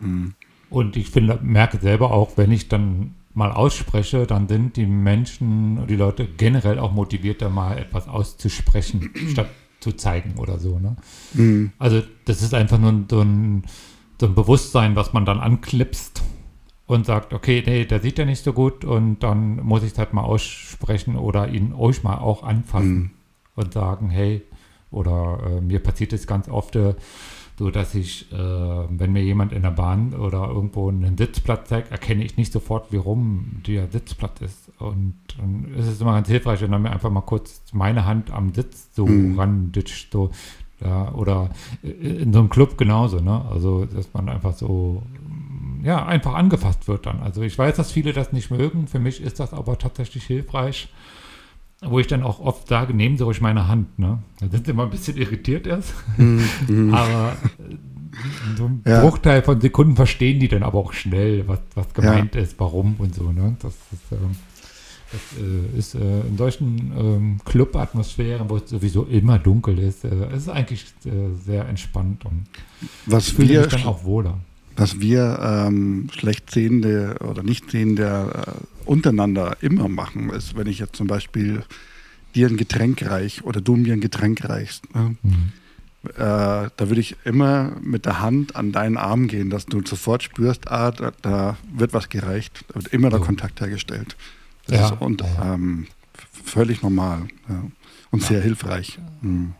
Hm. 0.00 0.34
Und 0.70 0.96
ich 0.96 1.10
finde, 1.10 1.38
merke 1.42 1.78
selber 1.78 2.12
auch, 2.12 2.36
wenn 2.36 2.52
ich 2.52 2.68
dann 2.68 3.14
mal 3.34 3.52
ausspreche, 3.52 4.26
dann 4.26 4.48
sind 4.48 4.76
die 4.76 4.86
Menschen, 4.86 5.86
die 5.86 5.96
Leute 5.96 6.26
generell 6.26 6.78
auch 6.78 6.92
motivierter, 6.92 7.48
mal 7.48 7.78
etwas 7.78 8.08
auszusprechen, 8.08 9.10
statt 9.30 9.48
zu 9.80 9.92
zeigen 9.92 10.34
oder 10.38 10.58
so. 10.58 10.78
Ne? 10.78 10.96
Hm. 11.34 11.72
Also 11.78 12.02
das 12.24 12.42
ist 12.42 12.52
einfach 12.52 12.78
nur 12.78 13.04
so 13.08 13.20
ein, 13.20 13.62
so 14.20 14.26
ein 14.26 14.34
Bewusstsein, 14.34 14.96
was 14.96 15.12
man 15.12 15.24
dann 15.24 15.38
anklipst 15.38 16.22
und 16.88 17.06
sagt, 17.06 17.32
okay, 17.32 17.62
nee, 17.64 17.84
der 17.84 18.00
sieht 18.00 18.18
ja 18.18 18.24
nicht 18.24 18.42
so 18.42 18.52
gut 18.52 18.84
und 18.84 19.20
dann 19.20 19.62
muss 19.64 19.84
ich 19.84 19.92
es 19.92 19.98
halt 19.98 20.12
mal 20.14 20.22
aussprechen 20.22 21.14
oder 21.16 21.46
ihn 21.48 21.72
euch 21.72 22.02
mal 22.02 22.16
auch 22.18 22.42
anfassen 22.42 22.98
Mhm. 22.98 23.10
und 23.54 23.72
sagen, 23.74 24.10
hey, 24.10 24.42
oder 24.90 25.38
äh, 25.46 25.60
mir 25.60 25.78
passiert 25.80 26.12
es 26.12 26.26
ganz 26.26 26.48
oft 26.48 26.74
äh, 26.76 26.94
so, 27.58 27.70
dass 27.70 27.94
ich, 27.94 28.32
äh, 28.32 28.36
wenn 28.36 29.12
mir 29.12 29.22
jemand 29.22 29.52
in 29.52 29.62
der 29.62 29.72
Bahn 29.72 30.14
oder 30.14 30.48
irgendwo 30.48 30.88
einen 30.88 31.18
Sitzplatz 31.18 31.68
zeigt, 31.68 31.90
erkenne 31.90 32.24
ich 32.24 32.36
nicht 32.36 32.52
sofort, 32.52 32.90
wie 32.92 32.96
rum 32.96 33.60
der 33.66 33.88
Sitzplatz 33.88 34.40
ist. 34.40 34.70
Und 34.78 35.14
dann 35.38 35.66
ist 35.76 35.88
es 35.88 36.00
immer 36.00 36.12
ganz 36.14 36.28
hilfreich, 36.28 36.62
wenn 36.62 36.72
er 36.72 36.78
mir 36.78 36.90
einfach 36.92 37.10
mal 37.10 37.20
kurz 37.20 37.60
meine 37.72 38.06
Hand 38.06 38.30
am 38.30 38.54
Sitz 38.54 38.88
so 38.94 39.06
Mhm. 39.06 39.38
randitscht, 39.38 40.12
so, 40.12 40.30
ja, 40.80 41.12
oder 41.14 41.50
in 41.82 42.32
so 42.32 42.38
einem 42.38 42.48
Club 42.48 42.78
genauso, 42.78 43.18
ne? 43.20 43.44
Also, 43.50 43.84
dass 43.86 44.14
man 44.14 44.28
einfach 44.28 44.52
so, 44.54 45.02
ja, 45.82 46.04
einfach 46.06 46.34
angefasst 46.34 46.88
wird 46.88 47.06
dann. 47.06 47.20
Also, 47.20 47.42
ich 47.42 47.56
weiß, 47.58 47.76
dass 47.76 47.92
viele 47.92 48.12
das 48.12 48.32
nicht 48.32 48.50
mögen. 48.50 48.86
Für 48.88 48.98
mich 48.98 49.20
ist 49.22 49.40
das 49.40 49.52
aber 49.52 49.78
tatsächlich 49.78 50.24
hilfreich. 50.24 50.88
Wo 51.80 52.00
ich 52.00 52.08
dann 52.08 52.24
auch 52.24 52.40
oft 52.40 52.66
sage, 52.66 52.92
nehmen 52.92 53.16
Sie 53.18 53.22
ruhig 53.22 53.40
meine 53.40 53.68
Hand, 53.68 54.00
ne? 54.00 54.18
Da 54.40 54.48
sind 54.48 54.64
sie 54.66 54.72
immer 54.72 54.82
ein 54.82 54.90
bisschen 54.90 55.16
irritiert 55.16 55.64
erst. 55.64 55.94
aber 56.18 57.36
äh, 57.60 58.56
so 58.56 58.64
ein 58.64 58.82
Ja. 58.84 59.00
Bruchteil 59.02 59.42
von 59.42 59.60
Sekunden 59.60 59.94
verstehen 59.94 60.40
die 60.40 60.48
dann 60.48 60.64
aber 60.64 60.78
auch 60.78 60.92
schnell, 60.92 61.46
was, 61.46 61.60
was 61.76 61.94
gemeint 61.94 62.34
ist, 62.34 62.58
warum 62.58 62.96
und 62.98 63.14
so, 63.14 63.30
ne? 63.30 63.56
Das 63.62 63.74
ist, 63.92 64.10
ähm, 64.10 64.34
das 65.12 65.20
äh, 65.40 65.78
ist 65.78 65.94
äh, 65.94 66.20
in 66.22 66.36
solchen 66.36 66.92
ähm, 66.98 67.40
Club-Atmosphären, 67.44 68.50
wo 68.50 68.56
es 68.56 68.68
sowieso 68.68 69.04
immer 69.04 69.38
dunkel 69.38 69.78
ist, 69.78 70.04
äh, 70.04 70.08
es 70.32 70.42
ist 70.42 70.48
eigentlich 70.48 70.84
äh, 71.04 71.10
sehr 71.44 71.68
entspannt 71.68 72.24
und 72.24 72.46
Was 73.06 73.28
ich 73.28 73.34
fühle 73.34 73.48
wir, 73.50 73.60
mich 73.60 73.68
dann 73.68 73.84
auch 73.84 74.02
wohler. 74.02 74.38
Was 74.78 75.00
wir 75.00 75.38
ähm, 75.42 76.08
schlecht 76.16 76.50
sehende 76.50 77.16
oder 77.20 77.42
nicht 77.42 77.70
sehende 77.70 78.46
äh, 78.46 78.88
untereinander 78.88 79.56
immer 79.60 79.88
machen, 79.88 80.30
ist, 80.30 80.56
wenn 80.56 80.66
ich 80.66 80.78
jetzt 80.78 80.96
zum 80.96 81.06
Beispiel 81.06 81.62
dir 82.34 82.48
ein 82.48 82.56
Getränk 82.56 83.02
reich 83.04 83.44
oder 83.44 83.60
du 83.60 83.76
mir 83.76 83.92
ein 83.92 84.00
Getränk 84.00 84.48
reichst. 84.48 84.94
Ne? 84.94 85.16
Mhm. 85.22 85.52
Äh, 86.10 86.14
da 86.16 86.70
würde 86.78 87.00
ich 87.00 87.16
immer 87.24 87.72
mit 87.82 88.06
der 88.06 88.20
Hand 88.20 88.54
an 88.56 88.72
deinen 88.72 88.96
Arm 88.96 89.26
gehen, 89.26 89.50
dass 89.50 89.66
du 89.66 89.82
sofort 89.84 90.22
spürst, 90.22 90.70
ah, 90.70 90.90
da, 90.92 91.12
da 91.22 91.56
wird 91.74 91.92
was 91.92 92.08
gereicht. 92.08 92.64
Da 92.68 92.76
wird 92.76 92.88
immer 92.88 93.10
der 93.10 93.18
So. 93.18 93.24
Kontakt 93.26 93.60
hergestellt. 93.60 94.16
Das 94.66 94.78
Ja, 94.78 94.86
ist 94.90 95.00
und. 95.00 95.24
Ähm, 95.42 95.86
völlig 96.44 96.82
normal 96.82 97.28
ja. 97.48 97.62
und 98.10 98.22
sehr 98.22 98.40
hilfreich. 98.40 98.98
Mhm. 99.20 99.54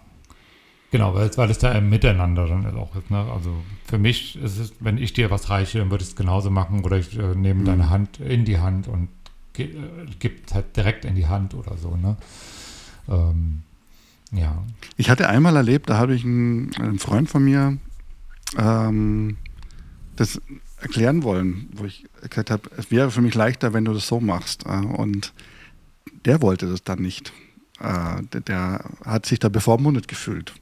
Genau, 0.90 1.14
weil, 1.14 1.30
weil 1.36 1.50
es 1.50 1.58
da 1.58 1.72
im 1.72 1.90
Miteinander 1.90 2.46
dann 2.48 2.64
auch 2.76 2.96
ist. 2.96 3.10
Ne? 3.10 3.18
Also 3.18 3.54
für 3.86 3.98
mich 3.98 4.36
ist 4.36 4.58
es, 4.58 4.72
wenn 4.80 4.96
ich 4.96 5.12
dir 5.12 5.30
was 5.30 5.50
reiche, 5.50 5.78
dann 5.78 5.90
würde 5.90 6.02
ich 6.02 6.10
es 6.10 6.16
genauso 6.16 6.50
machen 6.50 6.82
oder 6.84 6.96
ich 6.96 7.18
äh, 7.18 7.34
nehme 7.34 7.60
Mhm. 7.60 7.64
deine 7.66 7.90
Hand 7.90 8.20
in 8.20 8.44
die 8.46 8.58
Hand 8.58 8.88
und 8.88 9.08
ge 9.52 9.66
äh, 9.66 10.06
gebe 10.18 10.36
es 10.46 10.54
halt 10.54 10.74
direkt 10.76 11.04
in 11.04 11.14
die 11.14 11.26
Hand 11.26 11.52
oder 11.54 11.76
so. 11.76 11.94
Ne? 11.96 12.16
Ähm, 13.08 13.62
ja, 14.32 14.62
Ich 14.96 15.10
hatte 15.10 15.28
einmal 15.28 15.56
erlebt, 15.56 15.90
da 15.90 15.98
habe 15.98 16.14
ich 16.14 16.24
einen, 16.24 16.74
einen 16.76 16.98
Freund 16.98 17.28
von 17.28 17.44
mir 17.44 17.76
ähm, 18.56 19.36
das 20.16 20.40
erklären 20.80 21.22
wollen, 21.22 21.68
wo 21.74 21.84
ich 21.84 22.06
gesagt 22.30 22.50
habe, 22.50 22.70
es 22.76 22.90
wäre 22.90 23.10
für 23.10 23.20
mich 23.20 23.34
leichter, 23.34 23.72
wenn 23.74 23.84
du 23.84 23.92
das 23.92 24.06
so 24.06 24.20
machst. 24.20 24.64
Äh, 24.64 24.70
und 24.70 25.32
der 26.24 26.40
wollte 26.40 26.66
das 26.68 26.82
dann 26.82 27.00
nicht. 27.00 27.32
Äh, 27.80 28.22
der 28.46 28.84
hat 29.04 29.26
sich 29.26 29.38
da 29.38 29.48
bevormundet 29.50 30.08
gefühlt. 30.08 30.54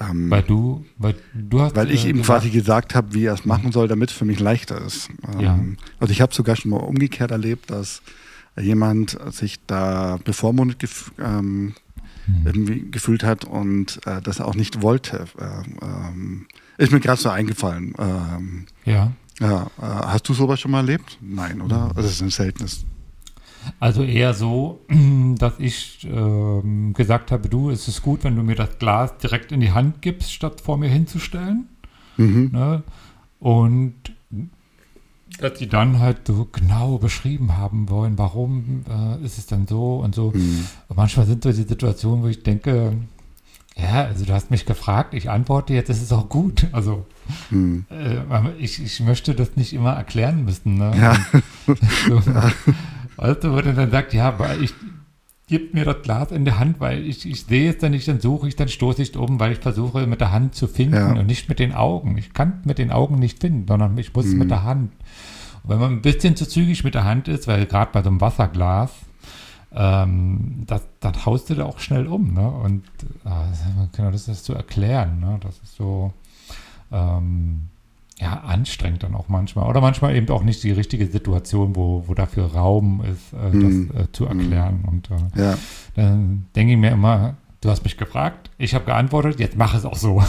Ähm, 0.00 0.30
weil 0.30 0.42
du, 0.42 0.84
weil 0.96 1.14
du 1.34 1.60
hast. 1.60 1.74
weil 1.76 1.90
ich 1.90 2.06
äh, 2.06 2.10
ihm 2.10 2.22
quasi 2.22 2.50
gesagt 2.50 2.94
habe, 2.94 3.14
wie 3.14 3.24
er 3.24 3.34
es 3.34 3.44
machen 3.44 3.72
soll, 3.72 3.88
damit 3.88 4.10
es 4.10 4.16
für 4.16 4.24
mich 4.24 4.38
leichter 4.40 4.80
ist. 4.80 5.08
Ähm, 5.32 5.40
Ja. 5.40 5.58
Also 5.98 6.12
ich 6.12 6.20
habe 6.20 6.32
sogar 6.34 6.54
schon 6.56 6.70
mal 6.70 6.76
umgekehrt 6.78 7.30
erlebt, 7.32 7.70
dass 7.70 8.02
jemand 8.60 9.16
sich 9.32 9.56
da 9.66 10.18
bevormundet 10.24 10.78
gef 10.80 11.12
ähm, 11.18 11.74
Hm. 12.26 12.42
irgendwie 12.44 12.90
gefühlt 12.90 13.22
hat 13.24 13.46
und 13.46 14.00
äh, 14.06 14.20
das 14.20 14.40
auch 14.42 14.54
nicht 14.54 14.82
wollte. 14.82 15.24
Ähm, 15.82 16.46
ist 16.76 16.92
mir 16.92 17.00
gerade 17.00 17.20
so 17.20 17.30
eingefallen. 17.30 17.94
Ähm, 17.98 18.66
Ja. 18.84 19.12
ja, 19.40 19.62
äh, 19.78 19.82
hast 19.82 20.28
du 20.28 20.34
sowas 20.34 20.60
schon 20.60 20.70
mal 20.72 20.78
erlebt? 20.80 21.16
Nein, 21.22 21.60
oder? 21.62 21.90
Also 21.96 22.02
es 22.08 22.16
ist 22.16 22.20
ein 22.22 22.28
seltenes. 22.30 22.84
Also 23.80 24.02
eher 24.02 24.34
so, 24.34 24.80
dass 25.38 25.54
ich 25.58 26.06
ähm, 26.10 26.92
gesagt 26.94 27.30
habe, 27.32 27.48
du, 27.48 27.70
es 27.70 27.88
ist 27.88 28.02
gut, 28.02 28.24
wenn 28.24 28.36
du 28.36 28.42
mir 28.42 28.54
das 28.56 28.78
Glas 28.78 29.16
direkt 29.18 29.52
in 29.52 29.60
die 29.60 29.72
Hand 29.72 30.02
gibst, 30.02 30.32
statt 30.32 30.60
vor 30.60 30.76
mir 30.76 30.88
hinzustellen. 30.88 31.68
Mhm. 32.16 32.50
Ne? 32.52 32.82
Und 33.40 33.94
dass 35.40 35.54
die 35.54 35.68
dann 35.68 36.00
halt 36.00 36.26
so 36.26 36.48
genau 36.50 36.98
beschrieben 36.98 37.56
haben 37.56 37.88
wollen, 37.90 38.18
warum 38.18 38.84
äh, 38.88 39.24
ist 39.24 39.38
es 39.38 39.46
denn 39.46 39.66
so 39.66 39.96
und 39.96 40.14
so. 40.14 40.32
Mhm. 40.34 40.66
Und 40.88 40.96
manchmal 40.96 41.26
sind 41.26 41.44
so 41.44 41.50
die 41.50 41.56
Situationen, 41.56 42.24
wo 42.24 42.28
ich 42.28 42.42
denke, 42.42 42.94
ja, 43.76 44.04
also 44.06 44.24
du 44.24 44.32
hast 44.32 44.50
mich 44.50 44.66
gefragt, 44.66 45.14
ich 45.14 45.30
antworte 45.30 45.72
jetzt, 45.74 45.88
es 45.90 46.02
ist 46.02 46.12
auch 46.12 46.28
gut. 46.28 46.66
Also 46.72 47.06
Mhm. 47.50 47.84
äh, 47.90 48.22
ich, 48.58 48.82
ich 48.82 49.00
möchte 49.00 49.34
das 49.34 49.54
nicht 49.54 49.74
immer 49.74 49.92
erklären 49.92 50.44
müssen. 50.44 50.78
Ne? 50.78 50.92
Ja. 50.96 51.16
So, 52.08 52.22
weißt 53.18 53.44
du, 53.44 53.52
wo 53.52 53.60
der 53.60 53.74
dann 53.74 53.90
sagt, 53.90 54.14
ja, 54.14 54.38
weil 54.38 54.62
ich 54.62 54.72
gib 55.48 55.72
mir 55.74 55.84
das 55.84 56.02
Glas 56.02 56.30
in 56.30 56.44
die 56.44 56.52
Hand, 56.52 56.78
weil 56.80 57.06
ich, 57.06 57.26
ich 57.26 57.44
sehe 57.44 57.70
es 57.70 57.78
dann 57.78 57.92
nicht, 57.92 58.06
dann 58.06 58.20
suche 58.20 58.48
ich, 58.48 58.56
dann 58.56 58.68
stoße 58.68 59.00
ich 59.02 59.16
um, 59.16 59.40
weil 59.40 59.52
ich 59.52 59.58
versuche 59.60 60.06
mit 60.06 60.20
der 60.20 60.30
Hand 60.32 60.54
zu 60.54 60.66
finden 60.66 60.94
Ja. 60.94 61.12
und 61.12 61.26
nicht 61.26 61.48
mit 61.48 61.58
den 61.58 61.72
Augen. 61.74 62.18
Ich 62.18 62.32
kann 62.34 62.60
mit 62.64 62.78
den 62.78 62.90
Augen 62.90 63.14
nicht 63.18 63.40
finden, 63.40 63.66
sondern 63.66 63.96
ich 63.96 64.12
muss 64.14 64.26
es 64.26 64.32
Mhm. 64.32 64.38
mit 64.40 64.50
der 64.50 64.62
Hand. 64.64 64.92
Und 65.62 65.70
wenn 65.70 65.78
man 65.78 65.92
ein 65.92 66.02
bisschen 66.02 66.36
zu 66.36 66.46
zügig 66.46 66.84
mit 66.84 66.94
der 66.94 67.04
Hand 67.04 67.28
ist, 67.28 67.48
weil 67.48 67.64
gerade 67.66 67.90
bei 67.92 68.02
so 68.02 68.10
einem 68.10 68.20
Wasserglas, 68.20 68.92
ähm, 69.72 70.64
das, 70.66 70.82
das 71.00 71.26
haust 71.26 71.50
du 71.50 71.54
da 71.54 71.64
auch 71.64 71.78
schnell 71.78 72.06
um, 72.06 72.32
ne? 72.34 72.46
Und 72.48 72.84
äh, 73.24 73.86
genau, 73.96 74.10
das 74.10 74.28
ist 74.28 74.44
zu 74.44 74.54
erklären, 74.54 75.20
ne? 75.20 75.38
Das 75.42 75.58
ist 75.62 75.76
so 75.76 76.12
ähm, 76.92 77.68
ja, 78.20 78.40
anstrengend 78.40 79.02
dann 79.04 79.14
auch 79.14 79.28
manchmal. 79.28 79.68
Oder 79.68 79.80
manchmal 79.80 80.16
eben 80.16 80.28
auch 80.30 80.42
nicht 80.42 80.62
die 80.64 80.72
richtige 80.72 81.06
Situation, 81.06 81.76
wo, 81.76 82.04
wo 82.06 82.14
dafür 82.14 82.46
Raum 82.52 83.02
ist, 83.04 83.32
äh, 83.32 83.54
Mhm. 83.56 83.90
das 83.94 84.02
äh, 84.04 84.12
zu 84.12 84.26
erklären. 84.26 84.84
Und 84.86 85.08
äh, 85.10 85.40
Ja. 85.42 85.58
dann 85.94 86.46
denke 86.56 86.72
ich 86.72 86.78
mir 86.78 86.90
immer, 86.90 87.34
du 87.60 87.70
hast 87.70 87.84
mich 87.84 87.96
gefragt, 87.96 88.50
ich 88.58 88.74
habe 88.74 88.84
geantwortet, 88.86 89.38
jetzt 89.38 89.56
mach 89.56 89.74
es 89.74 89.84
auch 89.84 89.96
so. 89.96 90.20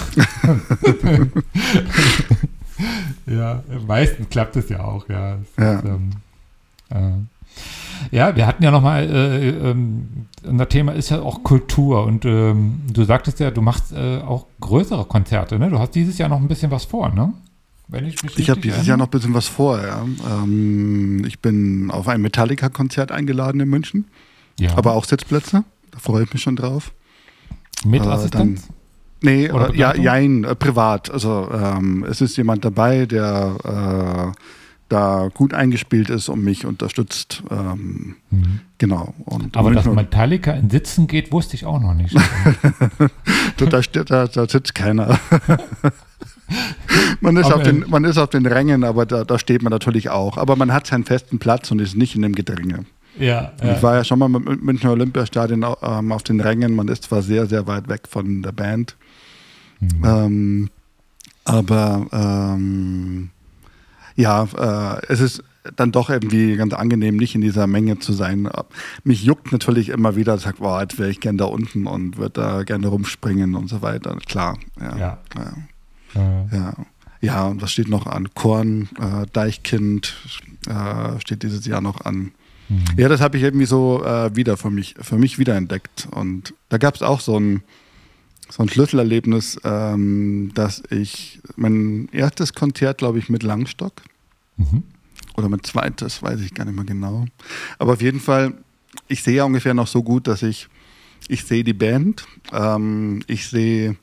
ja, 3.25 3.61
meistens 3.87 4.29
klappt 4.29 4.55
es 4.55 4.69
ja 4.69 4.83
auch, 4.83 5.07
ja. 5.09 5.37
Ja. 5.57 5.73
Ist, 5.79 5.85
ähm, 5.85 6.09
äh, 6.89 7.11
ja, 8.15 8.35
wir 8.35 8.47
hatten 8.47 8.63
ja 8.63 8.71
nochmal, 8.71 9.03
äh, 9.09 9.49
ähm, 9.49 10.27
unser 10.47 10.69
Thema 10.69 10.93
ist 10.93 11.09
ja 11.09 11.21
auch 11.21 11.43
Kultur 11.43 12.05
und 12.05 12.23
ähm, 12.25 12.81
du 12.91 13.03
sagtest 13.03 13.39
ja, 13.39 13.51
du 13.51 13.61
machst 13.61 13.91
äh, 13.91 14.19
auch 14.19 14.45
größere 14.61 15.05
Konzerte, 15.05 15.59
ne? 15.59 15.69
Du 15.69 15.79
hast 15.79 15.95
dieses 15.95 16.17
Jahr 16.17 16.29
noch 16.29 16.39
ein 16.39 16.47
bisschen 16.47 16.71
was 16.71 16.85
vor, 16.85 17.09
ne? 17.09 17.33
Wenn 17.91 18.05
ich 18.05 18.21
mich 18.23 18.37
Ich 18.37 18.49
habe 18.49 18.61
dieses 18.61 18.85
Jahr 18.85 18.97
noch 18.97 19.07
ein 19.07 19.11
bisschen 19.11 19.33
was 19.33 19.47
vor. 19.47 19.81
Ja. 19.81 20.05
Ähm, 20.29 21.23
ich 21.25 21.39
bin 21.39 21.89
auf 21.91 22.07
ein 22.07 22.21
Metallica-Konzert 22.21 23.11
eingeladen 23.11 23.59
in 23.61 23.69
München, 23.69 24.05
ja. 24.59 24.77
aber 24.77 24.93
auch 24.93 25.05
Sitzplätze. 25.05 25.63
Da 25.91 25.99
freue 25.99 26.23
ich 26.23 26.31
mich 26.33 26.43
schon 26.43 26.55
drauf. 26.55 26.91
mit 27.83 28.03
äh, 28.05 28.07
Assistenz? 28.07 28.67
Nee, 29.21 29.51
Oder 29.51 29.73
ja, 29.75 29.95
jein, 29.95 30.43
äh, 30.43 30.55
privat. 30.55 31.09
Also 31.11 31.49
ähm, 31.51 32.05
es 32.07 32.21
ist 32.21 32.37
jemand 32.37 32.63
dabei, 32.63 33.05
der 33.05 34.31
äh, 34.33 34.39
da 34.87 35.29
gut 35.33 35.53
eingespielt 35.53 36.09
ist 36.09 36.29
und 36.29 36.43
mich 36.43 36.65
unterstützt. 36.65 37.43
Ähm, 37.51 38.15
Mhm. 38.31 38.61
genau. 38.77 39.13
Und 39.25 39.57
Aber 39.57 39.71
dass 39.71 39.85
Metallica 39.85 40.51
in 40.51 40.69
Sitzen 40.69 41.07
geht, 41.07 41.31
wusste 41.31 41.55
ich 41.55 41.65
auch 41.65 41.79
noch 41.79 41.95
nicht. 41.95 42.15
da, 43.57 43.81
da, 44.03 44.27
da 44.27 44.47
sitzt 44.47 44.75
keiner. 44.75 45.19
man, 47.21 47.37
ist 47.37 47.51
auf 47.51 47.63
den, 47.63 47.85
man 47.89 48.03
ist 48.03 48.17
auf 48.17 48.29
den 48.29 48.45
Rängen, 48.45 48.83
aber 48.83 49.05
da, 49.05 49.23
da 49.23 49.37
steht 49.39 49.61
man 49.61 49.71
natürlich 49.71 50.09
auch. 50.09 50.37
Aber 50.37 50.55
man 50.55 50.71
hat 50.73 50.87
seinen 50.87 51.03
festen 51.05 51.39
Platz 51.39 51.69
und 51.71 51.79
ist 51.79 51.95
nicht 51.95 52.15
in 52.15 52.21
dem 52.21 52.33
Gedränge. 52.33 52.85
ja, 53.17 53.51
Ich 53.75 53.83
war 53.83 53.95
ja 53.95 54.03
schon 54.03 54.19
mal 54.19 54.25
im 54.27 54.59
Münchner 54.61 54.91
Olympiastadion 54.91 55.65
ähm, 55.81 56.11
auf 56.11 56.23
den 56.23 56.39
Rängen. 56.41 56.75
Man 56.75 56.87
ist 56.87 57.03
zwar 57.03 57.21
sehr, 57.21 57.45
sehr 57.47 57.67
weit 57.67 57.87
weg 57.89 58.01
von 58.09 58.41
der 58.41 58.51
Band, 58.51 58.95
Mhm. 59.81 60.03
ähm, 60.03 60.69
aber 61.45 62.05
ähm, 62.11 63.29
ja, 64.15 64.43
äh, 64.43 65.01
es 65.07 65.21
ist 65.21 65.41
dann 65.75 65.91
doch 65.91 66.09
irgendwie 66.09 66.55
ganz 66.57 66.73
angenehm, 66.73 67.15
nicht 67.17 67.35
in 67.35 67.41
dieser 67.41 67.67
Menge 67.67 67.99
zu 67.99 68.11
sein. 68.13 68.49
Mich 69.03 69.23
juckt 69.23 69.51
natürlich 69.51 69.89
immer 69.89 70.15
wieder, 70.15 70.37
sagt, 70.37 70.59
boah, 70.59 70.81
jetzt 70.81 70.97
wäre 70.99 71.09
ich 71.09 71.19
gern 71.21 71.37
da 71.37 71.45
unten 71.45 71.87
und 71.87 72.17
würde 72.17 72.41
da 72.41 72.63
gerne 72.63 72.87
rumspringen 72.87 73.55
und 73.55 73.69
so 73.69 73.81
weiter. 73.81 74.17
Klar, 74.27 74.57
ja. 74.79 74.97
Ja. 74.97 75.17
ja. 75.35 75.53
Äh, 76.15 76.55
Ja, 76.55 76.73
ja 77.21 77.47
und 77.47 77.61
was 77.61 77.71
steht 77.71 77.89
noch 77.89 78.05
an? 78.07 78.29
Korn, 78.33 78.89
äh, 78.99 79.25
Deichkind 79.33 80.15
äh, 80.67 81.19
steht 81.19 81.43
dieses 81.43 81.65
Jahr 81.65 81.81
noch 81.81 82.01
an. 82.01 82.31
mhm. 82.69 82.83
Ja, 82.97 83.09
das 83.09 83.21
habe 83.21 83.37
ich 83.37 83.43
irgendwie 83.43 83.65
so 83.65 84.03
äh, 84.03 84.35
wieder 84.35 84.57
für 84.57 84.69
mich, 84.69 84.95
für 84.99 85.17
mich 85.17 85.39
wiederentdeckt. 85.39 86.07
Und 86.11 86.53
da 86.69 86.77
gab 86.77 86.95
es 86.95 87.01
auch 87.01 87.19
so 87.19 87.39
ein, 87.39 87.63
so 88.49 88.63
ein 88.63 88.69
Schlüsselerlebnis, 88.69 89.59
ähm, 89.63 90.51
dass 90.55 90.81
ich 90.89 91.39
mein 91.55 92.09
erstes 92.11 92.53
Konzert, 92.53 92.97
glaube 92.97 93.19
ich, 93.19 93.29
mit 93.29 93.43
Langstock. 93.43 93.93
Mhm. 94.57 94.83
oder 95.37 95.47
mit 95.47 95.65
zweites, 95.65 96.21
weiß 96.21 96.41
ich 96.41 96.53
gar 96.53 96.65
nicht 96.65 96.75
mehr 96.75 96.83
genau. 96.83 97.25
Aber 97.77 97.93
auf 97.93 98.01
jeden 98.01 98.19
Fall, 98.19 98.53
ich 99.07 99.23
sehe 99.23 99.35
ja 99.35 99.45
ungefähr 99.45 99.73
noch 99.73 99.87
so 99.87 100.03
gut, 100.03 100.27
dass 100.27 100.43
ich, 100.43 100.67
ich 101.29 101.45
sehe 101.45 101.63
die 101.63 101.73
Band, 101.73 102.25
ähm, 102.51 103.21
ich 103.27 103.47
sehe, 103.47 103.95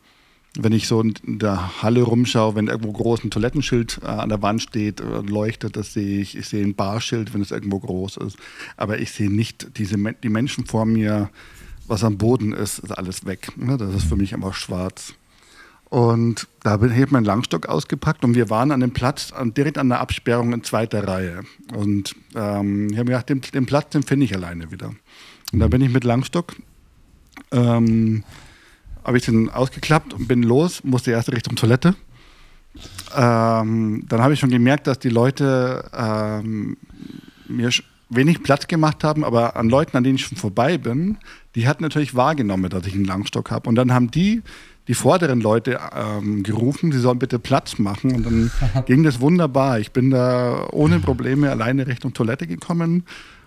wenn 0.63 0.73
ich 0.73 0.87
so 0.89 1.01
in 1.01 1.39
der 1.39 1.83
Halle 1.83 2.03
rumschaue, 2.03 2.55
wenn 2.55 2.69
irgendwo 2.69 2.93
groß 2.93 3.25
ein 3.25 3.31
Toilettenschild 3.31 4.01
äh, 4.03 4.07
an 4.07 4.29
der 4.29 4.43
Wand 4.43 4.63
steht, 4.63 5.01
äh, 5.01 5.21
leuchtet, 5.21 5.77
das 5.77 5.93
sehe 5.93 6.21
ich. 6.21 6.37
Ich 6.37 6.49
sehe 6.49 6.65
ein 6.65 6.75
Barschild, 6.75 7.35
wenn 7.35 7.41
es 7.41 7.51
irgendwo 7.51 7.79
groß 7.81 8.19
ist. 8.19 8.37
Aber 8.77 8.99
ich 8.99 9.13
sehe 9.13 9.31
nicht 9.31 9.79
diese, 9.79 9.97
die 9.97 10.29
Menschen 10.29 10.67
vor 10.67 10.87
mir, 10.87 11.31
was 11.87 12.05
am 12.05 12.19
Boden 12.19 12.53
ist, 12.53 12.79
ist 12.79 12.93
alles 12.93 13.27
weg. 13.27 13.53
Ne? 13.57 13.77
Das 13.77 13.95
ist 13.95 14.05
für 14.05 14.17
mich 14.17 14.35
einfach 14.35 14.55
schwarz. 14.55 15.15
Und 15.89 16.49
da 16.63 16.71
habe 16.71 16.93
ich 16.93 17.11
meinen 17.13 17.25
Langstock 17.25 17.67
ausgepackt 17.67 18.25
und 18.25 18.35
wir 18.35 18.51
waren 18.51 18.73
an 18.73 18.81
dem 18.81 18.91
Platz 18.91 19.33
direkt 19.57 19.79
an 19.79 19.89
der 19.89 20.01
Absperrung 20.01 20.53
in 20.53 20.65
zweiter 20.65 21.07
Reihe. 21.07 21.43
Und 21.73 22.17
ähm, 22.35 22.89
ich 22.91 22.99
habe 22.99 23.05
mir 23.05 23.17
gedacht, 23.17 23.29
den, 23.29 23.41
den 23.41 23.67
Platz, 23.67 23.91
den 23.91 24.03
finde 24.03 24.25
ich 24.25 24.35
alleine 24.35 24.73
wieder. 24.73 24.93
Und 25.53 25.61
da 25.61 25.69
bin 25.69 25.81
ich 25.81 25.93
mit 25.93 26.03
Langstock, 26.03 26.57
ähm, 27.53 28.25
habe 29.07 29.19
ich 29.19 29.25
den 29.25 29.49
ausgeklappt 29.49 30.13
und 30.13 30.27
bin 30.27 30.43
los, 30.43 30.83
musste 30.83 31.13
erst 31.13 31.31
Richtung 31.31 31.55
Toilette. 31.55 31.95
Ähm, 33.17 34.05
dann 34.09 34.21
habe 34.21 34.35
ich 34.35 34.41
schon 34.41 34.51
gemerkt, 34.51 34.87
dass 34.87 34.99
die 34.99 35.09
Leute 35.09 35.89
ähm, 35.97 36.77
mir 37.49 37.71
wenig 38.09 38.43
Platz 38.43 38.67
gemacht 38.67 39.05
haben, 39.05 39.25
aber 39.25 39.57
an 39.57 39.69
Leuten, 39.69 39.97
an 39.97 40.05
denen 40.05 40.17
ich 40.17 40.27
schon 40.27 40.37
vorbei 40.37 40.77
bin, 40.77 41.19
die 41.55 41.67
hatten 41.67 41.83
natürlich 41.83 42.15
wahrgenommen, 42.15 42.69
dass 42.69 42.87
ich 42.87 42.95
einen 42.95 43.05
Langstock 43.05 43.51
habe. 43.51 43.69
Und 43.69 43.77
dann 43.77 43.93
haben 43.93 44.11
die 44.11 44.43
die 44.89 44.95
vorderen 44.95 45.41
Leute 45.41 45.81
ähm, 45.95 46.43
gerufen, 46.45 46.93
sie 46.93 47.01
sollen 47.01 47.19
bitte 47.19 47.39
Platz 47.39 47.79
machen. 47.79 48.15
Und 48.15 48.27
dann 48.27 48.51
ging 48.87 49.03
das 49.03 49.21
wunderbar. 49.21 49.81
Ich 49.81 49.91
bin 49.91 50.11
da 50.11 50.69
ohne 50.71 51.01
Probleme 51.01 51.51
alleine 51.51 51.87
Richtung 51.87 52.13
Toilette 52.13 52.47
gekommen. 52.47 53.05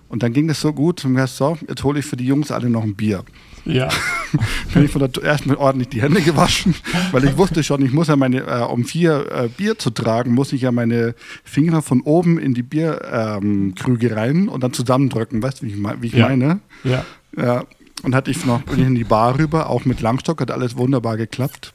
Und 0.09 0.23
dann 0.23 0.33
ging 0.33 0.47
das 0.47 0.59
so 0.59 0.73
gut. 0.73 1.05
Und 1.05 1.15
gesagt, 1.15 1.33
so, 1.33 1.57
jetzt 1.67 1.83
hole 1.83 1.99
ich 1.99 2.05
für 2.05 2.17
die 2.17 2.25
Jungs 2.25 2.51
alle 2.51 2.69
noch 2.69 2.83
ein 2.83 2.95
Bier. 2.95 3.23
Ja. 3.65 3.89
bin 4.73 4.85
ich 4.85 4.91
von 4.91 5.01
der 5.01 5.23
erstmal 5.23 5.57
ordentlich 5.57 5.89
die 5.89 6.01
Hände 6.01 6.21
gewaschen, 6.21 6.75
weil 7.11 7.25
ich 7.25 7.37
wusste 7.37 7.63
schon, 7.63 7.83
ich 7.83 7.91
muss 7.91 8.07
ja 8.07 8.15
meine, 8.15 8.41
äh, 8.41 8.63
um 8.63 8.85
vier 8.85 9.31
äh, 9.31 9.47
Bier 9.47 9.77
zu 9.77 9.89
tragen, 9.89 10.33
muss 10.33 10.53
ich 10.53 10.61
ja 10.61 10.71
meine 10.71 11.15
Finger 11.43 11.81
von 11.81 12.01
oben 12.01 12.39
in 12.39 12.53
die 12.53 12.63
Bierkrüge 12.63 14.07
ähm, 14.07 14.13
rein 14.13 14.49
und 14.49 14.63
dann 14.63 14.73
zusammendrücken. 14.73 15.41
Weißt 15.41 15.61
du, 15.61 15.65
wie 15.65 15.71
ich, 15.71 16.01
wie 16.01 16.07
ich 16.07 16.13
ja. 16.13 16.29
meine? 16.29 16.59
Ja. 16.83 17.05
ja. 17.37 17.63
Und 18.03 18.15
hatte 18.15 18.31
ich 18.31 18.45
noch 18.45 18.61
bin 18.61 18.79
ich 18.79 18.87
in 18.87 18.95
die 18.95 19.03
Bar 19.03 19.37
rüber, 19.37 19.69
auch 19.69 19.85
mit 19.85 19.99
Langstock, 20.01 20.41
hat 20.41 20.51
alles 20.51 20.77
wunderbar 20.77 21.17
geklappt. 21.17 21.73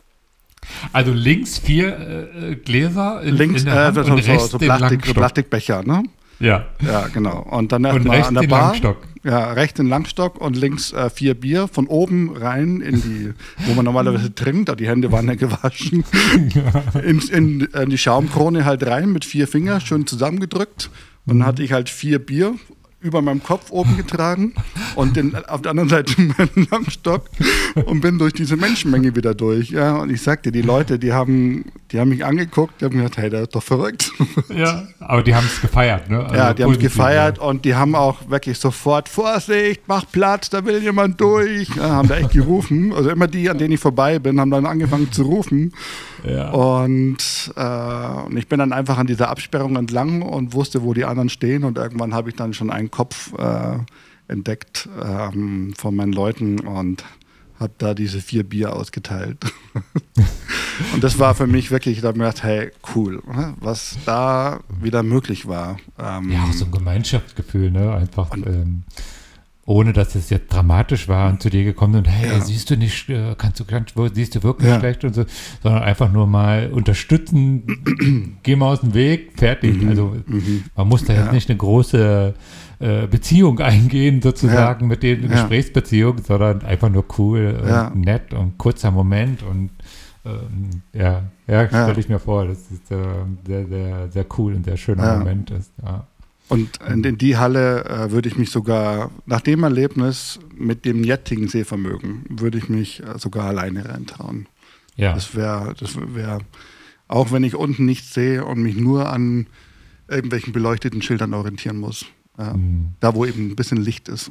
Also 0.93 1.13
links 1.13 1.59
vier 1.59 2.33
äh, 2.35 2.55
Gläser 2.57 3.23
in, 3.23 3.37
links, 3.37 3.63
in 3.63 3.67
der 3.67 3.87
Hand 3.87 3.99
äh, 3.99 4.05
so, 4.05 4.13
und 4.13 4.25
so, 4.25 4.39
so, 4.39 4.59
Plastik, 4.59 5.05
so 5.05 5.13
Plastikbecher, 5.13 5.83
ne? 5.83 6.05
Ja. 6.41 6.67
Ja, 6.85 7.09
genau. 7.09 7.41
Und 7.51 7.73
dann 7.73 7.85
rechts 7.85 8.29
an 8.29 8.35
der 8.35 8.43
Bar. 8.47 8.71
Langstock. 8.71 8.97
Ja, 9.25 9.53
rechts 9.53 9.79
den 9.79 9.87
Langstock 9.87 10.39
und 10.39 10.55
links 10.55 10.93
äh, 10.93 11.09
vier 11.09 11.35
Bier 11.35 11.67
von 11.67 11.87
oben 11.87 12.37
rein 12.37 12.83
in 12.83 13.01
die, 13.01 13.33
wo 13.67 13.73
man 13.73 13.87
normalerweise 13.87 14.35
trinkt, 14.35 14.69
aber 14.69 14.77
die 14.77 14.87
Hände 14.87 15.11
waren 15.13 15.27
ja 15.27 15.35
gewaschen. 15.35 16.05
ja. 16.55 17.01
In, 17.01 17.21
in, 17.21 17.61
in, 17.63 17.91
die 17.91 17.97
Schaumkrone 17.97 18.67
halt 18.67 18.87
rein 18.87 19.13
mit 19.13 19.25
vier 19.25 19.49
Fingern, 19.49 19.81
schön 19.81 20.07
zusammengedrückt. 20.07 20.91
Und 21.27 21.39
dann 21.39 21.47
hatte 21.47 21.63
ich 21.63 21.73
halt 21.73 21.89
vier 21.89 22.19
Bier 22.19 22.57
über 23.05 23.21
meinem 23.21 23.43
Kopf 23.43 23.71
oben 23.71 23.97
getragen 23.97 24.55
und 24.97 25.17
den, 25.17 25.37
auf 25.45 25.61
der 25.63 25.71
anderen 25.71 25.91
Seite 25.91 26.21
meinen 26.39 26.67
Langstock 26.71 27.27
und 27.85 28.01
bin 28.01 28.19
durch 28.19 28.33
diese 28.33 28.57
Menschenmenge 28.57 29.15
wieder 29.15 29.35
durch. 29.35 29.71
Ja, 29.71 29.97
und 29.99 30.11
ich 30.11 30.23
sagte, 30.23 30.51
die 30.51 30.63
Leute, 30.63 30.99
die 30.99 31.13
haben, 31.13 31.67
die 31.93 32.01
haben 32.01 32.09
mich 32.09 32.25
angeguckt, 32.25 32.81
die 32.81 32.87
haben 32.87 32.97
gesagt, 32.97 33.19
hey, 33.19 33.29
der 33.29 33.43
ist 33.43 33.55
doch 33.55 33.63
verrückt. 33.63 34.11
Ja, 34.55 34.87
aber 35.01 35.23
die 35.23 35.35
haben 35.35 35.47
es 35.47 35.61
gefeiert, 35.61 36.09
ne? 36.09 36.23
Also 36.23 36.35
ja, 36.35 36.55
die 36.55 36.63
haben 36.63 36.73
es 36.73 36.79
gefeiert 36.79 37.39
ja. 37.39 37.45
und 37.45 37.65
die 37.65 37.75
haben 37.75 37.95
auch 37.95 38.29
wirklich 38.29 38.59
sofort, 38.59 39.09
Vorsicht, 39.09 39.83
mach 39.87 40.05
Platz, 40.11 40.49
da 40.49 40.65
will 40.65 40.81
jemand 40.83 41.21
durch. 41.21 41.69
Ja, 41.75 41.91
haben 41.91 42.09
da 42.09 42.17
echt 42.17 42.31
gerufen. 42.31 42.93
Also 42.93 43.11
immer 43.11 43.27
die, 43.27 43.51
an 43.51 43.59
denen 43.59 43.73
ich 43.73 43.81
vorbei 43.81 44.19
bin, 44.19 44.39
haben 44.39 44.51
dann 44.51 44.67
angefangen 44.67 45.11
zu 45.11 45.23
rufen. 45.23 45.73
Ja. 46.25 46.51
Und, 46.51 47.53
äh, 47.57 48.27
und 48.27 48.37
ich 48.37 48.49
bin 48.49 48.59
dann 48.59 48.73
einfach 48.73 48.99
an 48.99 49.07
dieser 49.07 49.29
Absperrung 49.29 49.77
entlang 49.77 50.23
und 50.23 50.53
wusste, 50.55 50.83
wo 50.83 50.95
die 50.95 51.05
anderen 51.05 51.29
stehen 51.29 51.65
und 51.65 51.79
irgendwann 51.79 52.15
habe 52.15 52.31
ich 52.31 52.37
dann 52.37 52.55
schon 52.55 52.71
einen 52.71 52.91
Kopf 52.91 53.33
äh, 53.39 53.79
entdeckt 54.29 54.89
ähm, 55.03 55.75
von 55.77 55.95
meinen 55.95 56.13
Leuten 56.13 56.61
und 56.61 57.05
habe 57.61 57.73
da 57.79 57.95
diese 57.95 58.21
vier 58.21 58.43
Bier 58.43 58.75
ausgeteilt. 58.75 59.39
und 60.93 61.05
das 61.05 61.19
war 61.19 61.35
für 61.35 61.47
mich 61.47 61.71
wirklich, 61.71 62.01
da 62.01 62.09
habe 62.09 62.19
ich 62.19 62.25
gedacht, 62.25 62.43
hey, 62.43 62.71
cool, 62.95 63.23
ne, 63.27 63.55
was 63.61 63.97
da 64.07 64.61
wieder 64.81 65.03
möglich 65.03 65.47
war. 65.47 65.79
Ähm, 65.99 66.31
ja, 66.33 66.45
auch 66.45 66.53
so 66.53 66.65
ein 66.65 66.73
Gemeinschaftsgefühl, 66.73 67.71
ne? 67.71 67.95
Einfach. 67.95 68.33
Ähm, 68.35 68.83
ohne 69.67 69.93
dass 69.93 70.15
es 70.15 70.31
jetzt 70.31 70.53
dramatisch 70.53 71.09
war 71.09 71.31
und 71.31 71.43
zu 71.43 71.49
dir 71.49 71.65
gekommen 71.65 71.97
und 71.97 72.05
hey, 72.05 72.29
ja. 72.29 72.41
siehst 72.41 72.71
du 72.71 72.77
nicht, 72.77 73.09
äh, 73.09 73.35
kannst 73.37 73.61
du, 73.61 73.65
kannst, 73.65 73.95
siehst 74.15 74.35
du 74.35 74.43
wirklich 74.43 74.69
ja. 74.69 74.79
schlecht 74.79 75.05
und 75.05 75.15
so, 75.15 75.25
sondern 75.63 75.83
einfach 75.83 76.13
nur 76.13 76.27
mal 76.27 76.71
unterstützen, 76.71 78.39
geh 78.43 78.57
mal 78.57 78.73
aus 78.73 78.81
dem 78.81 78.95
Weg, 78.95 79.33
fertig. 79.37 79.81
Mhm. 79.81 79.89
Also 79.89 80.17
mhm. 80.27 80.65
man 80.77 80.89
muss 80.89 81.05
da 81.05 81.15
jetzt 81.15 81.33
nicht 81.33 81.49
eine 81.49 81.57
große 81.57 82.35
äh, 82.79 83.07
Beziehung 83.07 83.59
eingehen, 83.61 84.21
sozusagen 84.21 84.87
mit 84.87 85.03
denen, 85.03 85.25
eine 85.25 85.35
Gesprächsbeziehung, 85.35 86.19
sondern 86.23 86.63
einfach 86.63 86.91
nur 86.91 87.05
cool, 87.19 87.91
und 87.93 88.01
nett 88.03 88.35
und 88.35 88.59
kurzer 88.59 88.91
Moment 88.91 89.43
und 89.43 89.71
ähm, 90.27 90.83
ja, 90.95 91.23
ja, 91.47 91.67
stelle 91.69 92.01
ich 92.01 92.09
mir 92.09 92.19
vor, 92.19 92.47
dass 92.47 92.59
es 92.71 92.91
äh, 92.91 92.97
sehr, 93.47 93.67
sehr, 93.67 94.09
sehr 94.11 94.27
cool 94.39 94.55
und 94.55 94.65
sehr 94.65 94.79
schöner 94.79 95.19
Moment 95.19 95.51
ist. 95.51 95.71
Ja. 95.83 96.07
Und 96.55 97.05
in 97.05 97.19
die 97.19 97.37
Halle 97.37 97.85
äh, 97.85 98.11
würde 98.11 98.29
ich 98.29 98.37
mich 98.37 98.51
sogar, 98.51 99.11
nach 99.27 99.41
dem 99.41 99.63
Erlebnis 99.63 100.39
mit 100.55 100.85
dem 100.85 101.05
jetzigen 101.05 101.49
Sehvermögen, 101.49 102.25
würde 102.29 102.59
ich 102.59 102.69
mich 102.69 103.03
äh, 103.03 103.19
sogar 103.19 103.47
alleine 103.47 103.89
reintrauen. 103.89 104.47
Ja. 104.97 105.15
Das 105.15 105.35
wäre, 105.35 105.75
das 105.79 105.97
wäre, 105.97 106.41
auch 107.09 107.33
wenn 107.33 107.45
ich 107.45 107.55
unten 107.55 107.85
nichts 107.85 108.15
sehe 108.15 108.45
und 108.45 108.63
mich 108.63 108.77
nur 108.77 109.11
an 109.11 109.47
irgendwelchen 110.09 110.53
beleuchteten 110.53 111.03
Schildern 111.03 111.35
orientieren 111.35 111.79
muss. 111.79 112.07
Ja. 112.39 112.55
Mhm. 112.55 112.95
Da, 113.01 113.15
wo 113.15 113.25
eben 113.25 113.51
ein 113.51 113.57
bisschen 113.57 113.79
Licht 113.79 114.09
ist. 114.09 114.31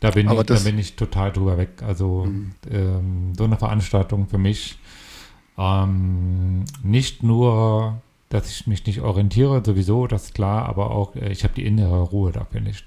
Da 0.00 0.10
bin, 0.10 0.30
ich, 0.30 0.42
das, 0.42 0.62
da 0.62 0.70
bin 0.70 0.78
ich 0.78 0.96
total 0.96 1.32
drüber 1.32 1.58
weg. 1.58 1.82
Also 1.84 2.26
mhm. 2.26 2.52
ähm, 2.70 3.32
so 3.36 3.44
eine 3.44 3.56
Veranstaltung 3.56 4.28
für 4.28 4.38
mich 4.38 4.78
ähm, 5.56 6.64
nicht 6.82 7.22
nur 7.22 8.00
dass 8.28 8.50
ich 8.50 8.66
mich 8.66 8.84
nicht 8.86 9.00
orientiere, 9.00 9.62
sowieso, 9.64 10.06
das 10.06 10.26
ist 10.26 10.34
klar, 10.34 10.68
aber 10.68 10.90
auch, 10.90 11.16
äh, 11.16 11.30
ich 11.32 11.44
habe 11.44 11.54
die 11.54 11.64
innere 11.64 12.00
Ruhe 12.00 12.32
dafür 12.32 12.60
nicht. 12.60 12.84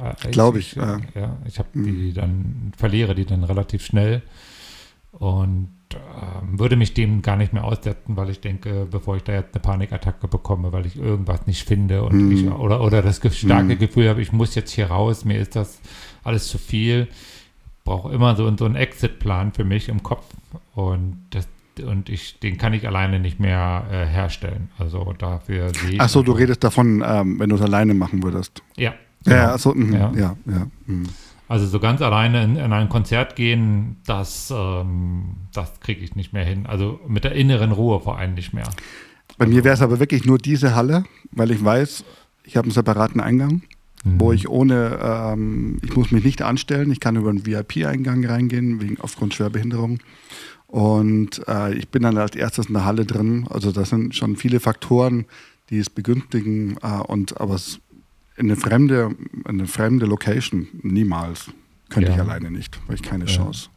Äh, 0.00 0.30
Glaube 0.30 0.58
ich, 0.60 0.74
ja. 0.74 0.98
ja 1.14 1.36
ich 1.46 1.58
habe 1.58 1.68
mhm. 1.74 1.84
die 1.84 2.12
dann, 2.12 2.72
verliere 2.76 3.14
die 3.14 3.26
dann 3.26 3.44
relativ 3.44 3.84
schnell 3.84 4.22
und 5.12 5.68
äh, 5.92 5.96
würde 6.58 6.76
mich 6.76 6.94
dem 6.94 7.22
gar 7.22 7.36
nicht 7.36 7.52
mehr 7.52 7.64
aussetzen, 7.64 8.16
weil 8.16 8.30
ich 8.30 8.40
denke, 8.40 8.86
bevor 8.90 9.16
ich 9.16 9.24
da 9.24 9.32
jetzt 9.32 9.54
eine 9.54 9.62
Panikattacke 9.62 10.28
bekomme, 10.28 10.72
weil 10.72 10.86
ich 10.86 10.96
irgendwas 10.96 11.46
nicht 11.46 11.66
finde 11.66 12.02
und 12.02 12.16
mhm. 12.16 12.32
ich, 12.32 12.50
oder, 12.50 12.80
oder 12.80 13.02
das 13.02 13.20
starke 13.36 13.74
mhm. 13.74 13.78
Gefühl 13.78 14.08
habe, 14.08 14.22
ich 14.22 14.32
muss 14.32 14.54
jetzt 14.54 14.70
hier 14.70 14.86
raus, 14.86 15.24
mir 15.24 15.38
ist 15.38 15.56
das 15.56 15.80
alles 16.24 16.48
zu 16.48 16.58
viel, 16.58 17.08
brauche 17.84 18.12
immer 18.12 18.36
so, 18.36 18.54
so 18.56 18.64
einen 18.64 18.76
Exit-Plan 18.76 19.52
für 19.52 19.64
mich 19.64 19.88
im 19.88 20.02
Kopf 20.02 20.26
und 20.74 21.26
das 21.30 21.48
und 21.80 22.08
ich, 22.08 22.38
den 22.40 22.58
kann 22.58 22.72
ich 22.72 22.86
alleine 22.86 23.20
nicht 23.20 23.40
mehr 23.40 23.86
äh, 23.90 24.06
herstellen. 24.06 24.70
Also 24.78 25.14
dafür 25.18 25.70
sehe 25.74 25.92
ich. 25.92 26.00
Achso, 26.00 26.22
du 26.22 26.32
redest 26.32 26.64
davon, 26.64 27.02
ähm, 27.06 27.38
wenn 27.38 27.48
du 27.48 27.56
es 27.56 27.62
alleine 27.62 27.94
machen 27.94 28.22
würdest. 28.22 28.62
Ja. 28.76 28.94
Genau. 29.24 29.36
Ja, 29.36 29.52
also, 29.52 29.74
ja, 29.74 30.12
ja. 30.14 30.36
ja 30.46 30.66
mh. 30.86 31.08
Also 31.48 31.66
so 31.66 31.80
ganz 31.80 32.02
alleine 32.02 32.44
in, 32.44 32.56
in 32.56 32.72
ein 32.74 32.90
Konzert 32.90 33.34
gehen, 33.34 33.96
das, 34.04 34.52
ähm, 34.54 35.36
das 35.54 35.80
kriege 35.80 36.02
ich 36.02 36.14
nicht 36.14 36.34
mehr 36.34 36.44
hin. 36.44 36.66
Also 36.66 37.00
mit 37.08 37.24
der 37.24 37.32
inneren 37.32 37.72
Ruhe 37.72 38.00
vor 38.00 38.18
allem 38.18 38.34
nicht 38.34 38.52
mehr. 38.52 38.68
Bei 39.38 39.46
mir 39.46 39.64
wäre 39.64 39.74
es 39.74 39.80
aber 39.80 39.98
wirklich 39.98 40.26
nur 40.26 40.36
diese 40.36 40.74
Halle, 40.74 41.04
weil 41.30 41.50
ich 41.50 41.64
weiß, 41.64 42.04
ich 42.44 42.56
habe 42.56 42.66
einen 42.66 42.72
separaten 42.72 43.20
Eingang, 43.20 43.62
mhm. 44.04 44.20
wo 44.20 44.32
ich 44.32 44.48
ohne, 44.48 44.98
ähm, 45.02 45.78
ich 45.82 45.96
muss 45.96 46.10
mich 46.10 46.22
nicht 46.22 46.42
anstellen, 46.42 46.90
ich 46.90 47.00
kann 47.00 47.16
über 47.16 47.30
einen 47.30 47.46
VIP-Eingang 47.46 48.26
reingehen, 48.26 48.82
wegen 48.82 49.00
aufgrund 49.00 49.32
Schwerbehinderung. 49.32 50.00
Und 50.68 51.42
äh, 51.48 51.74
ich 51.74 51.88
bin 51.88 52.02
dann 52.02 52.18
als 52.18 52.36
erstes 52.36 52.66
in 52.66 52.74
der 52.74 52.84
Halle 52.84 53.06
drin. 53.06 53.46
Also 53.50 53.72
das 53.72 53.88
sind 53.88 54.14
schon 54.14 54.36
viele 54.36 54.60
Faktoren, 54.60 55.24
die 55.70 55.78
es 55.78 55.90
begünstigen. 55.90 56.76
Äh, 56.82 57.00
und 57.06 57.40
aber 57.40 57.54
es 57.54 57.80
in 58.36 58.46
eine 58.46 58.56
fremde, 58.56 59.10
eine 59.44 59.66
fremde 59.66 60.06
Location 60.06 60.68
niemals. 60.82 61.50
Könnte 61.88 62.10
ja. 62.10 62.16
ich 62.16 62.20
alleine 62.20 62.50
nicht, 62.50 62.78
weil 62.86 62.94
ich 62.96 63.02
keine 63.02 63.24
ja. 63.24 63.30
Chance. 63.34 63.70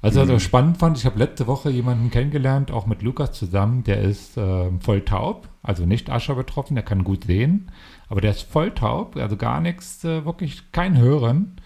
Also, 0.00 0.20
also 0.20 0.38
spannend 0.38 0.76
fand, 0.76 0.96
ich 0.96 1.06
habe 1.06 1.18
letzte 1.18 1.48
Woche 1.48 1.70
jemanden 1.70 2.10
kennengelernt, 2.10 2.70
auch 2.70 2.86
mit 2.86 3.02
Lukas 3.02 3.32
zusammen, 3.32 3.82
der 3.82 4.00
ist 4.00 4.36
äh, 4.36 4.70
voll 4.78 5.00
taub, 5.00 5.48
also 5.60 5.86
nicht 5.86 6.08
Ascher 6.08 6.36
betroffen, 6.36 6.76
der 6.76 6.84
kann 6.84 7.02
gut 7.02 7.24
sehen, 7.24 7.72
aber 8.08 8.20
der 8.20 8.30
ist 8.30 8.42
voll 8.42 8.70
taub, 8.70 9.16
also 9.16 9.36
gar 9.36 9.60
nichts, 9.60 10.04
äh, 10.04 10.24
wirklich 10.24 10.70
kein 10.70 10.98
Hören. 10.98 11.56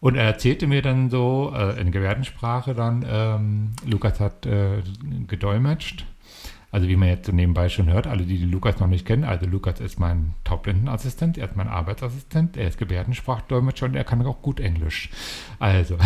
Und 0.00 0.14
er 0.14 0.24
erzählte 0.24 0.66
mir 0.66 0.82
dann 0.82 1.10
so, 1.10 1.52
äh, 1.54 1.80
in 1.80 1.90
Gebärdensprache 1.90 2.74
dann, 2.74 3.04
ähm, 3.08 3.70
Lukas 3.84 4.20
hat 4.20 4.46
äh, 4.46 4.82
gedolmetscht, 5.26 6.06
Also 6.70 6.86
wie 6.86 6.96
man 6.96 7.08
jetzt 7.08 7.26
so 7.26 7.32
nebenbei 7.32 7.68
schon 7.68 7.90
hört, 7.90 8.06
alle, 8.06 8.24
die, 8.24 8.38
die 8.38 8.44
Lukas 8.44 8.78
noch 8.78 8.86
nicht 8.86 9.06
kennen, 9.06 9.24
also 9.24 9.46
Lukas 9.46 9.80
ist 9.80 9.98
mein 9.98 10.34
Taubblindenassistent, 10.44 11.36
er 11.38 11.48
ist 11.48 11.56
mein 11.56 11.66
Arbeitsassistent, 11.66 12.56
er 12.56 12.68
ist 12.68 12.78
Gebärdensprachdolmetscher 12.78 13.86
und 13.86 13.96
er 13.96 14.04
kann 14.04 14.24
auch 14.24 14.40
gut 14.40 14.60
Englisch. 14.60 15.10
Also, 15.58 15.96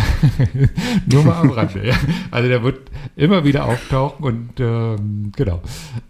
nur 1.05 1.23
mal 1.25 1.35
am 1.35 1.51
Rande. 1.51 1.85
Ja. 1.85 1.95
Also 2.31 2.49
der 2.49 2.63
wird 2.63 2.89
immer 3.15 3.43
wieder 3.43 3.65
auftauchen 3.65 4.25
und 4.25 4.59
ähm, 4.59 5.31
genau. 5.35 5.61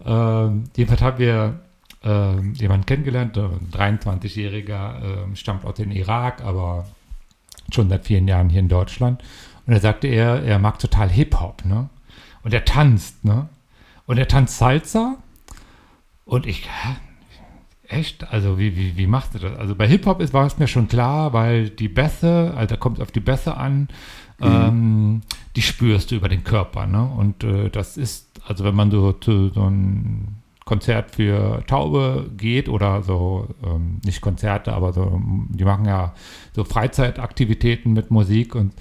Ähm, 0.06 0.64
jedenfalls 0.74 1.02
haben 1.02 1.18
wir 1.18 1.60
ähm, 2.02 2.54
jemanden 2.54 2.86
kennengelernt, 2.86 3.36
ein 3.36 3.70
23-Jähriger, 3.72 5.32
äh, 5.32 5.36
stammt 5.36 5.64
aus 5.64 5.74
dem 5.74 5.90
Irak, 5.90 6.42
aber 6.42 6.86
schon 7.74 7.88
seit 7.88 8.06
vielen 8.06 8.28
Jahren 8.28 8.48
hier 8.48 8.60
in 8.60 8.68
Deutschland. 8.68 9.22
Und 9.66 9.72
er 9.72 9.80
sagte, 9.80 10.08
er, 10.08 10.42
er 10.42 10.58
mag 10.58 10.78
total 10.78 11.08
Hip-Hop, 11.08 11.64
ne? 11.64 11.88
Und 12.42 12.52
er 12.52 12.64
tanzt, 12.64 13.24
ne? 13.24 13.48
Und 14.06 14.18
er 14.18 14.28
tanzt 14.28 14.58
Salsa. 14.58 15.16
Und 16.24 16.46
ich, 16.46 16.68
echt? 17.88 18.30
Also, 18.32 18.58
wie, 18.58 18.76
wie, 18.76 18.96
wie 18.96 19.06
machst 19.06 19.34
du 19.34 19.38
das? 19.38 19.58
Also, 19.58 19.74
bei 19.74 19.88
Hip-Hop 19.88 20.20
war 20.32 20.46
es 20.46 20.58
mir 20.58 20.68
schon 20.68 20.88
klar, 20.88 21.32
weil 21.32 21.70
die 21.70 21.88
Bässe, 21.88 22.52
also 22.56 22.74
da 22.74 22.76
kommt 22.76 22.98
es 22.98 23.02
auf 23.02 23.12
die 23.12 23.20
Bässe 23.20 23.56
an, 23.56 23.88
mhm. 24.38 24.46
ähm, 24.46 25.20
die 25.56 25.62
spürst 25.62 26.10
du 26.10 26.16
über 26.16 26.28
den 26.28 26.44
Körper, 26.44 26.86
ne? 26.86 27.04
Und 27.04 27.44
äh, 27.44 27.70
das 27.70 27.96
ist, 27.96 28.28
also, 28.46 28.64
wenn 28.64 28.74
man 28.74 28.90
so 28.90 29.12
zu 29.12 29.48
so 29.48 29.68
ein 29.68 30.33
Konzert 30.64 31.10
für 31.10 31.62
Taube 31.66 32.30
geht 32.36 32.68
oder 32.68 33.02
so, 33.02 33.48
ähm, 33.64 34.00
nicht 34.04 34.20
Konzerte, 34.20 34.72
aber 34.72 34.92
so, 34.92 35.20
die 35.50 35.64
machen 35.64 35.84
ja 35.84 36.14
so 36.54 36.64
Freizeitaktivitäten 36.64 37.92
mit 37.92 38.10
Musik 38.10 38.54
und 38.54 38.72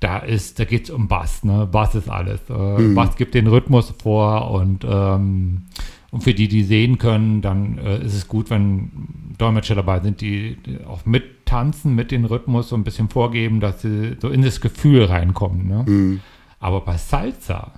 da 0.00 0.18
ist, 0.18 0.58
da 0.58 0.64
geht 0.64 0.84
es 0.84 0.90
um 0.90 1.08
Bass, 1.08 1.44
ne? 1.44 1.68
Bass 1.70 1.94
ist 1.94 2.08
alles. 2.08 2.40
Äh, 2.48 2.54
mhm. 2.54 2.94
Bass 2.94 3.16
gibt 3.16 3.34
den 3.34 3.46
Rhythmus 3.46 3.92
vor 4.02 4.50
und, 4.50 4.84
ähm, 4.88 5.66
und 6.10 6.24
für 6.24 6.32
die, 6.32 6.48
die 6.48 6.62
sehen 6.62 6.96
können, 6.96 7.42
dann 7.42 7.76
äh, 7.76 8.02
ist 8.02 8.14
es 8.14 8.26
gut, 8.26 8.48
wenn 8.48 8.90
Dolmetscher 9.36 9.74
dabei 9.74 10.00
sind, 10.00 10.22
die, 10.22 10.56
die, 10.56 10.82
auch 10.84 11.04
mittanzen, 11.04 11.94
mit 11.94 12.10
den 12.12 12.24
Rhythmus 12.24 12.70
so 12.70 12.76
ein 12.76 12.84
bisschen 12.84 13.10
vorgeben, 13.10 13.60
dass 13.60 13.82
sie 13.82 14.16
so 14.20 14.30
in 14.30 14.40
das 14.40 14.62
Gefühl 14.62 15.04
reinkommen. 15.04 15.68
Ne? 15.68 15.84
Mhm. 15.86 16.20
Aber 16.60 16.80
bei 16.80 16.96
Salsa 16.96 17.72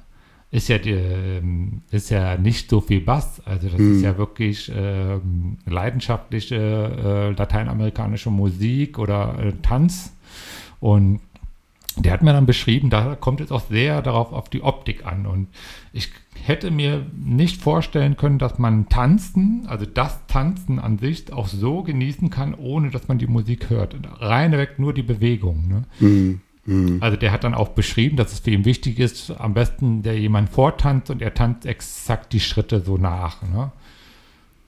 ist 0.52 0.68
ja, 0.68 0.76
ähm, 0.84 1.80
ist 1.90 2.10
ja 2.10 2.36
nicht 2.36 2.68
so 2.68 2.82
viel 2.82 3.00
Bass. 3.00 3.40
Also 3.46 3.68
das 3.70 3.80
mhm. 3.80 3.96
ist 3.96 4.02
ja 4.02 4.18
wirklich 4.18 4.70
äh, 4.70 5.18
leidenschaftliche 5.64 6.56
äh, 6.56 7.30
lateinamerikanische 7.30 8.30
Musik 8.30 8.98
oder 8.98 9.38
äh, 9.38 9.52
Tanz. 9.62 10.14
Und 10.78 11.20
der 11.96 12.12
hat 12.12 12.22
mir 12.22 12.34
dann 12.34 12.44
beschrieben, 12.44 12.90
da 12.90 13.16
kommt 13.16 13.40
es 13.40 13.50
auch 13.50 13.62
sehr 13.70 14.02
darauf 14.02 14.32
auf 14.32 14.50
die 14.50 14.62
Optik 14.62 15.06
an. 15.06 15.26
Und 15.26 15.48
ich 15.94 16.10
hätte 16.42 16.70
mir 16.70 17.06
nicht 17.14 17.62
vorstellen 17.62 18.18
können, 18.18 18.38
dass 18.38 18.58
man 18.58 18.90
Tanzen, 18.90 19.64
also 19.68 19.86
das 19.86 20.26
Tanzen 20.26 20.78
an 20.78 20.98
sich, 20.98 21.32
auch 21.32 21.48
so 21.48 21.82
genießen 21.82 22.28
kann, 22.28 22.54
ohne 22.54 22.90
dass 22.90 23.08
man 23.08 23.16
die 23.16 23.26
Musik 23.26 23.70
hört. 23.70 23.96
Reineweg 24.20 24.78
nur 24.78 24.92
die 24.92 25.02
Bewegung. 25.02 25.66
Ne? 25.68 25.84
Mhm. 26.00 26.40
Mhm. 26.64 26.98
Also 27.00 27.16
der 27.16 27.32
hat 27.32 27.44
dann 27.44 27.54
auch 27.54 27.70
beschrieben, 27.70 28.16
dass 28.16 28.32
es 28.32 28.40
für 28.40 28.50
ihn 28.50 28.64
wichtig 28.64 28.98
ist, 28.98 29.30
am 29.30 29.54
besten 29.54 30.02
der 30.02 30.18
jemand 30.18 30.48
vortanzt 30.48 31.10
und 31.10 31.22
er 31.22 31.34
tanzt 31.34 31.66
exakt 31.66 32.32
die 32.32 32.40
Schritte 32.40 32.80
so 32.80 32.96
nach. 32.96 33.42
Ne? 33.42 33.72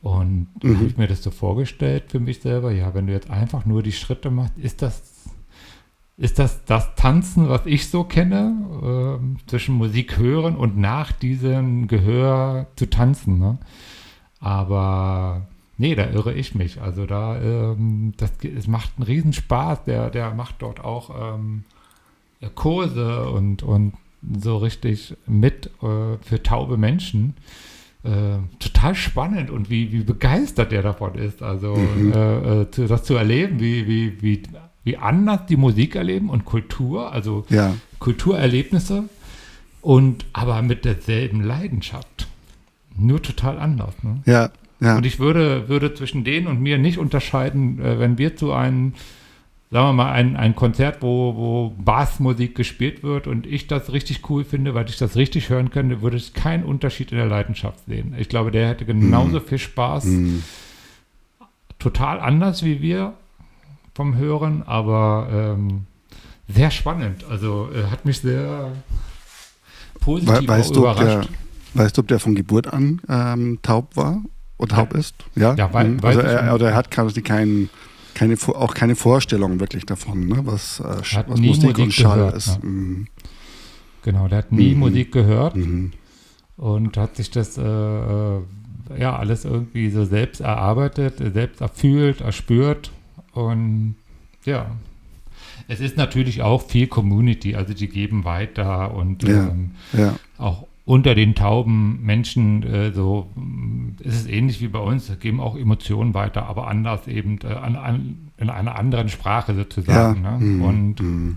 Und 0.02 0.48
mhm. 0.62 0.76
habe 0.76 0.86
ich 0.86 0.96
mir 0.96 1.06
das 1.06 1.22
so 1.22 1.30
vorgestellt 1.30 2.04
für 2.08 2.20
mich 2.20 2.40
selber, 2.40 2.72
ja, 2.72 2.94
wenn 2.94 3.06
du 3.06 3.12
jetzt 3.12 3.30
einfach 3.30 3.64
nur 3.64 3.82
die 3.82 3.92
Schritte 3.92 4.30
machst, 4.30 4.58
ist 4.58 4.82
das 4.82 5.02
ist 6.16 6.38
das 6.38 6.64
das 6.64 6.94
Tanzen, 6.94 7.48
was 7.48 7.62
ich 7.66 7.88
so 7.88 8.04
kenne, 8.04 9.18
äh, 9.20 9.48
zwischen 9.48 9.74
Musik 9.74 10.16
hören 10.16 10.54
und 10.56 10.76
nach 10.76 11.10
diesem 11.10 11.88
Gehör 11.88 12.68
zu 12.76 12.88
tanzen. 12.88 13.38
Ne? 13.38 13.58
Aber 14.38 15.48
nee, 15.76 15.94
da 15.94 16.08
irre 16.08 16.34
ich 16.34 16.54
mich. 16.54 16.80
Also 16.80 17.06
da, 17.06 17.40
ähm, 17.40 18.12
das 18.16 18.32
es 18.42 18.68
macht 18.68 18.92
einen 18.96 19.06
Riesenspaß. 19.06 19.84
Der, 19.84 20.10
der 20.10 20.34
macht 20.34 20.56
dort 20.60 20.84
auch 20.84 21.34
ähm, 21.34 21.64
Kurse 22.54 23.28
und, 23.30 23.62
und 23.62 23.94
so 24.40 24.56
richtig 24.56 25.16
mit 25.26 25.66
äh, 25.82 26.16
für 26.22 26.42
taube 26.42 26.76
Menschen. 26.76 27.34
Äh, 28.02 28.38
total 28.58 28.94
spannend 28.94 29.50
und 29.50 29.70
wie, 29.70 29.92
wie 29.92 30.02
begeistert 30.02 30.72
der 30.72 30.82
davon 30.82 31.14
ist. 31.14 31.42
Also 31.42 31.74
mhm. 31.76 32.12
äh, 32.12 32.62
äh 32.62 32.86
das 32.86 33.04
zu 33.04 33.14
erleben, 33.14 33.60
wie, 33.60 33.86
wie, 33.86 34.22
wie 34.22 34.42
wie 34.84 34.98
anders 34.98 35.46
die 35.46 35.56
Musik 35.56 35.96
erleben 35.96 36.28
und 36.28 36.44
Kultur, 36.44 37.10
also 37.10 37.44
ja. 37.48 37.74
Kulturerlebnisse 37.98 39.04
und 39.80 40.26
aber 40.32 40.62
mit 40.62 40.84
derselben 40.84 41.42
Leidenschaft. 41.42 42.28
Nur 42.96 43.20
total 43.22 43.58
anders. 43.58 43.94
Ne? 44.02 44.20
Ja, 44.26 44.50
ja. 44.80 44.96
Und 44.96 45.06
ich 45.06 45.18
würde, 45.18 45.68
würde 45.68 45.94
zwischen 45.94 46.22
denen 46.24 46.46
und 46.46 46.60
mir 46.60 46.78
nicht 46.78 46.98
unterscheiden, 46.98 47.80
äh, 47.80 47.98
wenn 47.98 48.18
wir 48.18 48.36
zu 48.36 48.52
einem, 48.52 48.92
sagen 49.74 49.88
wir 49.88 50.04
mal, 50.04 50.12
ein, 50.12 50.36
ein 50.36 50.54
Konzert, 50.54 51.02
wo, 51.02 51.34
wo 51.34 51.74
Bassmusik 51.76 52.54
gespielt 52.54 53.02
wird 53.02 53.26
und 53.26 53.44
ich 53.44 53.66
das 53.66 53.92
richtig 53.92 54.30
cool 54.30 54.44
finde, 54.44 54.72
weil 54.72 54.88
ich 54.88 54.98
das 54.98 55.16
richtig 55.16 55.48
hören 55.48 55.70
könnte, 55.70 56.00
würde 56.00 56.16
ich 56.16 56.32
keinen 56.32 56.62
Unterschied 56.62 57.10
in 57.10 57.18
der 57.18 57.26
Leidenschaft 57.26 57.80
sehen. 57.88 58.14
Ich 58.16 58.28
glaube, 58.28 58.52
der 58.52 58.68
hätte 58.68 58.84
genauso 58.84 59.40
mm. 59.40 59.42
viel 59.42 59.58
Spaß. 59.58 60.04
Mm. 60.04 60.44
Total 61.80 62.20
anders 62.20 62.62
wie 62.62 62.82
wir, 62.82 63.14
vom 63.96 64.16
Hören, 64.16 64.62
aber 64.62 65.56
ähm, 65.58 65.86
sehr 66.46 66.70
spannend. 66.70 67.24
Also 67.28 67.68
äh, 67.74 67.90
hat 67.90 68.04
mich 68.04 68.20
sehr 68.20 68.70
positiv 69.98 70.40
We 70.40 70.46
weißt 70.46 70.76
überrascht. 70.76 71.28
Der, 71.74 71.82
weißt 71.82 71.96
du, 71.96 72.02
ob 72.02 72.06
der 72.06 72.20
von 72.20 72.36
Geburt 72.36 72.72
an 72.72 73.00
ähm, 73.08 73.58
taub 73.62 73.96
war 73.96 74.22
oder 74.56 74.76
taub 74.76 74.94
ist? 74.94 75.16
Ja, 75.34 75.54
ja 75.54 75.72
weil, 75.72 75.98
also 76.00 76.20
er, 76.20 76.54
oder 76.54 76.68
er 76.68 76.76
hat 76.76 76.92
quasi 76.92 77.22
keinen 77.22 77.70
keine, 78.14 78.36
auch 78.48 78.74
keine 78.74 78.96
Vorstellung 78.96 79.60
wirklich 79.60 79.86
davon, 79.86 80.26
ne? 80.26 80.40
was, 80.44 80.80
äh, 80.80 81.02
was 81.26 81.40
Musik, 81.40 81.78
und 81.78 81.92
Schall 81.92 82.18
gehört, 82.18 82.36
ist. 82.36 82.46
Ja. 82.48 82.58
Mhm. 82.62 83.06
Genau, 84.02 84.28
der 84.28 84.38
hat 84.38 84.52
nie 84.52 84.74
mhm. 84.74 84.80
Musik 84.80 85.12
gehört 85.12 85.56
mhm. 85.56 85.92
und 86.56 86.96
hat 86.96 87.16
sich 87.16 87.30
das 87.30 87.56
äh, 87.56 87.62
äh, 87.62 88.40
ja 88.98 89.16
alles 89.16 89.44
irgendwie 89.44 89.90
so 89.90 90.04
selbst 90.04 90.40
erarbeitet, 90.40 91.22
selbst 91.32 91.60
erfühlt, 91.60 92.20
erspürt 92.20 92.90
und 93.32 93.96
ja, 94.44 94.70
es 95.68 95.80
ist 95.80 95.96
natürlich 95.96 96.42
auch 96.42 96.62
viel 96.62 96.86
Community, 96.86 97.54
also 97.54 97.72
die 97.72 97.88
geben 97.88 98.24
weiter 98.24 98.94
und 98.94 99.22
ja, 99.22 99.48
ähm, 99.48 99.70
ja. 99.92 100.14
auch 100.36 100.66
unter 100.86 101.14
den 101.14 101.34
tauben 101.34 102.02
Menschen 102.02 102.62
äh, 102.62 102.92
so 102.92 103.30
ist 104.00 104.14
es 104.14 104.26
ähnlich 104.26 104.60
wie 104.60 104.68
bei 104.68 104.78
uns, 104.78 105.10
geben 105.18 105.40
auch 105.40 105.56
Emotionen 105.56 106.12
weiter, 106.12 106.46
aber 106.46 106.68
anders 106.68 107.08
eben 107.08 107.38
äh, 107.42 107.54
an, 107.54 107.76
an, 107.76 108.30
in 108.36 108.50
einer 108.50 108.76
anderen 108.78 109.08
Sprache 109.08 109.54
sozusagen. 109.54 110.24
Ja. 110.24 110.38
Ne? 110.38 110.44
Mhm. 110.44 110.62
Und 110.62 111.00
mhm. 111.00 111.36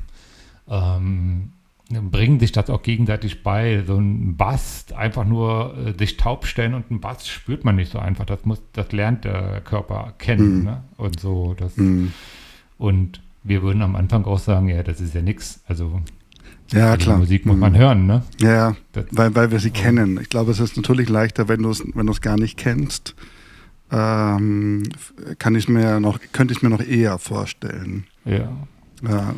ähm, 0.70 1.52
bringen 1.90 2.40
sich 2.40 2.52
das 2.52 2.70
auch 2.70 2.82
gegenseitig 2.82 3.44
bei. 3.44 3.84
So 3.88 3.96
ein 3.98 4.36
Bass, 4.36 4.88
einfach 4.96 5.24
nur 5.24 5.78
äh, 5.78 5.94
sich 5.98 6.18
taub 6.18 6.46
stellen 6.46 6.74
und 6.74 6.92
ein 6.92 7.00
Bass 7.00 7.28
spürt 7.28 7.64
man 7.64 7.78
nicht 7.78 7.92
so 7.92 8.00
einfach. 8.00 8.26
Das 8.26 8.44
muss, 8.46 8.62
das 8.74 8.92
lernt 8.92 9.24
der 9.24 9.62
Körper 9.62 10.14
kennen. 10.18 10.64
Mm. 10.64 10.64
Ne? 10.66 10.84
Und 10.98 11.20
so. 11.22 11.56
Das, 11.58 11.78
mm. 11.78 12.08
Und 12.78 13.22
wir 13.44 13.62
würden 13.62 13.82
am 13.82 13.96
Anfang 13.96 14.26
auch 14.26 14.40
sagen, 14.40 14.68
ja, 14.68 14.84
das 14.84 15.00
ist 15.00 15.16
ja 15.16 15.22
nichts. 15.22 15.64
Also 15.68 16.02
ja, 16.72 16.98
klar. 16.98 17.18
Musik 17.18 17.46
muss 17.46 17.58
man 17.58 17.78
hören, 17.78 18.08
ne? 18.08 18.24
Ja, 18.40 18.76
weil, 19.12 19.36
weil 19.36 19.52
wir 19.52 19.60
sie 19.60 19.70
oh. 19.70 19.74
kennen. 19.74 20.20
Ich 20.22 20.30
glaube, 20.30 20.52
es 20.52 20.60
ist 20.60 20.76
natürlich 20.76 21.10
leichter, 21.10 21.48
wenn 21.48 21.64
du 21.64 21.70
es 21.70 21.84
wenn 21.94 22.12
gar 22.22 22.38
nicht 22.38 22.58
kennst. 22.58 23.16
Ähm, 23.90 24.84
kann 25.40 25.56
ich 25.56 25.70
mir 25.70 26.00
noch, 26.00 26.20
könnte 26.34 26.54
ich 26.54 26.62
mir 26.62 26.70
noch 26.70 26.82
eher 26.82 27.18
vorstellen. 27.20 28.06
Ja. 28.26 28.50
Ja. 29.08 29.36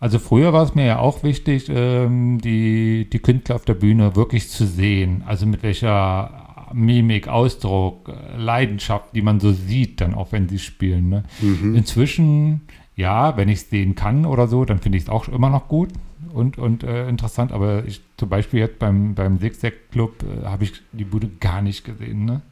Also 0.00 0.18
früher 0.18 0.52
war 0.52 0.64
es 0.64 0.74
mir 0.74 0.84
ja 0.84 0.98
auch 0.98 1.22
wichtig, 1.22 1.66
ähm, 1.68 2.40
die, 2.40 3.08
die 3.08 3.18
Künstler 3.20 3.54
auf 3.54 3.64
der 3.64 3.74
Bühne 3.74 4.16
wirklich 4.16 4.48
zu 4.48 4.66
sehen. 4.66 5.22
Also 5.26 5.46
mit 5.46 5.62
welcher 5.62 6.70
Mimik, 6.72 7.28
Ausdruck, 7.28 8.12
Leidenschaft, 8.36 9.14
die 9.14 9.22
man 9.22 9.38
so 9.38 9.52
sieht, 9.52 10.00
dann 10.00 10.14
auch 10.14 10.32
wenn 10.32 10.48
sie 10.48 10.58
spielen. 10.58 11.08
Ne? 11.08 11.22
Mhm. 11.40 11.76
Inzwischen, 11.76 12.62
ja, 12.96 13.36
wenn 13.36 13.48
ich 13.48 13.60
es 13.60 13.70
sehen 13.70 13.94
kann 13.94 14.26
oder 14.26 14.48
so, 14.48 14.64
dann 14.64 14.80
finde 14.80 14.98
ich 14.98 15.04
es 15.04 15.10
auch 15.10 15.28
immer 15.28 15.50
noch 15.50 15.68
gut 15.68 15.90
und, 16.32 16.58
und 16.58 16.84
äh, 16.84 17.08
interessant. 17.08 17.52
Aber 17.52 17.84
ich, 17.84 18.02
zum 18.16 18.28
Beispiel 18.28 18.60
jetzt 18.60 18.78
beim, 18.78 19.14
beim 19.14 19.40
Zigzag 19.40 19.90
Club 19.90 20.22
äh, 20.22 20.46
habe 20.46 20.64
ich 20.64 20.72
die 20.92 21.04
Bude 21.04 21.28
gar 21.40 21.62
nicht 21.62 21.84
gesehen. 21.84 22.24
Ne? 22.24 22.42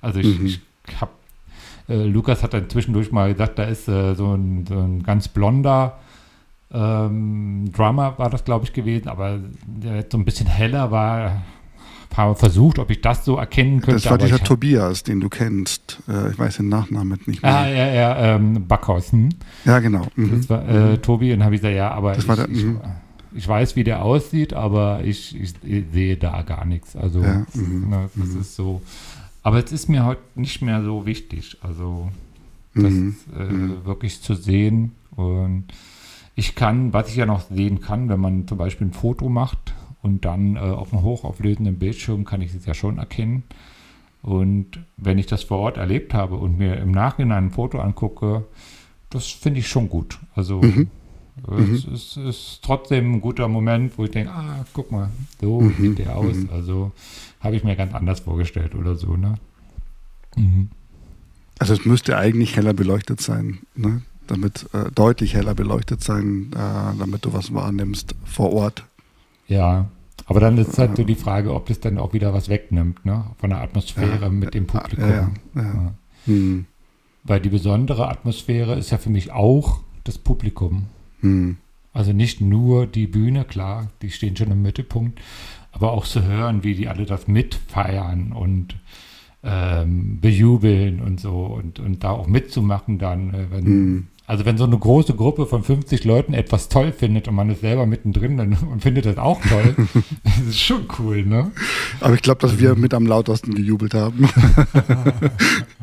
Also 0.00 0.20
ich, 0.20 0.38
mhm. 0.38 0.46
ich 0.46 0.60
habe, 1.00 1.12
äh, 1.88 2.04
Lukas 2.04 2.42
hat 2.42 2.54
dann 2.54 2.68
zwischendurch 2.68 3.12
mal 3.12 3.32
gesagt, 3.32 3.58
da 3.58 3.64
ist 3.64 3.88
äh, 3.88 4.14
so, 4.14 4.34
ein, 4.34 4.66
so 4.66 4.78
ein 4.78 5.02
ganz 5.02 5.28
blonder 5.28 5.98
ähm, 6.70 7.70
Drummer 7.72 8.18
war 8.18 8.30
das, 8.30 8.44
glaube 8.44 8.66
ich, 8.66 8.72
gewesen, 8.72 9.08
aber 9.08 9.38
der 9.66 9.96
jetzt 9.96 10.12
so 10.12 10.18
ein 10.18 10.24
bisschen 10.24 10.46
heller 10.46 10.90
war. 10.90 11.42
Habe 12.16 12.34
versucht, 12.34 12.80
ob 12.80 12.90
ich 12.90 13.00
das 13.00 13.24
so 13.24 13.36
erkennen 13.36 13.80
könnte. 13.80 14.02
Das 14.02 14.10
war 14.10 14.18
dieser 14.18 14.42
Tobias, 14.42 15.04
den 15.04 15.20
du 15.20 15.28
kennst. 15.28 16.02
Äh, 16.08 16.30
ich 16.30 16.38
weiß 16.38 16.56
den 16.56 16.68
Nachnamen 16.68 17.20
nicht 17.26 17.44
mehr. 17.44 17.54
Ah, 17.54 17.68
ja, 17.68 17.86
ja, 17.86 18.34
ähm, 18.34 18.66
Backhaus. 18.66 19.12
Hm? 19.12 19.28
Ja, 19.64 19.78
genau. 19.78 20.04
Mhm. 20.16 20.36
Das 20.36 20.50
war 20.50 20.66
äh, 20.66 20.92
mhm. 20.92 21.02
Tobi 21.02 21.32
und 21.32 21.44
habe 21.44 21.54
ich 21.54 21.60
gesagt, 21.60 21.76
ja, 21.76 21.92
aber 21.92 22.14
das 22.14 22.24
ich, 22.24 22.34
der, 22.34 22.48
ich, 22.48 22.64
mhm. 22.64 22.80
Ich 23.34 23.46
weiß, 23.46 23.76
wie 23.76 23.84
der 23.84 24.02
aussieht, 24.04 24.52
aber 24.54 25.04
ich, 25.04 25.34
ich, 25.40 25.54
ich 25.62 25.84
sehe 25.92 26.16
da 26.16 26.42
gar 26.42 26.64
nichts. 26.64 26.96
Also 26.96 27.22
Ja, 27.22 27.46
mhm, 27.54 27.88
ne, 27.90 28.10
das 28.14 28.28
ist 28.30 28.56
so. 28.56 28.82
Aber 29.42 29.62
es 29.64 29.72
ist 29.72 29.88
mir 29.88 30.04
heute 30.04 30.20
nicht 30.34 30.62
mehr 30.62 30.82
so 30.82 31.06
wichtig. 31.06 31.56
Also 31.62 32.10
das 32.74 32.92
Mhm, 32.92 33.16
äh, 33.36 33.86
wirklich 33.86 34.20
zu 34.22 34.34
sehen. 34.34 34.92
Und 35.16 35.64
ich 36.36 36.54
kann, 36.54 36.92
was 36.92 37.08
ich 37.08 37.16
ja 37.16 37.26
noch 37.26 37.40
sehen 37.50 37.80
kann, 37.80 38.08
wenn 38.08 38.20
man 38.20 38.46
zum 38.46 38.58
Beispiel 38.58 38.86
ein 38.88 38.92
Foto 38.92 39.28
macht 39.28 39.74
und 40.02 40.24
dann 40.24 40.56
äh, 40.56 40.60
auf 40.60 40.92
einem 40.92 41.02
hochauflösenden 41.02 41.78
Bildschirm 41.78 42.24
kann 42.24 42.40
ich 42.42 42.54
es 42.54 42.66
ja 42.66 42.74
schon 42.74 42.98
erkennen. 42.98 43.42
Und 44.22 44.80
wenn 44.96 45.18
ich 45.18 45.26
das 45.26 45.42
vor 45.44 45.58
Ort 45.58 45.76
erlebt 45.76 46.12
habe 46.14 46.36
und 46.36 46.58
mir 46.58 46.76
im 46.76 46.90
Nachhinein 46.90 47.46
ein 47.46 47.50
Foto 47.50 47.78
angucke, 47.80 48.44
das 49.10 49.26
finde 49.26 49.60
ich 49.60 49.68
schon 49.68 49.88
gut. 49.88 50.18
Also 50.34 50.62
Mhm. 50.62 50.88
Es 51.72 51.84
ist, 51.84 52.16
ist 52.16 52.60
trotzdem 52.62 53.14
ein 53.14 53.20
guter 53.20 53.48
Moment, 53.48 53.96
wo 53.98 54.04
ich 54.04 54.10
denke, 54.10 54.30
ah, 54.30 54.64
guck 54.72 54.90
mal, 54.92 55.10
so 55.40 55.60
Mhm. 55.60 55.74
sieht 55.80 55.98
der 55.98 56.16
aus. 56.16 56.36
Also 56.52 56.92
habe 57.40 57.56
ich 57.56 57.64
mir 57.64 57.76
ganz 57.76 57.94
anders 57.94 58.20
vorgestellt 58.20 58.74
oder 58.74 58.94
so, 58.96 59.16
ne? 59.16 59.34
Mhm. 60.36 60.68
Also 61.58 61.72
es 61.74 61.84
müsste 61.84 62.16
eigentlich 62.16 62.56
heller 62.56 62.72
beleuchtet 62.74 63.20
sein, 63.20 63.58
ne? 63.74 64.02
damit 64.26 64.66
äh, 64.74 64.90
deutlich 64.94 65.34
heller 65.34 65.54
beleuchtet 65.54 66.02
sein, 66.02 66.50
äh, 66.52 66.98
damit 66.98 67.24
du 67.24 67.32
was 67.32 67.52
wahrnimmst 67.54 68.14
vor 68.26 68.52
Ort. 68.52 68.84
Ja, 69.46 69.86
aber 70.26 70.40
dann 70.40 70.58
ist 70.58 70.76
halt 70.78 70.96
so 70.98 71.04
die 71.04 71.14
Frage, 71.14 71.54
ob 71.54 71.66
das 71.66 71.80
dann 71.80 71.96
auch 71.96 72.12
wieder 72.12 72.34
was 72.34 72.50
wegnimmt, 72.50 73.06
ne? 73.06 73.24
Von 73.38 73.48
der 73.50 73.62
Atmosphäre 73.62 74.20
Ja, 74.20 74.28
mit 74.28 74.52
dem 74.52 74.66
Publikum. 74.66 75.08
Ja. 75.08 75.30
Ja. 75.54 75.94
Hm, 76.26 76.66
Weil 77.24 77.40
die 77.40 77.48
besondere 77.48 78.08
Atmosphäre 78.08 78.74
ist 78.74 78.90
ja 78.90 78.98
für 78.98 79.08
mich 79.10 79.32
auch 79.32 79.80
das 80.04 80.18
Publikum. 80.18 80.84
Hm, 81.20 81.56
Also 81.92 82.12
nicht 82.12 82.40
nur 82.40 82.86
die 82.86 83.06
Bühne, 83.06 83.44
klar, 83.44 83.88
die 84.02 84.10
stehen 84.10 84.36
schon 84.36 84.50
im 84.50 84.62
Mittelpunkt, 84.62 85.20
aber 85.72 85.92
auch 85.92 86.06
zu 86.06 86.24
hören, 86.24 86.64
wie 86.64 86.74
die 86.74 86.88
alle 86.88 87.04
das 87.06 87.28
mitfeiern 87.28 88.32
und 88.32 88.76
ähm, 89.44 90.18
bejubeln 90.20 91.00
und 91.00 91.20
so 91.20 91.44
und, 91.44 91.78
und 91.78 92.02
da 92.02 92.10
auch 92.10 92.26
mitzumachen 92.26 92.98
dann, 92.98 93.32
äh, 93.32 93.46
wenn, 93.50 93.64
hm. 93.64 94.06
also 94.26 94.44
wenn 94.44 94.58
so 94.58 94.64
eine 94.64 94.76
große 94.76 95.14
Gruppe 95.14 95.46
von 95.46 95.62
50 95.62 96.04
Leuten 96.04 96.34
etwas 96.34 96.68
toll 96.68 96.92
findet 96.92 97.28
und 97.28 97.36
man 97.36 97.48
ist 97.48 97.60
selber 97.60 97.86
mittendrin 97.86 98.36
dann, 98.36 98.52
und 98.72 98.82
findet 98.82 99.06
das 99.06 99.18
auch 99.18 99.40
toll, 99.42 99.76
das 100.24 100.38
ist 100.48 100.60
schon 100.60 100.88
cool, 100.98 101.24
ne? 101.24 101.52
Aber 102.00 102.14
ich 102.14 102.22
glaube, 102.22 102.40
dass 102.40 102.58
wir 102.58 102.74
mit 102.74 102.94
am 102.94 103.06
lautesten 103.06 103.54
gejubelt 103.54 103.94
haben. 103.94 104.28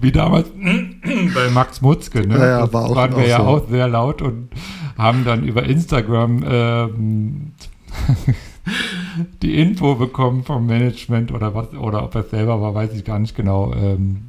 Wie 0.00 0.12
damals 0.12 0.48
bei 1.34 1.50
Max 1.52 1.80
Mutzke, 1.80 2.26
ne? 2.26 2.38
Ja, 2.38 2.46
ja, 2.46 2.60
das 2.62 2.72
war 2.72 2.84
auch- 2.86 2.94
waren 2.96 3.10
wir 3.16 3.24
auch 3.24 3.28
ja 3.28 3.36
so. 3.38 3.42
auch 3.44 3.68
sehr 3.68 3.88
laut 3.88 4.22
und 4.22 4.48
haben 4.98 5.24
dann 5.24 5.44
über 5.44 5.62
Instagram 5.64 6.44
ähm, 6.48 7.52
die 9.42 9.58
Info 9.60 9.94
bekommen 9.94 10.44
vom 10.44 10.66
Management 10.66 11.32
oder 11.32 11.54
was, 11.54 11.72
oder 11.74 12.02
ob 12.04 12.14
es 12.14 12.30
selber 12.30 12.60
war, 12.60 12.74
weiß 12.74 12.92
ich 12.94 13.04
gar 13.04 13.18
nicht 13.18 13.36
genau. 13.36 13.72
Ähm, 13.74 14.22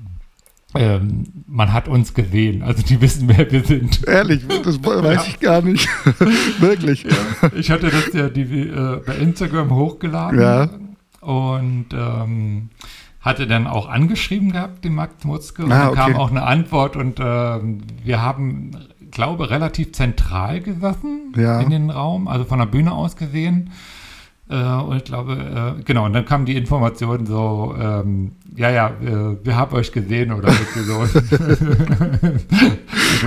ähm, 0.76 1.24
man 1.48 1.72
hat 1.74 1.88
uns 1.88 2.14
gesehen, 2.14 2.62
also 2.62 2.84
die 2.84 3.00
wissen, 3.02 3.28
wer 3.30 3.50
wir 3.52 3.64
sind. 3.64 4.06
Ehrlich, 4.08 4.46
das 4.64 4.84
weiß 4.84 5.28
ich 5.28 5.40
gar 5.40 5.62
nicht. 5.62 5.88
Wirklich. 6.60 7.06
Ich 7.56 7.72
hatte 7.72 7.90
das 7.90 8.14
ja 8.14 8.30
die, 8.30 8.42
äh, 8.68 9.02
bei 9.06 9.16
Instagram 9.16 9.74
hochgeladen 9.74 10.40
Ja. 10.40 10.70
und 11.22 11.86
ähm, 11.94 12.70
hatte 13.28 13.48
dann 13.48 13.68
auch 13.68 13.90
angeschrieben 13.90 14.52
gehabt, 14.52 14.84
den 14.86 14.96
Max 14.96 15.24
Mutzke. 15.24 15.64
Und 15.66 15.72
Ah, 15.72 15.88
dann 15.88 15.96
kam 15.96 16.12
okay. 16.12 16.20
auch 16.22 16.32
eine 16.32 16.44
Antwort 16.44 16.96
und 16.96 17.20
ähm, 17.20 17.80
wir 18.04 18.22
haben, 18.22 18.72
glaube 19.12 19.50
relativ 19.50 19.94
zentral 19.94 20.62
gesessen 20.62 21.34
Ja. 21.36 21.60
in 21.60 21.70
den 21.70 21.90
Raum, 21.90 22.28
also 22.28 22.46
von 22.46 22.60
der 22.60 22.66
Bühne 22.66 22.92
aus 22.92 23.16
gesehen. 23.16 23.72
Äh, 24.50 24.56
und 24.56 24.98
ich 24.98 25.04
glaube, 25.04 25.76
äh, 25.78 25.82
genau, 25.84 26.06
und 26.06 26.14
dann 26.14 26.26
kam 26.26 26.46
die 26.46 26.56
Information 26.56 27.26
so, 27.26 27.76
ähm, 27.80 28.32
ja, 28.56 28.70
ja, 28.70 28.88
äh, 29.02 29.36
wir 29.44 29.56
haben 29.58 29.76
euch 29.76 29.92
gesehen 29.92 30.32
oder 30.32 30.50
irgendwie 30.50 30.80
so. 30.80 31.00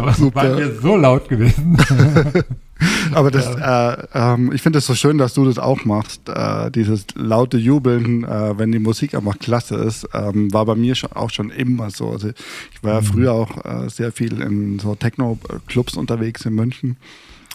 also, 0.03 0.35
waren 0.35 0.57
wir 0.57 0.75
so 0.81 0.97
laut 0.97 1.29
gewesen. 1.29 1.77
Aber 3.12 3.31
das, 3.31 3.47
äh, 3.57 4.07
ähm, 4.14 4.53
ich 4.53 4.62
finde 4.62 4.78
es 4.78 4.87
so 4.87 4.95
schön, 4.95 5.18
dass 5.18 5.35
du 5.35 5.45
das 5.45 5.59
auch 5.59 5.85
machst. 5.85 6.28
Äh, 6.28 6.70
dieses 6.70 7.07
laute 7.14 7.59
Jubeln, 7.59 8.24
äh, 8.24 8.59
wenn 8.59 8.72
die 8.72 8.78
Musik 8.78 9.14
einfach 9.14 9.39
klasse 9.39 9.76
ist, 9.76 10.09
ähm, 10.14 10.53
war 10.53 10.64
bei 10.66 10.74
mir 10.74 10.95
schon, 10.95 11.12
auch 11.12 11.31
schon 11.31 11.51
immer 11.51 11.91
so. 11.91 12.11
Also 12.11 12.28
ich 12.28 12.83
war 12.83 12.95
ja 12.95 13.01
früher 13.03 13.33
auch 13.33 13.64
äh, 13.64 13.89
sehr 13.91 14.12
viel 14.12 14.41
in 14.41 14.78
so 14.78 14.95
Techno-Clubs 14.95 15.97
unterwegs 15.97 16.45
in 16.47 16.55
München. 16.55 16.97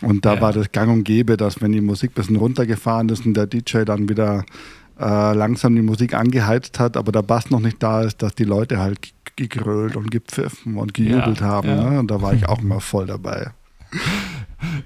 Und 0.02 0.26
da 0.26 0.36
Ja. 0.36 0.42
war 0.42 0.54
das 0.54 0.72
gang 0.72 0.92
und 0.92 1.04
gäbe, 1.06 1.38
dass 1.38 1.62
wenn 1.62 1.72
die 1.72 1.82
Musik 1.82 2.12
ein 2.12 2.16
bisschen 2.16 2.36
runtergefahren 2.36 3.08
ist 3.10 3.26
und 3.26 3.34
der 3.36 3.48
DJ 3.48 3.84
dann 3.86 4.10
wieder 4.10 4.44
äh, 5.00 5.34
langsam 5.34 5.76
die 5.76 5.82
Musik 5.82 6.14
angeheizt 6.14 6.80
hat, 6.80 6.98
aber 6.98 7.12
der 7.12 7.22
Bass 7.22 7.50
noch 7.50 7.60
nicht 7.62 7.82
da 7.82 8.02
ist, 8.04 8.22
dass 8.22 8.36
die 8.36 8.44
Leute 8.44 8.78
halt 8.80 9.00
gegrölt 9.38 9.96
und 9.96 10.12
gepfiffen 10.12 10.78
und 10.78 10.94
gejubelt 10.94 11.40
Ja, 11.42 11.46
haben. 11.48 11.68
ja. 11.70 11.90
Ne? 11.90 12.00
Und 12.00 12.12
da 12.12 12.22
war 12.22 12.34
ich 12.34 12.46
auch 12.50 12.62
immer 12.62 12.80
voll 12.80 13.06
dabei. 13.08 13.52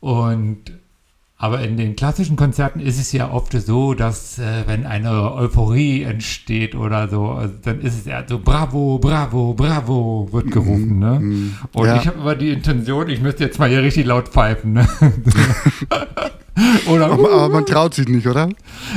Und 0.00 0.72
aber 1.40 1.60
in 1.60 1.76
den 1.76 1.94
klassischen 1.94 2.34
Konzerten 2.34 2.80
ist 2.80 2.98
es 2.98 3.12
ja 3.12 3.30
oft 3.30 3.52
so, 3.52 3.94
dass 3.94 4.40
äh, 4.40 4.64
wenn 4.66 4.86
eine 4.86 5.32
Euphorie 5.34 6.02
entsteht 6.02 6.74
oder 6.74 7.08
so, 7.08 7.30
also 7.30 7.54
dann 7.62 7.80
ist 7.80 7.96
es 7.96 8.06
ja 8.06 8.24
so 8.26 8.40
Bravo, 8.40 8.98
Bravo, 8.98 9.54
Bravo 9.54 10.28
wird 10.32 10.50
gerufen, 10.50 10.98
ne? 10.98 11.52
Und 11.72 11.86
Ja. 11.86 11.94
ich 11.96 12.08
habe 12.08 12.18
immer 12.18 12.34
die 12.34 12.50
Intention, 12.50 13.08
ich 13.08 13.20
müsste 13.20 13.44
jetzt 13.44 13.60
mal 13.60 13.68
hier 13.68 13.84
richtig 13.84 14.06
laut 14.06 14.30
pfeifen, 14.30 14.72
ne? 14.72 14.88
oder 16.88 17.06
Aber, 17.10 17.30
aber 17.32 17.48
man 17.48 17.66
traut 17.66 17.94
sich 17.94 18.08
nicht, 18.08 18.26
oder? 18.26 18.48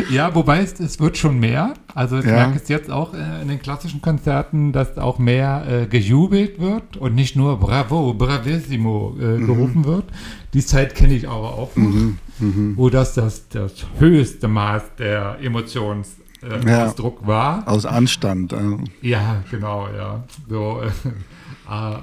ja, 0.10 0.34
wobei 0.36 0.60
es, 0.62 0.80
es 0.80 1.00
wird 1.00 1.18
schon 1.18 1.40
mehr. 1.40 1.74
Also 1.94 2.18
ich 2.20 2.26
Ja. 2.26 2.32
merke 2.34 2.58
es 2.62 2.68
jetzt 2.70 2.90
auch 2.90 3.14
äh, 3.14 3.42
in 3.42 3.48
den 3.50 3.62
klassischen 3.62 4.02
Konzerten, 4.02 4.72
dass 4.72 4.98
auch 4.98 5.20
mehr 5.20 5.66
äh, 5.68 5.86
gejubelt 5.88 6.60
wird 6.60 6.98
und 6.98 7.16
nicht 7.16 7.36
nur 7.36 7.60
Bravo, 7.60 8.14
Bravissimo 8.14 9.16
äh, 9.20 9.24
Mhm. 9.38 9.46
gerufen 9.46 9.86
wird. 9.86 10.06
Die 10.54 10.66
Zeit 10.66 10.96
kenne 10.96 11.14
ich 11.14 11.28
aber 11.28 11.54
auch 11.54 11.76
noch, 11.76 11.94
Mhm. 12.40 12.74
wo 12.76 12.90
das, 12.90 13.14
das 13.14 13.48
das 13.50 13.74
höchste 14.00 14.48
Maß 14.48 14.84
der 14.98 15.38
Emotionsausdruck 15.42 16.66
äh, 16.66 16.70
Ja. 16.70 16.86
Ausdruck 16.86 17.28
war. 17.28 17.68
Aus 17.68 17.86
Anstand. 17.86 18.54
Äh. 18.54 18.58
Ja, 19.02 19.44
genau, 19.52 19.88
ja. 19.96 20.24
So, 20.50 20.82
äh, 21.70 21.94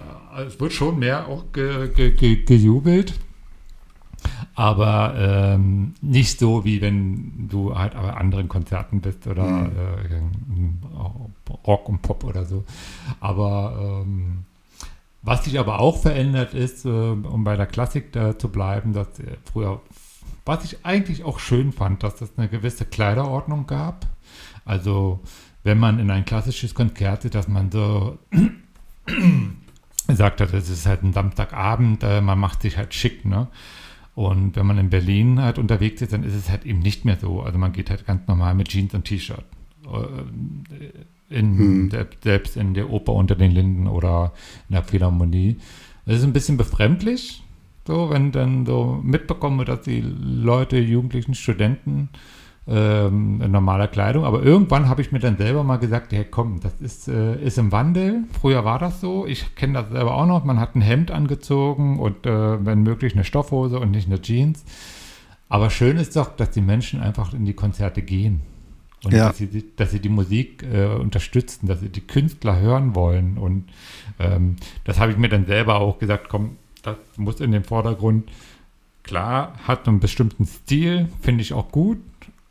äh, 0.42 0.46
es 0.46 0.61
wird 0.61 0.72
schon 0.72 0.98
mehr 0.98 1.26
auch 1.26 1.44
ge, 1.52 1.88
ge, 1.88 2.12
ge, 2.12 2.44
gejubelt. 2.44 3.14
Aber 4.59 5.14
ähm, 5.16 5.94
nicht 6.00 6.40
so, 6.40 6.64
wie 6.64 6.80
wenn 6.80 7.46
du 7.48 7.78
halt 7.78 7.94
bei 7.94 8.12
anderen 8.12 8.48
Konzerten 8.48 9.00
bist 9.00 9.24
oder 9.28 9.44
äh, 9.44 10.20
Rock 11.64 11.88
und 11.88 12.02
Pop 12.02 12.24
oder 12.24 12.44
so. 12.44 12.64
Aber 13.20 14.02
ähm, 14.02 14.46
was 15.22 15.44
sich 15.44 15.61
aber 15.61 15.78
auch 15.78 16.02
verändert 16.02 16.54
ist, 16.54 16.84
äh, 16.84 16.88
um 16.88 17.44
bei 17.44 17.54
der 17.54 17.66
Klassik 17.66 18.11
da 18.11 18.36
zu 18.36 18.48
bleiben, 18.48 18.92
dass 18.92 19.20
äh, 19.20 19.36
früher, 19.44 19.80
was 20.44 20.64
ich 20.64 20.84
eigentlich 20.84 21.22
auch 21.22 21.38
schön 21.38 21.70
fand, 21.70 22.02
dass 22.02 22.20
es 22.20 22.36
eine 22.36 22.48
gewisse 22.48 22.84
Kleiderordnung 22.84 23.68
gab. 23.68 24.06
Also 24.64 25.20
wenn 25.62 25.78
man 25.78 26.00
in 26.00 26.11
ein 26.11 26.24
klassisches 26.24 26.74
Konzert 26.74 27.24
ist, 27.24 27.36
dass 27.36 27.46
man 27.46 27.70
so 27.70 28.18
sagt 30.09 30.40
hat, 30.40 30.52
es 30.52 30.68
ist 30.68 30.84
halt 30.84 31.04
ein 31.04 31.12
Samstagabend, 31.12 32.02
äh, 32.02 32.20
man 32.20 32.40
macht 32.40 32.62
sich 32.62 32.76
halt 32.76 32.92
schick, 32.92 33.24
ne? 33.24 33.46
Und 34.18 34.56
wenn 34.56 34.66
man 34.66 34.78
in 34.78 34.90
Berlin 34.90 35.40
halt 35.40 35.58
unterwegs 35.58 36.02
ist, 36.02 36.12
dann 36.12 36.24
ist 36.24 36.34
es 36.34 36.50
halt 36.50 36.66
eben 36.66 36.80
nicht 36.80 37.04
mehr 37.04 37.16
so. 37.20 37.40
Also 37.42 37.56
man 37.56 37.70
geht 37.72 37.88
halt 37.88 38.04
ganz 38.04 38.26
normal 38.26 38.52
mit 38.56 38.68
Jeans 38.68 38.92
und 38.94 39.04
T-Shirt. 39.04 39.44
Äh, 39.86 41.34
In, 41.38 41.88
selbst- 41.90 42.24
Selbst 42.24 42.56
in 42.56 42.74
der 42.74 42.90
Oper 42.90 43.12
unter 43.12 43.36
den 43.36 43.52
Linden 43.52 43.86
oder 43.86 44.32
in 44.68 44.72
der 44.74 44.82
Philharmonie. 44.82 45.58
Das 46.04 46.16
ist 46.16 46.24
ein 46.24 46.32
bisschen 46.32 46.56
befremdlich, 46.56 47.44
so, 47.86 48.10
wenn 48.10 48.32
dann 48.32 48.66
so 48.66 48.98
mitbekomme, 49.04 49.64
dass 49.64 49.82
die 49.82 50.00
Leute, 50.00 50.78
Jugendlichen, 50.78 51.34
Studenten 51.34 52.08
ähm, 52.68 53.40
in 53.42 53.50
normaler 53.50 53.88
Kleidung. 53.88 54.24
Aber 54.24 54.42
irgendwann 54.42 54.88
habe 54.88 55.00
ich 55.00 55.10
mir 55.12 55.18
dann 55.20 55.36
selber 55.38 55.64
mal 55.64 55.78
gesagt, 55.78 56.12
ja 56.12 56.22
komm, 56.24 56.60
das 56.60 56.80
ist, 56.80 57.08
äh, 57.08 57.40
ist 57.42 57.58
im 57.58 57.72
Wandel. 57.72 58.24
Früher 58.40 58.64
war 58.64 58.78
das 58.78 59.00
so. 59.00 59.26
Ich 59.26 59.54
kenne 59.54 59.74
das 59.74 59.90
selber 59.90 60.14
auch 60.14 60.26
noch. 60.26 60.44
Man 60.44 60.60
hat 60.60 60.74
ein 60.74 60.80
Hemd 60.82 61.10
angezogen 61.10 61.98
und 61.98 62.26
äh, 62.26 62.64
wenn 62.64 62.82
möglich 62.82 63.14
eine 63.14 63.24
Stoffhose 63.24 63.78
und 63.80 63.90
nicht 63.90 64.06
eine 64.08 64.20
Jeans. 64.20 64.64
Aber 65.48 65.70
schön 65.70 65.96
ist 65.96 66.14
doch, 66.16 66.36
dass 66.36 66.50
die 66.50 66.60
Menschen 66.60 67.00
einfach 67.00 67.32
in 67.32 67.44
die 67.46 67.54
Konzerte 67.54 68.02
gehen. 68.02 68.40
Und 69.04 69.12
Ja. 69.14 69.28
dass, 69.28 69.38
sie, 69.38 69.46
die- 69.46 69.64
dass 69.76 69.92
sie 69.92 70.00
die 70.00 70.08
Musik 70.08 70.62
äh, 70.62 70.86
unterstützen, 70.88 71.68
dass 71.68 71.80
sie 71.80 71.88
die 71.88 72.00
Künstler 72.06 72.58
hören 72.60 72.94
wollen. 72.94 73.38
Und 73.38 73.64
ähm, 74.18 74.56
das 74.84 74.98
habe 74.98 75.12
ich 75.12 75.16
mir 75.18 75.28
dann 75.28 75.46
selber 75.46 75.76
auch 75.80 75.98
gesagt, 75.98 76.28
komm, 76.28 76.56
das 76.82 76.96
muss 77.16 77.40
in 77.40 77.52
den 77.52 77.64
Vordergrund. 77.64 78.28
Klar, 79.04 79.54
hat 79.66 79.88
einen 79.88 80.00
bestimmten 80.00 80.44
Stil, 80.44 81.08
finde 81.22 81.40
ich 81.40 81.54
auch 81.54 81.70
gut. 81.72 81.98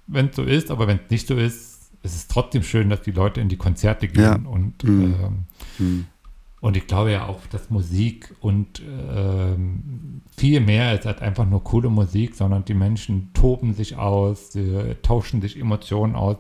Wenn 0.08 0.28
es 0.30 0.36
so 0.36 0.44
ist, 0.44 0.72
aber 0.72 0.88
wenn 0.88 0.98
es 1.04 1.10
nicht 1.10 1.28
so 1.28 1.36
ist, 1.36 1.92
ist 2.04 2.16
es 2.16 2.28
trotzdem 2.28 2.64
schön, 2.64 2.90
dass 2.90 3.02
die 3.02 3.12
Leute 3.12 3.42
in 3.42 3.50
die 3.50 3.58
Konzerte 3.58 4.08
gehen 4.08 4.24
Ja. 4.24 4.36
und 4.50 4.84
Mhm. 4.84 5.02
ähm, 5.22 5.38
Hm. 5.78 6.06
und 6.62 6.78
ich 6.78 6.88
glaube 6.88 7.12
ja 7.12 7.26
auch, 7.28 7.46
dass 7.48 7.70
Musik 7.70 8.34
und 8.40 8.82
ähm, 8.82 10.22
viel 10.38 10.60
mehr 10.62 10.94
ist 10.94 11.06
als 11.06 11.22
einfach 11.22 11.46
nur 11.46 11.64
coole 11.64 11.90
Musik, 11.90 12.36
sondern 12.36 12.64
die 12.66 12.74
Menschen 12.76 13.32
toben 13.34 13.74
sich 13.74 13.98
aus, 13.98 14.52
sie 14.52 14.96
tauschen 15.02 15.42
sich 15.42 15.60
Emotionen 15.60 16.16
aus, 16.16 16.38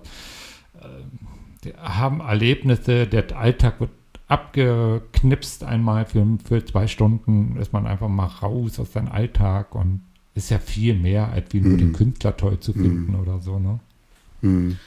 die 1.64 1.74
haben 1.74 2.20
Erlebnisse, 2.22 3.08
der 3.08 3.36
Alltag 3.38 3.80
wird 3.80 3.90
abgeknipst 4.28 5.64
einmal 5.64 6.06
für, 6.06 6.26
für 6.44 6.64
zwei 6.66 6.88
Stunden, 6.88 7.58
ist 7.58 7.74
man 7.74 7.88
einfach 7.88 8.10
mal 8.10 8.26
raus 8.26 8.80
aus 8.80 8.92
seinem 8.94 9.08
Alltag 9.12 9.74
und 9.76 10.02
ist 10.38 10.50
ja 10.50 10.60
viel 10.60 10.94
mehr, 10.96 11.30
als 11.32 11.52
wie 11.54 11.60
nur 11.62 11.74
Mhm. 11.74 11.78
den 11.80 11.94
Künstler 11.94 12.36
toll 12.38 12.60
zu 12.60 12.74
finden 12.74 13.16
oder 13.16 13.40
so. 13.42 13.60
Ne? 13.60 13.80
Hm. 14.42 14.78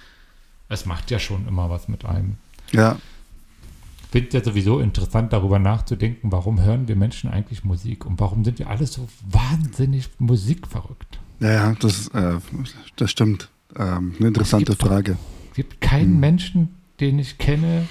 Es 0.68 0.86
macht 0.86 1.11
ja 1.11 1.18
schon 1.18 1.46
immer 1.48 1.68
was 1.70 1.88
mit 1.88 2.05
einem. 2.05 2.36
Ja, 2.72 2.98
Ich 4.05 4.12
finde 4.12 4.28
es 4.28 4.34
ja 4.34 4.42
sowieso 4.44 4.80
interessant, 4.80 5.32
darüber 5.32 5.59
nachzudenken, 5.61 6.32
warum 6.32 6.61
hören 6.61 6.88
wir 6.88 6.96
Menschen 6.96 7.30
eigentlich 7.30 7.62
Musik 7.64 8.05
und 8.07 8.18
warum 8.18 8.44
sind 8.44 8.59
wir 8.59 8.68
alle 8.68 8.86
so 8.86 9.09
wahnsinnig 9.28 10.09
musikverrückt? 10.18 11.20
ja, 11.40 11.53
ja 11.53 11.74
das, 11.78 12.09
äh, 12.09 12.38
das 12.96 13.11
stimmt. 13.11 13.48
Ähm, 13.76 14.14
eine 14.18 14.28
interessante 14.28 14.72
Es 14.72 14.78
gibt- 14.78 14.88
Frage. 14.88 15.16
Es 15.51 15.55
gibt 15.57 15.80
keinen 15.80 16.14
Hm. 16.14 16.20
Menschen, 16.20 16.68
den 16.98 17.18
ich 17.20 17.38
kenne, 17.38 17.86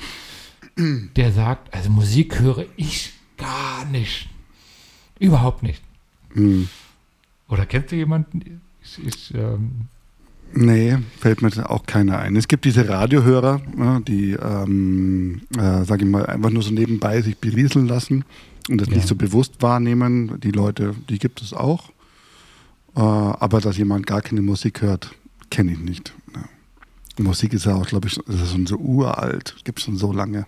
der 1.15 1.31
sagt, 1.31 1.73
also 1.73 1.89
Musik 1.89 2.39
höre 2.39 2.65
ich 2.75 3.13
gar 3.37 3.85
nicht. 3.85 4.27
Überhaupt 5.19 5.63
nicht. 5.63 5.81
Hm. 6.33 6.67
Oder 7.49 7.65
kennst 7.65 7.91
du 7.91 7.95
jemanden? 7.95 8.61
Ich, 8.81 9.05
ich, 9.05 9.33
ähm, 9.33 9.71
Nee, 10.51 10.97
fällt 11.19 11.43
mir 11.43 11.69
auch 11.69 11.85
keiner 11.85 12.17
ein. 12.17 12.35
Es 12.35 12.47
gibt 12.47 12.65
diese 12.65 12.89
Radiohörer, 12.89 13.61
ja, 13.77 13.99
die, 13.99 14.31
ähm, 14.31 15.41
äh, 15.55 15.83
sage 15.83 16.05
ich 16.05 16.09
mal, 16.09 16.25
einfach 16.25 16.49
nur 16.49 16.63
so 16.63 16.71
nebenbei 16.71 17.21
sich 17.21 17.37
berieseln 17.37 17.87
lassen 17.87 18.25
und 18.67 18.81
das 18.81 18.87
Ja. 18.89 18.95
nicht 18.95 19.07
so 19.07 19.13
bewusst 19.15 19.61
wahrnehmen. 19.61 20.39
Die 20.41 20.49
Leute, 20.49 20.95
die 21.07 21.19
gibt 21.19 21.41
es 21.43 21.53
auch. 21.53 21.89
Äh, 22.95 22.99
aber 23.01 23.61
dass 23.61 23.77
jemand 23.77 24.07
gar 24.07 24.21
keine 24.23 24.41
Musik 24.41 24.81
hört, 24.81 25.13
kenne 25.51 25.73
ich 25.73 25.79
nicht. 25.79 26.13
Ja. 26.33 27.23
Musik 27.23 27.53
ist 27.53 27.65
ja 27.65 27.75
auch, 27.75 27.85
glaube 27.85 28.07
ich, 28.07 28.19
das 28.25 28.41
ist 28.41 28.51
schon 28.51 28.65
so 28.65 28.77
uralt, 28.77 29.55
gibt 29.65 29.77
es 29.77 29.85
schon 29.85 29.97
so 29.97 30.11
lange. 30.11 30.47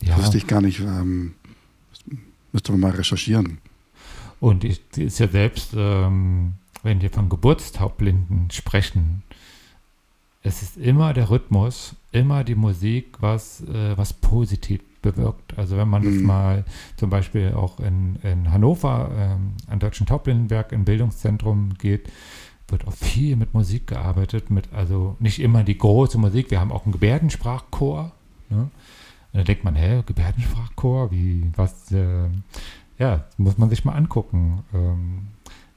ja. 0.00 0.16
Wüsste 0.16 0.36
ich 0.36 0.46
gar 0.46 0.60
nicht, 0.60 0.78
ähm, 0.78 1.34
müsste 2.52 2.70
man 2.70 2.80
mal 2.82 2.90
recherchieren. 2.92 3.58
Und 4.44 4.62
ich, 4.62 4.82
ist 4.98 5.20
ja 5.20 5.28
selbst, 5.28 5.72
ähm, 5.74 6.56
wenn 6.82 7.00
wir 7.00 7.08
von 7.08 7.30
Geburtstaubblinden 7.30 8.50
sprechen, 8.50 9.22
es 10.42 10.60
ist 10.60 10.76
immer 10.76 11.14
der 11.14 11.30
Rhythmus, 11.30 11.96
immer 12.12 12.44
die 12.44 12.54
Musik, 12.54 13.16
was, 13.20 13.62
äh, 13.62 13.96
was 13.96 14.12
positiv 14.12 14.82
bewirkt. 15.00 15.56
Also 15.56 15.78
wenn 15.78 15.88
man 15.88 16.02
das 16.02 16.12
Mhm. 16.16 16.26
mal 16.26 16.64
zum 16.98 17.08
Beispiel 17.08 17.54
auch 17.54 17.80
in, 17.80 18.16
in 18.16 18.52
Hannover 18.52 19.10
ähm, 19.16 19.52
an 19.66 19.78
Deutschen 19.78 20.04
Taubblindenwerk 20.04 20.72
im 20.72 20.84
Bildungszentrum 20.84 21.78
geht, 21.78 22.12
wird 22.68 22.86
auch 22.86 22.92
viel 22.92 23.36
mit 23.36 23.54
Musik 23.54 23.86
gearbeitet, 23.86 24.50
mit 24.50 24.74
also 24.74 25.16
nicht 25.20 25.38
immer 25.38 25.64
die 25.64 25.78
große 25.78 26.18
Musik, 26.18 26.50
wir 26.50 26.60
haben 26.60 26.70
auch 26.70 26.84
einen 26.84 26.92
Gebärdensprachchor. 26.92 28.12
Ne? 28.50 28.58
Und 28.58 28.70
da 29.32 29.42
denkt 29.42 29.64
man, 29.64 29.74
hä, 29.74 30.02
Gebärdensprachchor, 30.04 31.10
wie, 31.12 31.50
was, 31.56 31.90
äh, 31.92 32.28
ja, 32.98 33.24
muss 33.36 33.58
man 33.58 33.70
sich 33.70 33.84
mal 33.84 33.92
angucken, 33.94 34.62
ähm, 34.72 35.28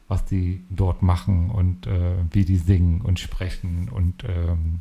was 0.07 0.23
die 0.25 0.63
dort 0.69 1.01
machen 1.01 1.49
und 1.49 1.87
äh, 1.87 2.15
wie 2.31 2.45
die 2.45 2.57
singen 2.57 3.01
und 3.01 3.19
sprechen 3.19 3.89
und 3.89 4.23
ähm, 4.23 4.79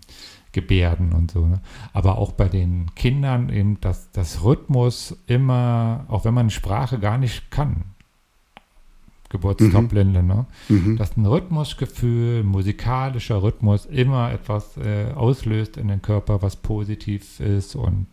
gebärden 0.53 1.13
und 1.13 1.31
so. 1.31 1.47
Ne? 1.47 1.61
Aber 1.93 2.19
auch 2.19 2.33
bei 2.33 2.49
den 2.49 2.95
Kindern 2.95 3.49
eben, 3.49 3.81
dass 3.81 4.11
das 4.13 4.45
Rhythmus 4.45 5.17
immer, 5.27 6.05
auch 6.09 6.25
wenn 6.25 6.35
man 6.35 6.51
Sprache 6.51 6.99
gar 6.99 7.19
nicht 7.19 7.51
kann, 7.51 7.85
Geburtstaubblinde, 9.29 10.23
ne? 10.23 10.47
Mhm. 10.69 10.97
dass 10.97 11.17
ein 11.17 11.27
Rhythmusgefühl, 11.27 12.45
musikalischer 12.45 13.43
Rhythmus 13.43 13.85
immer 13.87 14.33
etwas 14.33 14.77
äh, 14.77 15.13
auslöst 15.15 15.77
in 15.77 15.89
den 15.89 16.01
Körper, 16.01 16.43
was 16.43 16.57
positiv 16.57 17.41
ist 17.41 17.75
und 17.75 18.07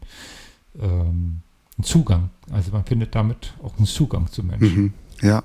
ähm, 0.82 1.42
ein 1.78 1.84
Zugang. 1.84 2.30
Also 2.52 2.72
man 2.72 2.84
findet 2.86 3.16
damit 3.16 3.54
auch 3.64 3.76
einen 3.78 3.86
Zugang 3.88 4.28
zu 4.28 4.44
Menschen. 4.44 4.76
Mhm. 4.76 4.94
Ja, 5.22 5.44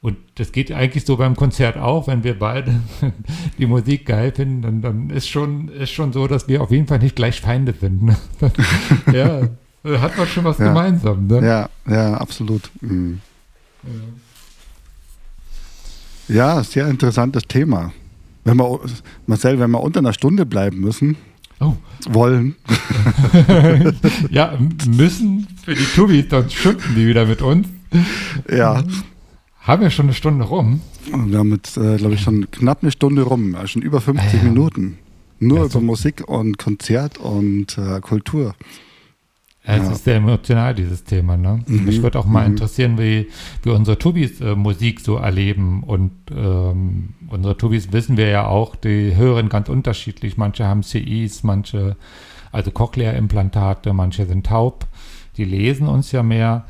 Und 0.00 0.16
das 0.36 0.50
geht 0.52 0.72
eigentlich 0.72 1.04
so 1.04 1.16
beim 1.16 1.36
Konzert 1.36 1.76
auch, 1.76 2.06
wenn 2.06 2.24
wir 2.24 2.38
beide 2.38 2.80
die 3.58 3.66
Musik 3.66 4.06
geil 4.06 4.32
finden, 4.34 4.62
dann, 4.62 4.82
dann 4.82 5.10
ist, 5.10 5.28
schon, 5.28 5.68
ist 5.68 5.90
schon 5.90 6.12
so, 6.12 6.26
dass 6.26 6.48
wir 6.48 6.62
auf 6.62 6.70
jeden 6.70 6.86
Fall 6.86 6.98
nicht 7.00 7.16
gleich 7.16 7.40
Feinde 7.40 7.74
sind. 7.78 8.02
Ne? 8.02 8.16
ja, 9.12 10.00
hat 10.00 10.16
man 10.16 10.26
schon 10.26 10.44
was 10.44 10.58
Ja. 10.58 10.68
gemeinsam. 10.68 11.26
Ne? 11.26 11.46
ja, 11.46 11.68
ja, 11.92 12.14
absolut. 12.14 12.70
Mhm. 12.80 13.20
Ja, 16.28 16.62
sehr 16.62 16.88
interessantes 16.88 17.42
Thema. 17.46 17.92
Wenn 18.44 18.56
wir, 18.56 18.80
Marcel, 19.26 19.58
wenn 19.58 19.70
wir 19.70 19.80
unter 19.82 19.98
einer 20.00 20.12
Stunde 20.12 20.46
bleiben 20.46 20.80
müssen, 20.80 21.16
Oh. 21.60 21.74
wollen, 22.08 22.56
ja, 24.30 24.58
müssen 24.88 25.46
für 25.62 25.74
die 25.74 25.84
Tubis, 25.94 26.24
sonst 26.30 26.54
schimpfen 26.54 26.94
die 26.94 27.06
wieder 27.06 27.26
mit 27.26 27.42
uns. 27.42 27.68
ja, 28.50 28.82
Haben 29.60 29.82
wir 29.82 29.90
schon 29.90 30.06
eine 30.06 30.14
Stunde 30.14 30.44
rum? 30.44 30.80
wir 31.12 31.38
haben 31.38 31.52
jetzt, 31.52 31.76
äh, 31.76 31.96
glaube 31.96 32.14
ich, 32.14 32.20
schon 32.22 32.50
knapp 32.50 32.82
eine 32.82 32.90
Stunde 32.92 33.22
rum, 33.22 33.54
also 33.54 33.66
schon 33.68 33.82
über 33.82 34.00
50 34.00 34.26
Ah, 34.32 34.36
ja. 34.38 34.42
Minuten. 34.44 34.98
Nur 35.38 35.58
Ja, 35.58 35.64
über 35.64 35.72
so- 35.72 35.80
Musik 35.80 36.26
und 36.28 36.58
Konzert 36.58 37.18
und 37.18 37.76
äh, 37.78 38.00
Kultur. 38.00 38.54
Es 39.62 39.82
Ja. 39.84 39.92
ist 39.92 40.04
sehr 40.04 40.16
emotional, 40.16 40.74
dieses 40.74 41.04
Thema. 41.04 41.36
Ne? 41.36 41.60
Mhm. 41.66 41.84
Mich 41.84 42.02
würde 42.02 42.18
auch 42.18 42.24
mal 42.24 42.46
Mhm. 42.46 42.52
interessieren, 42.54 42.98
wie, 42.98 43.28
wie 43.62 43.70
unsere 43.70 43.98
Tubis 43.98 44.40
äh, 44.40 44.54
Musik 44.54 45.00
so 45.00 45.16
erleben. 45.16 45.82
Und 45.82 46.12
ähm, 46.34 47.10
unsere 47.28 47.56
Tubis 47.58 47.92
wissen 47.92 48.16
wir 48.16 48.28
ja 48.28 48.46
auch, 48.46 48.74
die 48.74 49.14
hören 49.16 49.48
ganz 49.50 49.68
unterschiedlich. 49.68 50.38
Manche 50.38 50.66
haben 50.66 50.82
CIs, 50.82 51.42
manche, 51.42 51.96
also 52.52 52.70
Cochlea-Implantate, 52.70 53.92
manche 53.92 54.24
sind 54.26 54.46
taub. 54.46 54.86
Die 55.36 55.44
lesen 55.44 55.88
uns 55.88 56.10
ja 56.10 56.22
mehr, 56.22 56.64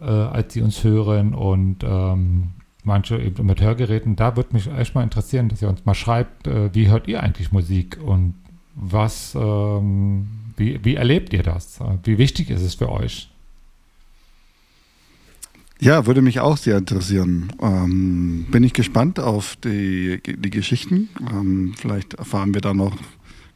äh, 0.00 0.06
als 0.06 0.54
sie 0.54 0.62
uns 0.62 0.82
hören. 0.82 1.34
Und 1.34 1.84
ähm, 1.84 2.48
manche 2.84 3.18
eben 3.18 3.44
mit 3.44 3.60
Hörgeräten. 3.60 4.16
Da 4.16 4.36
würde 4.36 4.54
mich 4.54 4.66
echt 4.72 4.94
mal 4.94 5.02
interessieren, 5.02 5.50
dass 5.50 5.60
ihr 5.60 5.68
uns 5.68 5.84
mal 5.84 5.94
schreibt, 5.94 6.46
äh, 6.46 6.74
wie 6.74 6.88
hört 6.88 7.06
ihr 7.06 7.22
eigentlich 7.22 7.52
Musik 7.52 7.98
und 8.02 8.32
was, 8.74 9.34
ähm, 9.38 10.28
wie, 10.60 10.78
wie 10.84 10.94
erlebt 10.94 11.32
ihr 11.32 11.42
das? 11.42 11.80
Wie 12.04 12.18
wichtig 12.18 12.50
ist 12.50 12.62
es 12.62 12.74
für 12.74 12.90
euch? 12.90 13.30
Ja, 15.80 16.04
würde 16.04 16.20
mich 16.20 16.40
auch 16.40 16.58
sehr 16.58 16.76
interessieren. 16.76 17.50
Ähm, 17.62 18.46
bin 18.50 18.62
ich 18.62 18.74
gespannt 18.74 19.18
auf 19.18 19.56
die, 19.56 20.20
die 20.22 20.50
Geschichten. 20.50 21.08
Ähm, 21.30 21.72
vielleicht 21.76 22.14
erfahren 22.14 22.52
wir 22.52 22.60
da 22.60 22.74
noch, 22.74 22.94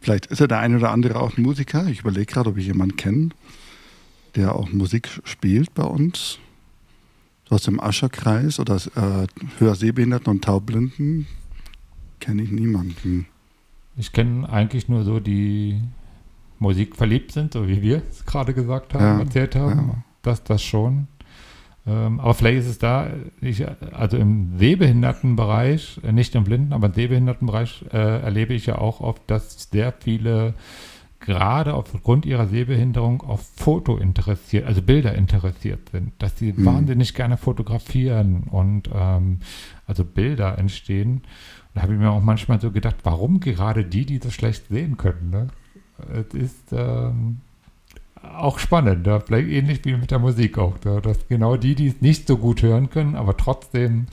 vielleicht 0.01 0.27
ist 0.27 0.41
ja 0.41 0.47
der 0.47 0.61
eine 0.61 0.79
oder 0.79 0.91
andere 0.91 1.21
auch 1.21 1.37
ein 1.37 1.43
Musiker. 1.43 1.87
Ich 1.87 2.01
überlege 2.01 2.25
gerade, 2.25 2.49
ob 2.49 2.57
ich 2.57 2.67
jemanden 2.67 2.97
kenne, 2.97 3.29
der 4.37 4.57
auch 4.57 4.73
Musik 4.73 5.21
spielt 5.25 5.75
bei 5.75 5.85
uns. 5.85 6.39
Aus 7.51 7.65
dem 7.65 7.79
Ascherkreis 7.79 8.59
oder 8.59 8.77
äh, 8.77 9.27
Hörsehbehinderten 9.59 10.33
und 10.33 10.43
Taubblinden 10.43 11.27
kenne 12.21 12.43
ich 12.43 12.51
niemanden. 12.51 13.27
Ich 13.99 14.13
kenne 14.13 14.49
eigentlich 14.49 14.89
nur 14.89 15.05
so, 15.05 15.21
die 15.21 15.79
Musik 16.65 16.97
verliebt 16.97 17.31
sind, 17.33 17.53
so 17.53 17.69
wie 17.69 17.81
wir 17.83 18.03
es 18.11 18.25
gerade 18.27 18.53
gesagt 18.55 18.95
haben, 18.95 19.05
Ja, 19.05 19.19
erzählt 19.21 19.55
haben. 19.57 19.79
ja. 19.89 20.05
Das, 20.23 20.43
das 20.43 20.63
schon. 20.63 21.07
Ähm, 21.87 22.19
aber 22.19 22.33
vielleicht 22.35 22.61
ist 22.61 22.67
es 22.69 22.79
da, 22.79 23.09
ich, 23.43 23.63
also 23.93 24.17
im 24.17 24.59
Sehbehindertenbereich, 24.59 26.01
äh, 26.03 26.13
nicht 26.13 26.35
im 26.35 26.45
Blinden, 26.45 26.73
aber 26.73 26.87
im 26.89 26.95
Sehbehindertenbereich 26.95 27.85
äh, 27.93 28.23
erlebe 28.23 28.55
ich 28.55 28.67
ja 28.67 28.79
auch 28.79 29.01
oft, 29.01 29.23
dass 29.27 29.69
sehr 29.71 29.93
viele 29.93 30.55
gerade 31.21 31.73
aufgrund 31.75 32.27
ihrer 32.27 32.47
Sehbehinderung 32.47 33.23
auf 33.23 33.47
Foto 33.57 33.97
interessiert, 33.97 34.67
also 34.67 34.83
Bilder 34.83 35.15
interessiert 35.15 35.89
sind, 35.91 36.13
dass 36.19 36.39
sie 36.39 36.53
Mhm. 36.53 36.65
wahnsinnig 36.67 37.15
gerne 37.15 37.37
fotografieren 37.39 38.45
und 38.51 38.91
ähm, 38.95 39.39
also 39.87 40.05
Bilder 40.05 40.59
entstehen. 40.59 41.23
Da 41.75 41.83
habe 41.83 41.95
ich 41.95 41.99
mir 41.99 42.11
auch 42.11 42.23
manchmal 42.23 42.61
so 42.61 42.71
gedacht, 42.71 42.97
warum 43.05 43.41
gerade 43.41 43.85
die, 43.85 44.05
die 44.07 44.19
so 44.19 44.31
schlecht 44.31 44.69
sehen 44.69 44.97
können. 44.97 45.31
Ne? 45.31 45.47
Es 46.13 46.35
ist 46.35 46.73
ähm, 46.73 47.39
auch 48.23 48.59
spannend, 48.59 49.07
ja? 49.07 49.21
vielleicht 49.21 49.49
ähnlich 49.49 49.85
wie 49.85 49.97
mit 49.97 50.11
der 50.11 50.19
Musik 50.19 50.59
auch, 50.59 50.77
ja? 50.85 51.01
dass 51.01 51.29
genau 51.29 51.57
die, 51.57 51.75
die 51.75 51.89
es 51.89 52.01
nicht 52.01 52.27
so 52.27 52.37
gut 52.37 52.63
hören 52.63 52.91
können, 52.91 53.15
aber 53.17 53.37
trotzdem 53.37 54.07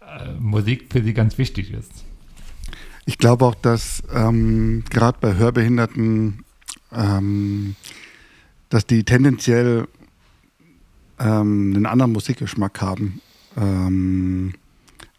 äh, 0.00 0.32
Musik 0.38 0.86
für 0.90 1.02
sie 1.02 1.14
ganz 1.14 1.38
wichtig 1.38 1.72
ist. 1.72 1.92
Ich 3.06 3.18
glaube 3.18 3.44
auch, 3.44 3.54
dass 3.54 4.02
ähm, 4.12 4.84
gerade 4.90 5.18
bei 5.20 5.34
Hörbehinderten, 5.34 6.44
ähm, 6.92 7.74
dass 8.68 8.86
die 8.86 9.04
tendenziell 9.04 9.88
ähm, 11.18 11.72
einen 11.74 11.86
anderen 11.86 12.12
Musikgeschmack 12.12 12.80
haben. 12.80 13.20
Ähm, 13.56 14.52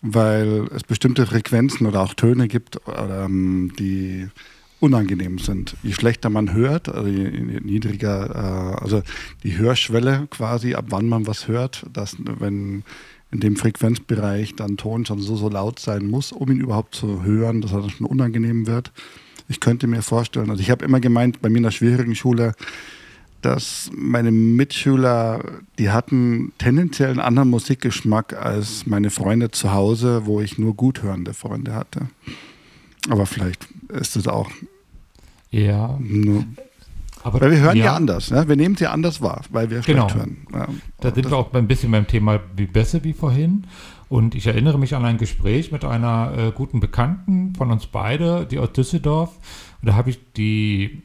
weil 0.01 0.67
es 0.73 0.83
bestimmte 0.83 1.25
Frequenzen 1.25 1.85
oder 1.85 2.01
auch 2.01 2.13
Töne 2.13 2.47
gibt, 2.47 2.79
ähm, 2.87 3.73
die 3.77 4.29
unangenehm 4.79 5.39
sind. 5.39 5.75
Je 5.83 5.93
schlechter 5.93 6.29
man 6.29 6.53
hört, 6.53 6.89
also 6.89 7.07
je, 7.07 7.29
niedriger, 7.61 8.75
äh, 8.77 8.81
also 8.81 9.01
die 9.43 9.57
Hörschwelle 9.57 10.27
quasi, 10.29 10.75
ab 10.75 10.85
wann 10.89 11.07
man 11.07 11.27
was 11.27 11.47
hört, 11.47 11.85
dass 11.91 12.15
wenn 12.19 12.83
in 13.31 13.39
dem 13.39 13.55
Frequenzbereich 13.55 14.55
dann 14.55 14.77
Ton 14.77 15.05
schon 15.05 15.19
so, 15.19 15.35
so 15.35 15.49
laut 15.49 15.79
sein 15.79 16.07
muss, 16.07 16.31
um 16.31 16.49
ihn 16.51 16.59
überhaupt 16.59 16.95
zu 16.95 17.23
hören, 17.23 17.61
dass 17.61 17.73
er 17.73 17.81
dann 17.81 17.89
schon 17.89 18.07
unangenehm 18.07 18.65
wird. 18.65 18.91
Ich 19.47 19.59
könnte 19.59 19.87
mir 19.87 20.01
vorstellen, 20.01 20.49
also 20.49 20.61
ich 20.61 20.71
habe 20.71 20.85
immer 20.85 20.99
gemeint, 20.99 21.41
bei 21.41 21.49
mir 21.49 21.57
in 21.57 21.63
der 21.63 21.71
schwierigen 21.71 22.15
Schule, 22.15 22.53
dass 23.41 23.89
meine 23.95 24.31
Mitschüler, 24.31 25.43
die 25.77 25.91
hatten 25.91 26.51
tendenziell 26.57 27.09
einen 27.09 27.19
anderen 27.19 27.49
Musikgeschmack 27.49 28.33
als 28.33 28.85
meine 28.85 29.09
Freunde 29.11 29.51
zu 29.51 29.73
Hause, 29.73 30.25
wo 30.25 30.41
ich 30.41 30.57
nur 30.57 30.75
gut 30.75 31.03
hörende 31.03 31.33
Freunde 31.33 31.73
hatte. 31.73 32.09
Aber 33.09 33.25
vielleicht 33.25 33.67
ist 33.89 34.15
es 34.15 34.27
auch. 34.27 34.49
Ja. 35.51 35.97
Nur, 35.99 36.45
aber 37.23 37.41
weil 37.41 37.51
wir 37.51 37.59
hören 37.59 37.77
ja, 37.77 37.85
ja 37.85 37.95
anders, 37.95 38.31
ne? 38.31 38.47
wir 38.47 38.55
nehmen 38.55 38.75
sie 38.75 38.87
anders 38.87 39.21
wahr, 39.21 39.41
weil 39.49 39.69
wir 39.69 39.81
genau. 39.81 40.07
schlecht 40.09 40.15
hören. 40.15 40.37
Ja, 40.53 40.67
da 41.01 41.13
sind 41.13 41.29
wir 41.29 41.37
auch 41.37 41.53
ein 41.53 41.67
bisschen 41.67 41.91
beim 41.91 42.07
Thema 42.07 42.39
wie 42.55 42.65
besser 42.65 43.03
wie 43.03 43.13
vorhin. 43.13 43.65
Und 44.07 44.33
ich 44.33 44.47
erinnere 44.47 44.79
mich 44.79 44.95
an 44.95 45.05
ein 45.05 45.17
Gespräch 45.17 45.71
mit 45.71 45.85
einer 45.85 46.33
äh, 46.35 46.51
guten 46.51 46.79
Bekannten 46.79 47.53
von 47.55 47.71
uns 47.71 47.85
beide, 47.87 48.45
die 48.45 48.57
aus 48.57 48.71
Düsseldorf. 48.71 49.37
Und 49.81 49.87
da 49.87 49.95
habe 49.95 50.09
ich 50.09 50.19
die 50.33 51.03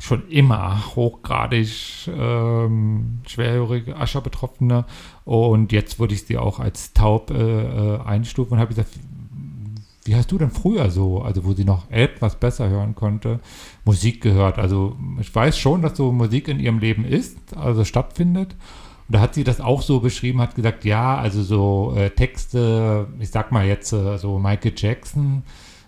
schon 0.00 0.28
immer 0.28 0.96
hochgradig 0.96 2.08
ähm, 2.08 3.20
schwerhörige 3.28 3.96
Ascher-Betroffene 3.96 4.84
und 5.24 5.70
jetzt 5.70 6.00
würde 6.00 6.14
ich 6.14 6.24
sie 6.24 6.38
auch 6.38 6.58
als 6.58 6.92
taub 6.92 7.30
äh, 7.30 7.36
äh, 7.36 8.00
einstufen 8.00 8.54
und 8.54 8.58
habe 8.58 8.70
gesagt, 8.70 8.88
wie 10.04 10.16
hast 10.16 10.32
du 10.32 10.38
denn 10.38 10.50
früher 10.50 10.90
so, 10.90 11.22
also 11.22 11.44
wo 11.44 11.52
sie 11.52 11.64
noch 11.64 11.90
etwas 11.90 12.36
besser 12.36 12.68
hören 12.68 12.94
konnte, 12.94 13.40
Musik 13.84 14.20
gehört? 14.20 14.58
Also 14.58 14.96
ich 15.20 15.34
weiß 15.34 15.56
schon, 15.58 15.82
dass 15.82 15.96
so 15.96 16.12
Musik 16.12 16.48
in 16.48 16.60
ihrem 16.60 16.78
Leben 16.78 17.04
ist, 17.04 17.56
also 17.56 17.84
stattfindet. 17.84 18.56
Und 19.08 19.16
da 19.16 19.20
hat 19.20 19.34
sie 19.34 19.44
das 19.44 19.60
auch 19.60 19.82
so 19.82 20.00
beschrieben, 20.00 20.40
hat 20.40 20.54
gesagt, 20.54 20.84
ja, 20.84 21.16
also 21.16 21.42
so 21.42 21.94
äh, 21.96 22.10
Texte, 22.10 23.08
ich 23.20 23.30
sag 23.30 23.52
mal 23.52 23.66
jetzt 23.66 23.92
äh, 23.92 24.18
so 24.18 24.38
Michael 24.38 24.72
Jackson, 24.76 25.42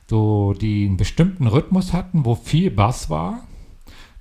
so 0.09 0.53
die 0.53 0.87
einen 0.87 0.97
bestimmten 0.97 1.47
Rhythmus 1.47 1.93
hatten, 1.93 2.25
wo 2.25 2.35
viel 2.35 2.71
Bass 2.71 3.11
war 3.11 3.43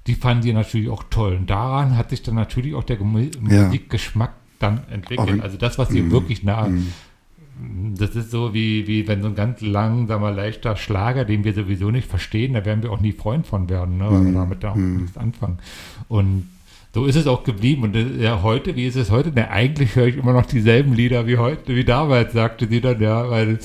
die 0.07 0.15
fanden 0.15 0.43
die 0.43 0.53
natürlich 0.53 0.89
auch 0.89 1.03
toll. 1.09 1.35
Und 1.35 1.49
daran 1.49 1.97
hat 1.97 2.09
sich 2.09 2.21
dann 2.23 2.35
natürlich 2.35 2.75
auch 2.75 2.83
der 2.83 2.99
Musikgeschmack 2.99 4.33
dann 4.59 4.81
entwickelt. 4.89 5.41
Also 5.41 5.57
das, 5.57 5.77
was 5.77 5.89
sie 5.89 6.01
mm, 6.01 6.11
wirklich 6.11 6.43
nah. 6.43 6.67
Mm. 6.67 6.87
Das 7.97 8.15
ist 8.15 8.31
so 8.31 8.53
wie, 8.53 8.87
wie 8.87 9.07
wenn 9.07 9.21
so 9.21 9.27
ein 9.27 9.35
ganz 9.35 9.61
langsamer, 9.61 10.31
leichter 10.31 10.75
Schlager, 10.75 11.25
den 11.25 11.43
wir 11.43 11.53
sowieso 11.53 11.91
nicht 11.91 12.07
verstehen, 12.07 12.53
da 12.53 12.65
werden 12.65 12.83
wir 12.83 12.91
auch 12.91 12.99
nie 12.99 13.11
Freund 13.11 13.45
von 13.45 13.69
werden, 13.69 13.97
ne? 13.97 14.05
weil 14.09 14.21
mm, 14.21 14.25
wir 14.25 14.33
damit 14.33 14.65
auch 14.65 14.75
mm. 14.75 14.97
nichts 14.97 15.17
anfangen. 15.17 15.59
Und 16.07 16.49
so 16.93 17.05
ist 17.05 17.15
es 17.15 17.27
auch 17.27 17.43
geblieben. 17.43 17.83
Und 17.83 18.19
ja, 18.19 18.43
heute, 18.43 18.75
wie 18.75 18.85
ist 18.85 18.95
es 18.95 19.09
heute? 19.09 19.31
Na, 19.33 19.49
eigentlich 19.49 19.95
höre 19.95 20.07
ich 20.07 20.17
immer 20.17 20.33
noch 20.33 20.45
dieselben 20.45 20.93
Lieder 20.93 21.25
wie 21.25 21.37
heute, 21.37 21.75
wie 21.75 21.83
damals, 21.83 22.33
sagte 22.33 22.67
sie 22.67 22.81
dann, 22.81 23.01
ja, 23.01 23.29
weil 23.29 23.59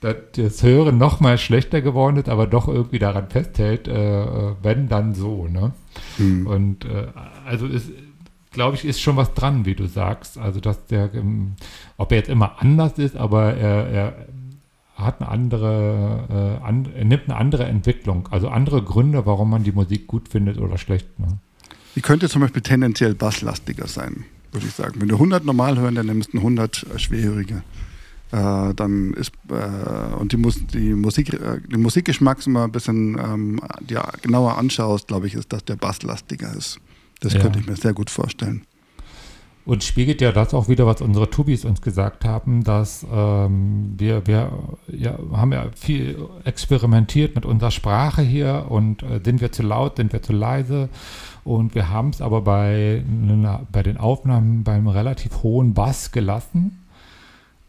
das 0.00 0.62
Hören 0.62 0.96
noch 0.96 1.18
mal 1.18 1.38
schlechter 1.38 1.80
geworden 1.80 2.18
ist, 2.18 2.28
aber 2.28 2.46
doch 2.46 2.68
irgendwie 2.68 3.00
daran 3.00 3.28
festhält, 3.30 3.88
äh, 3.88 4.22
äh, 4.22 4.54
wenn 4.62 4.88
dann 4.88 5.14
so, 5.14 5.48
ne? 5.48 5.72
Mhm. 6.18 6.46
Und 6.46 6.84
äh, 6.84 7.08
also 7.44 7.66
ist, 7.66 7.90
glaube 8.58 8.74
ich, 8.74 8.84
ist 8.84 9.00
schon 9.00 9.14
was 9.16 9.34
dran, 9.34 9.66
wie 9.66 9.76
du 9.76 9.86
sagst. 9.86 10.36
Also 10.36 10.58
dass 10.58 10.84
der, 10.86 11.14
ähm, 11.14 11.52
ob 11.96 12.10
er 12.10 12.18
jetzt 12.18 12.28
immer 12.28 12.60
anders 12.60 12.98
ist, 12.98 13.14
aber 13.14 13.54
er, 13.54 13.88
er 13.88 14.26
hat 14.96 15.20
eine 15.20 15.30
andere, 15.30 16.58
äh, 16.60 16.66
an, 16.66 16.88
er 16.92 17.04
nimmt 17.04 17.26
eine 17.26 17.36
andere 17.36 17.66
Entwicklung, 17.66 18.28
also 18.32 18.48
andere 18.48 18.82
Gründe, 18.82 19.26
warum 19.26 19.50
man 19.50 19.62
die 19.62 19.70
Musik 19.70 20.08
gut 20.08 20.28
findet 20.28 20.58
oder 20.58 20.76
schlecht. 20.76 21.06
Ne? 21.20 21.38
Die 21.94 22.00
könnte 22.00 22.28
zum 22.28 22.42
Beispiel 22.42 22.62
tendenziell 22.62 23.14
basslastiger 23.14 23.86
sein, 23.86 24.24
würde 24.50 24.66
ich 24.66 24.74
sagen. 24.74 25.00
Wenn 25.00 25.08
du 25.08 25.14
100 25.14 25.44
normal 25.44 25.78
hören, 25.78 25.94
dann 25.94 26.06
nimmst 26.06 26.32
du 26.32 26.38
100 26.38 26.84
schwerhörige. 26.96 27.62
Äh, 28.32 28.74
dann 28.74 29.14
ist 29.14 29.30
äh, 29.50 30.14
und 30.16 30.32
die, 30.32 30.36
Mus 30.36 30.66
die 30.66 30.94
Musik, 30.94 31.32
äh, 31.32 31.60
den 31.60 31.80
Musikgeschmack 31.80 32.44
mal 32.48 32.64
ein 32.64 32.72
bisschen 32.72 33.16
ähm, 33.20 33.60
ja, 33.88 34.02
genauer 34.20 34.58
anschaust, 34.58 35.06
glaube 35.06 35.28
ich, 35.28 35.34
ist, 35.34 35.52
dass 35.52 35.64
der 35.64 35.76
basslastiger 35.76 36.52
ist. 36.56 36.80
Das 37.20 37.32
ja. 37.34 37.40
könnte 37.40 37.58
ich 37.58 37.66
mir 37.66 37.76
sehr 37.76 37.94
gut 37.94 38.10
vorstellen. 38.10 38.62
Und 39.68 39.84
spiegelt 39.84 40.22
ja 40.22 40.32
das 40.32 40.54
auch 40.54 40.70
wieder, 40.70 40.86
was 40.86 41.02
unsere 41.02 41.28
Tubis 41.28 41.66
uns 41.66 41.82
gesagt 41.82 42.24
haben, 42.24 42.64
dass 42.64 43.06
ähm, 43.12 43.92
wir, 43.98 44.26
wir 44.26 44.50
ja, 44.86 45.18
haben 45.32 45.52
ja 45.52 45.66
viel 45.76 46.26
experimentiert 46.44 47.34
mit 47.34 47.44
unserer 47.44 47.70
Sprache 47.70 48.22
hier 48.22 48.64
und 48.70 49.02
äh, 49.02 49.20
sind 49.22 49.42
wir 49.42 49.52
zu 49.52 49.62
laut, 49.62 49.98
sind 49.98 50.14
wir 50.14 50.22
zu 50.22 50.32
leise. 50.32 50.88
Und 51.44 51.74
wir 51.74 51.90
haben 51.90 52.08
es 52.08 52.22
aber 52.22 52.40
bei, 52.40 53.04
bei 53.70 53.82
den 53.82 53.98
Aufnahmen 53.98 54.64
beim 54.64 54.88
relativ 54.88 55.42
hohen 55.42 55.74
Bass 55.74 56.12
gelassen. 56.12 56.78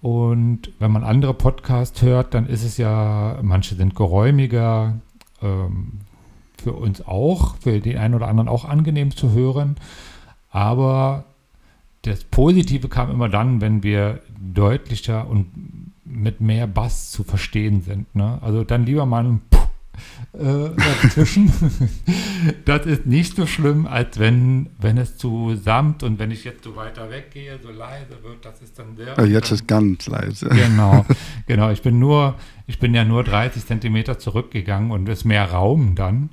Und 0.02 0.72
wenn 0.80 0.92
man 0.92 1.04
andere 1.04 1.34
Podcasts 1.34 2.02
hört, 2.02 2.34
dann 2.34 2.46
ist 2.46 2.64
es 2.64 2.78
ja, 2.78 3.40
manche 3.42 3.76
sind 3.76 3.94
geräumiger, 3.94 5.00
ähm, 5.42 6.00
für 6.60 6.74
uns 6.74 7.06
auch, 7.06 7.56
für 7.58 7.80
den 7.80 7.98
einen 7.98 8.14
oder 8.14 8.28
anderen 8.28 8.50
auch 8.50 8.66
angenehm 8.66 9.16
zu 9.16 9.32
hören. 9.32 9.76
Aber 10.52 11.26
das 12.04 12.24
Positive 12.24 12.88
kam 12.88 13.12
immer 13.12 13.30
dann, 13.30 13.62
wenn 13.62 13.84
wir 13.84 14.22
deutlicher 14.40 15.28
und 15.28 15.48
mit 16.06 16.42
mehr 16.42 16.68
Bass 16.68 17.12
zu 17.12 17.24
verstehen 17.24 17.82
sind. 17.82 18.14
Ne? 18.16 18.40
Also 18.42 18.64
dann 18.64 18.86
lieber 18.86 19.06
mal 19.06 19.26
ein 19.26 19.42
Puh 19.50 19.60
äh, 20.34 20.70
dazwischen. 21.04 21.52
das 22.66 22.86
ist 22.86 23.06
nicht 23.06 23.36
so 23.36 23.46
schlimm, 23.46 23.88
als 23.88 24.20
wenn, 24.20 24.70
wenn 24.80 24.98
es 24.98 25.18
zu 25.18 25.56
samt 25.56 26.04
und 26.04 26.20
wenn 26.20 26.32
ich 26.32 26.44
jetzt 26.44 26.64
so 26.64 26.76
weiter 26.76 27.10
weggehe, 27.10 27.60
so 27.62 27.70
leise 27.70 28.22
wird, 28.24 28.44
das 28.44 28.62
ist 28.62 28.78
dann 28.80 28.96
sehr. 28.96 29.18
Also 29.18 29.32
jetzt 29.32 29.52
ist 29.52 29.68
ganz 29.68 30.08
leise. 30.08 30.50
Genau, 30.50 31.06
genau. 31.48 31.72
Ich 31.72 31.82
bin 31.82 32.00
nur, 32.00 32.36
ich 32.70 32.78
bin 32.78 32.94
ja 32.94 33.04
nur 33.04 33.24
30 33.24 33.66
Zentimeter 33.66 34.20
zurückgegangen 34.20 34.92
und 34.92 35.10
es 35.10 35.20
ist 35.20 35.26
mehr 35.26 35.52
Raum 35.52 35.96
dann. 35.96 36.30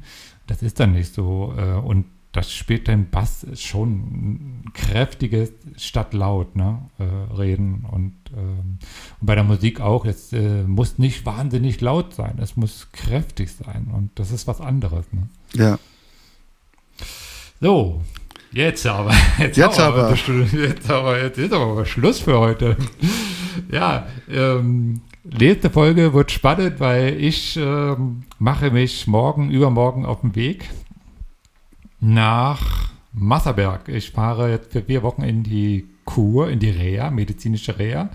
Das 0.47 0.62
ist 0.62 0.78
dann 0.78 0.93
nicht 0.93 1.14
so. 1.14 1.55
Äh, 1.57 1.78
und 1.78 2.05
das 2.32 2.53
spielt 2.53 2.89
den 2.89 3.09
Bass 3.09 3.47
schon 3.55 3.91
ein 3.95 4.64
kräftiges 4.74 5.55
statt 5.78 6.12
laut, 6.12 6.55
ne? 6.55 6.91
Äh, 6.99 7.05
reden. 7.34 7.87
Und, 7.91 8.12
ähm, 8.37 8.78
und, 9.18 9.26
bei 9.26 9.34
der 9.34 9.45
Musik 9.45 9.80
auch, 9.80 10.05
es 10.05 10.34
äh, 10.34 10.64
muss 10.64 10.99
nicht 10.99 11.24
wahnsinnig 11.24 11.80
laut 11.80 12.12
sein, 12.12 12.39
es 12.39 12.55
muss 12.55 12.89
kräftig 12.93 13.51
sein. 13.53 13.91
Und 13.91 14.11
das 14.16 14.30
ist 14.30 14.47
was 14.47 14.61
anderes. 14.61 15.07
Ne? 15.12 15.28
Ja. 15.55 15.78
So, 17.62 18.03
jetzt 18.53 18.87
aber. 18.87 19.14
Jetzt, 19.39 19.57
jetzt 19.57 19.80
aber. 19.80 20.14
Jetzt 20.53 20.91
aber, 20.91 21.18
jetzt 21.22 21.39
ist 21.39 21.53
aber 21.55 21.87
Schluss 21.87 22.20
für 22.20 22.39
heute. 22.39 22.76
ja, 23.70 24.07
ähm, 24.28 25.01
nächste 25.39 25.70
Folge 25.70 26.12
wird 26.14 26.31
spannend, 26.31 26.81
weil 26.81 27.20
ich 27.20 27.57
ähm, 27.57 28.24
mache 28.39 28.70
mich 28.70 29.07
morgen, 29.07 29.51
übermorgen 29.51 30.05
auf 30.05 30.20
den 30.20 30.35
Weg 30.35 30.68
nach 32.01 32.91
Masserberg. 33.12 33.89
Ich 33.89 34.11
fahre 34.11 34.51
jetzt 34.51 34.72
für 34.72 34.83
vier 34.83 35.03
Wochen 35.03 35.22
in 35.22 35.43
die 35.43 35.87
Kur, 36.05 36.51
in 36.51 36.59
die 36.59 36.70
Reha, 36.70 37.11
medizinische 37.11 37.79
Reha. 37.79 38.11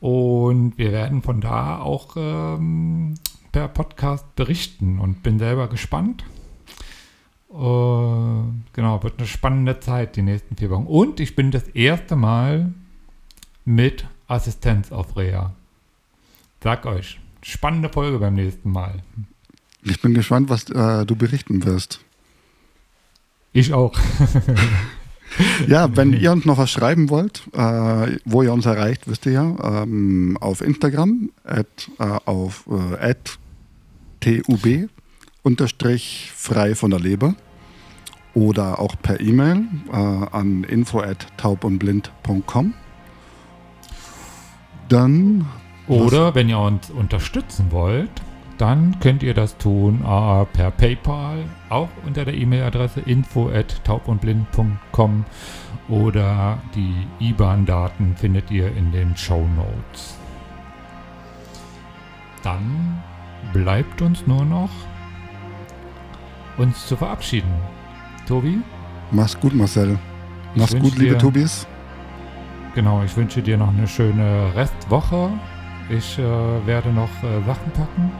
Und 0.00 0.78
wir 0.78 0.92
werden 0.92 1.22
von 1.22 1.40
da 1.40 1.80
auch 1.80 2.16
ähm, 2.16 3.14
per 3.52 3.68
Podcast 3.68 4.34
berichten 4.36 4.98
und 4.98 5.22
bin 5.22 5.38
selber 5.38 5.68
gespannt. 5.68 6.24
Uh, 7.48 8.44
genau, 8.72 9.02
wird 9.02 9.18
eine 9.18 9.26
spannende 9.26 9.80
Zeit 9.80 10.14
die 10.14 10.22
nächsten 10.22 10.56
vier 10.56 10.70
Wochen. 10.70 10.86
Und 10.86 11.18
ich 11.18 11.34
bin 11.34 11.50
das 11.50 11.66
erste 11.68 12.14
Mal 12.14 12.72
mit 13.64 14.06
Assistenz 14.28 14.92
auf 14.92 15.16
Reha. 15.16 15.54
Sag 16.62 16.84
euch, 16.84 17.18
spannende 17.42 17.88
Folge 17.88 18.18
beim 18.18 18.34
nächsten 18.34 18.70
Mal. 18.70 19.02
Ich 19.82 20.02
bin 20.02 20.12
gespannt, 20.12 20.50
was 20.50 20.68
äh, 20.68 21.06
du 21.06 21.16
berichten 21.16 21.64
wirst. 21.64 22.00
Ich 23.52 23.72
auch. 23.72 23.98
ja, 25.66 25.96
wenn 25.96 26.12
ihr 26.20 26.32
uns 26.32 26.44
noch 26.44 26.58
was 26.58 26.70
schreiben 26.70 27.08
wollt, 27.08 27.44
äh, 27.54 28.18
wo 28.26 28.42
ihr 28.42 28.52
uns 28.52 28.66
erreicht, 28.66 29.08
wisst 29.08 29.24
ihr 29.24 29.32
ja, 29.32 29.82
ähm, 29.82 30.36
auf 30.38 30.60
Instagram, 30.60 31.30
at, 31.44 31.90
äh, 31.98 32.04
auf 32.26 32.66
äh, 33.00 33.14
tub, 34.20 34.90
unterstrich 35.42 36.30
frei 36.34 36.74
von 36.74 36.90
der 36.90 37.00
Leber 37.00 37.34
oder 38.34 38.78
auch 38.78 38.96
per 39.00 39.18
E-Mail 39.18 39.64
äh, 39.90 39.96
an 39.96 40.64
info 40.64 41.00
at 41.00 41.26
taubundblind.com. 41.38 42.74
Dann. 44.90 45.46
Oder 45.90 46.34
wenn 46.34 46.48
ihr 46.48 46.58
uns 46.58 46.90
unterstützen 46.90 47.66
wollt, 47.70 48.10
dann 48.58 48.98
könnt 49.00 49.22
ihr 49.22 49.34
das 49.34 49.56
tun 49.56 50.02
äh, 50.04 50.44
per 50.46 50.70
PayPal, 50.70 51.38
auch 51.70 51.88
unter 52.06 52.24
der 52.24 52.34
E-Mail-Adresse 52.34 53.00
info 53.00 53.48
at 53.48 53.82
taubundblind.com 53.84 55.24
oder 55.88 56.58
die 56.74 57.06
IBAN-Daten 57.20 58.14
findet 58.16 58.50
ihr 58.50 58.68
in 58.76 58.92
den 58.92 59.16
Show 59.16 59.46
Notes. 59.56 60.16
dann 62.42 63.02
bleibt 63.52 64.00
uns 64.02 64.26
nur 64.26 64.44
noch 64.44 64.70
uns 66.58 66.86
zu 66.86 66.96
verabschieden. 66.96 67.50
Tobi? 68.26 68.58
Mach's 69.10 69.38
gut, 69.38 69.54
Marcel. 69.54 69.98
Mach's 70.54 70.74
gut, 70.76 70.96
liebe 70.96 71.14
dir- 71.14 71.18
Tobis. 71.18 71.66
Genau, 72.74 73.02
ich 73.02 73.16
wünsche 73.16 73.42
dir 73.42 73.56
noch 73.56 73.68
eine 73.68 73.88
schöne 73.88 74.52
Restwoche. 74.54 75.30
Ich 75.90 76.18
äh, 76.18 76.22
werde 76.66 76.90
noch 76.90 77.10
äh, 77.22 77.44
Sachen 77.46 77.70
packen. 77.72 78.12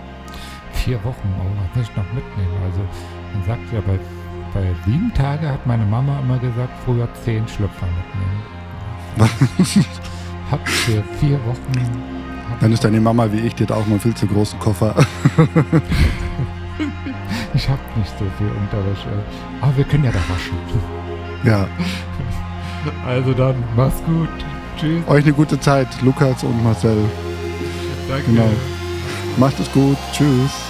Vier 0.73 1.03
Wochen, 1.05 1.29
oh, 1.39 1.47
was 1.61 1.77
muss 1.77 1.89
ich 1.89 1.97
noch 1.97 2.13
mitnehmen? 2.13 2.57
Also, 2.65 2.81
man 3.33 3.45
sagt 3.47 3.73
ja, 3.73 3.81
bei, 3.81 3.99
bei 4.53 4.75
sieben 4.85 5.13
Tage 5.15 5.49
hat 5.49 5.65
meine 5.67 5.85
Mama 5.85 6.19
immer 6.21 6.39
gesagt, 6.39 6.73
früher 6.85 7.09
zehn 7.25 7.47
Schlüpfer 7.47 7.87
mitnehmen. 7.87 8.43
Hab 10.51 10.69
für 10.69 11.03
vier 11.21 11.39
Wochen. 11.47 11.73
hab 12.51 12.61
Dann 12.61 12.73
ist 12.73 12.83
deine 12.83 13.01
Mama 13.01 13.31
wie 13.31 13.39
ich, 13.41 13.55
die 13.55 13.63
hat 13.63 13.73
auch 13.73 13.87
mal 13.87 13.93
einen 13.93 14.01
viel 14.01 14.15
zu 14.15 14.27
großen 14.27 14.59
Koffer. 14.59 14.95
Ich 17.53 17.69
habe 17.69 17.81
nicht 17.97 18.13
so 18.19 18.25
viel 18.39 18.47
Unterwäsche. 18.47 19.09
Aber 19.61 19.77
wir 19.77 19.85
können 19.85 20.05
ja 20.05 20.13
da 20.13 20.21
waschen. 20.21 20.57
ja, 21.45 21.67
Also 23.07 23.35
dann, 23.35 23.57
mach's 23.77 24.03
gut. 24.07 24.29
Tschüss. 24.79 25.07
euch 25.09 25.25
eine 25.25 25.33
gute 25.35 25.59
Zeit, 25.61 25.89
Lukas 26.01 26.43
und 26.45 26.63
Marcel. 26.65 26.97
Danke. 28.11 28.27
Genau. 28.27 28.51
Macht 29.39 29.61
es 29.61 29.71
gut. 29.73 29.97
Tschüss. 30.13 30.70